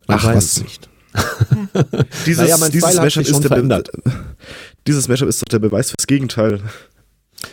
Man 0.06 0.18
Ach, 0.20 0.34
was. 0.34 0.60
nicht. 0.60 0.88
Dieses, 2.26 2.42
Naja, 2.44 2.56
mein 2.58 2.70
dieses 2.72 3.12
schon 3.12 3.22
ist 3.22 3.44
der 3.44 3.48
Be. 3.62 3.82
Dieses 4.86 5.08
ist 5.08 5.42
doch 5.42 5.48
der 5.50 5.58
Beweis 5.60 5.90
fürs 5.90 6.06
Gegenteil. 6.06 6.60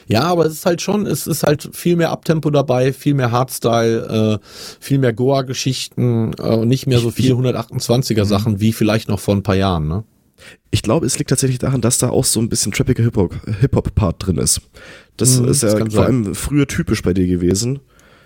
Ja, 0.08 0.24
aber 0.24 0.46
es 0.46 0.54
ist 0.54 0.66
halt 0.66 0.82
schon, 0.82 1.06
es 1.06 1.28
ist 1.28 1.44
halt 1.44 1.70
viel 1.74 1.96
mehr 1.96 2.12
Abtempo 2.12 2.50
dabei, 2.50 2.94
viel 2.94 3.14
mehr 3.14 3.32
Hardstyle, 3.32 4.40
äh, 4.42 4.46
viel 4.80 5.00
mehr 5.00 5.14
Goa-Geschichten 5.14 6.34
äh, 6.38 6.42
und 6.42 6.68
nicht 6.70 6.88
mehr 6.88 7.00
so 7.00 7.12
viel 7.12 7.34
128er 7.34 8.26
Sachen 8.26 8.60
wie 8.62 8.74
vielleicht 8.74 9.10
noch 9.10 9.20
vor 9.20 9.36
ein 9.36 9.44
paar 9.44 9.56
Jahren, 9.56 9.88
ne? 9.88 10.04
Ich 10.72 10.82
glaube, 10.82 11.06
es 11.06 11.18
liegt 11.20 11.30
tatsächlich 11.30 11.60
daran, 11.60 11.82
dass 11.82 12.00
da 12.00 12.10
auch 12.10 12.26
so 12.26 12.40
ein 12.40 12.50
bisschen 12.50 12.72
trappiger 12.72 13.04
Hip-Hop- 13.04 13.36
Hip-Hop-Part 13.60 14.26
drin 14.26 14.38
ist. 14.38 14.62
Das 15.18 15.38
Mhm, 15.40 15.48
ist 15.50 15.62
das 15.62 15.74
ja 15.74 15.80
kann 15.80 15.92
vor 15.92 16.04
sein. 16.06 16.24
allem 16.26 16.36
früher 16.36 16.66
typisch 16.68 17.04
bei 17.04 17.14
dir 17.14 17.28
gewesen. 17.28 17.80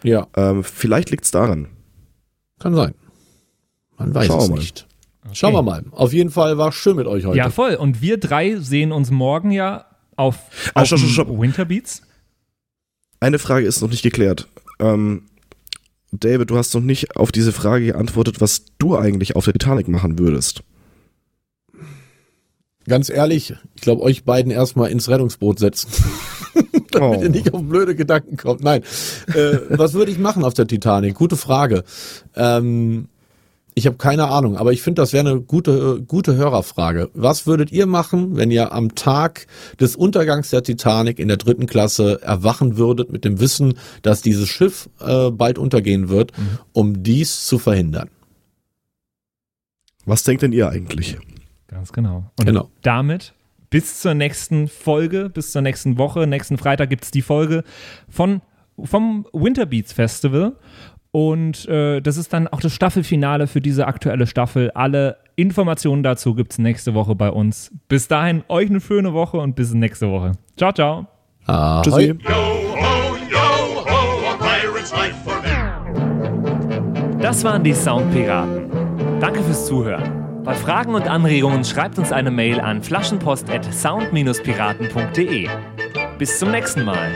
Ja, 0.04 0.28
Ähm, 0.38 0.64
vielleicht 0.64 1.10
liegt 1.10 1.26
es 1.26 1.32
daran. 1.32 1.68
kann 2.60 2.74
sein. 2.76 2.94
Man 3.98 4.14
weiß 4.14 4.28
Schauen 4.28 4.44
es 4.44 4.50
mal. 4.50 4.60
nicht. 4.60 4.88
Schauen 5.34 5.54
wir 5.54 5.62
mal. 5.64 5.84
Auf 5.92 6.14
jeden 6.14 6.30
Fall 6.30 6.58
war 6.58 6.70
es 6.70 6.76
schön 6.76 6.96
mit 6.96 7.08
euch 7.08 7.26
heute. 7.26 7.38
Ja, 7.38 7.50
voll. 7.50 7.76
Und 7.76 8.02
wir 8.02 8.18
drei 8.20 8.56
sehen 8.58 8.92
uns 8.92 9.12
morgen 9.12 9.52
ja 9.52 9.86
auf, 10.16 10.38
Ah, 10.74 10.82
auf 10.82 10.88
stopp, 10.88 11.00
stopp. 11.00 11.30
Winterbeats. 11.30 12.02
Eine 13.20 13.40
Frage 13.40 13.66
ist 13.66 13.82
noch 13.82 13.90
nicht 13.90 14.04
geklärt. 14.04 14.48
Ähm, 14.80 15.24
David, 16.12 16.50
du 16.50 16.58
hast 16.58 16.74
noch 16.74 16.82
nicht 16.82 17.16
auf 17.18 17.32
diese 17.32 17.52
Frage 17.52 17.88
geantwortet, 17.88 18.40
was 18.40 18.66
du 18.78 18.96
eigentlich 18.98 19.36
auf 19.36 19.46
der 19.46 19.54
Titanic 19.54 19.88
machen 19.88 20.20
würdest. 20.20 20.64
Ganz 22.88 23.10
ehrlich, 23.10 23.56
ich 23.74 23.82
glaube, 23.82 24.04
euch 24.04 24.26
beiden 24.26 24.52
erstmal 24.52 24.92
ins 24.92 25.10
Rettungsboot 25.10 25.58
setzen. 25.60 25.90
damit 26.92 27.20
Oh. 27.20 27.22
ihr 27.24 27.30
nicht 27.30 27.54
auf 27.54 27.62
blöde 27.64 27.96
Gedanken 27.96 28.38
kommt. 28.38 28.64
Nein. 28.64 28.84
Äh, 29.34 29.58
was 29.70 29.94
würde 29.94 30.12
ich 30.12 30.18
machen 30.20 30.44
auf 30.46 30.54
der 30.54 30.68
Titanic? 30.68 31.16
Gute 31.16 31.36
Frage. 31.36 31.84
Ähm, 32.36 33.10
ich 33.78 33.86
habe 33.88 33.98
keine 33.98 34.30
Ahnung, 34.30 34.56
aber 34.56 34.72
ich 34.72 34.82
finde, 34.82 35.02
das 35.02 35.12
wäre 35.12 35.30
eine 35.30 35.42
gute, 35.42 35.98
äh, 36.00 36.02
gute 36.02 36.36
Hörerfrage. 36.36 37.10
Was 37.14 37.46
würdet 37.46 37.74
ihr 37.74 37.86
machen, 37.88 38.38
wenn 38.38 38.50
ihr 38.50 38.72
am 38.72 38.96
Tag 38.96 39.48
des 39.82 39.98
Untergangs 39.98 40.50
der 40.50 40.64
Titanic 40.64 41.20
in 41.20 41.28
der 41.28 41.36
dritten 41.36 41.66
Klasse 41.66 42.22
erwachen 42.22 42.78
würdet 42.78 43.12
mit 43.12 43.26
dem 43.26 43.42
Wissen, 43.42 43.74
dass 44.02 44.22
dieses 44.22 44.48
Schiff 44.48 44.90
äh, 45.02 45.30
bald 45.30 45.58
untergehen 45.58 46.08
wird, 46.08 46.32
um 46.72 47.04
dies 47.04 47.46
zu 47.46 47.60
verhindern? 47.60 48.10
Was 50.06 50.24
denkt 50.24 50.44
denn 50.44 50.54
ihr 50.54 50.70
eigentlich? 50.70 51.18
Ganz 51.68 51.92
genau. 51.92 52.32
Und 52.40 52.46
Genau. 52.46 52.70
damit 52.82 53.34
bis 53.70 54.00
zur 54.00 54.14
nächsten 54.14 54.70
Folge, 54.70 55.30
bis 55.30 55.52
zur 55.52 55.62
nächsten 55.62 55.98
Woche. 55.98 56.28
Nächsten 56.28 56.58
Freitag 56.58 56.90
gibt 56.90 57.04
es 57.04 57.12
die 57.12 57.22
Folge 57.24 57.64
von, 58.08 58.42
vom 58.82 59.28
Winterbeats 59.34 59.92
Festival. 59.92 60.56
Und 61.16 61.66
äh, 61.70 62.02
das 62.02 62.18
ist 62.18 62.34
dann 62.34 62.50
auch 62.50 62.60
das 62.60 62.74
Staffelfinale 62.74 63.48
für 63.48 63.62
diese 63.62 63.88
aktuelle 63.88 64.28
Staffel. 64.28 64.72
Alle 64.72 65.16
Informationen 65.38 66.04
dazu 66.04 66.36
gibt 66.36 66.52
es 66.52 66.58
nächste 66.58 66.94
Woche 66.94 67.16
bei 67.16 67.32
uns. 67.32 67.72
Bis 67.88 68.10
dahin, 68.10 68.44
euch 68.50 68.70
eine 68.70 68.82
schöne 68.82 69.14
Woche 69.14 69.38
und 69.38 69.56
bis 69.56 69.74
nächste 69.74 70.12
Woche. 70.12 70.34
Ciao, 70.58 70.74
ciao. 70.74 71.08
Ahoi. 71.46 71.84
Tschüssi. 71.84 72.20
Das 77.22 77.46
waren 77.46 77.64
die 77.64 77.74
Soundpiraten. 77.74 78.70
Danke 79.22 79.42
fürs 79.42 79.68
Zuhören. 79.68 80.44
Bei 80.44 80.54
Fragen 80.54 80.96
und 80.96 81.08
Anregungen 81.08 81.64
schreibt 81.64 81.98
uns 81.98 82.12
eine 82.12 82.30
Mail 82.30 82.60
an 82.60 82.84
flaschenpost@sound-piraten.de. 82.84 85.48
Bis 86.18 86.40
zum 86.40 86.52
nächsten 86.52 86.84
Mal. 86.84 87.08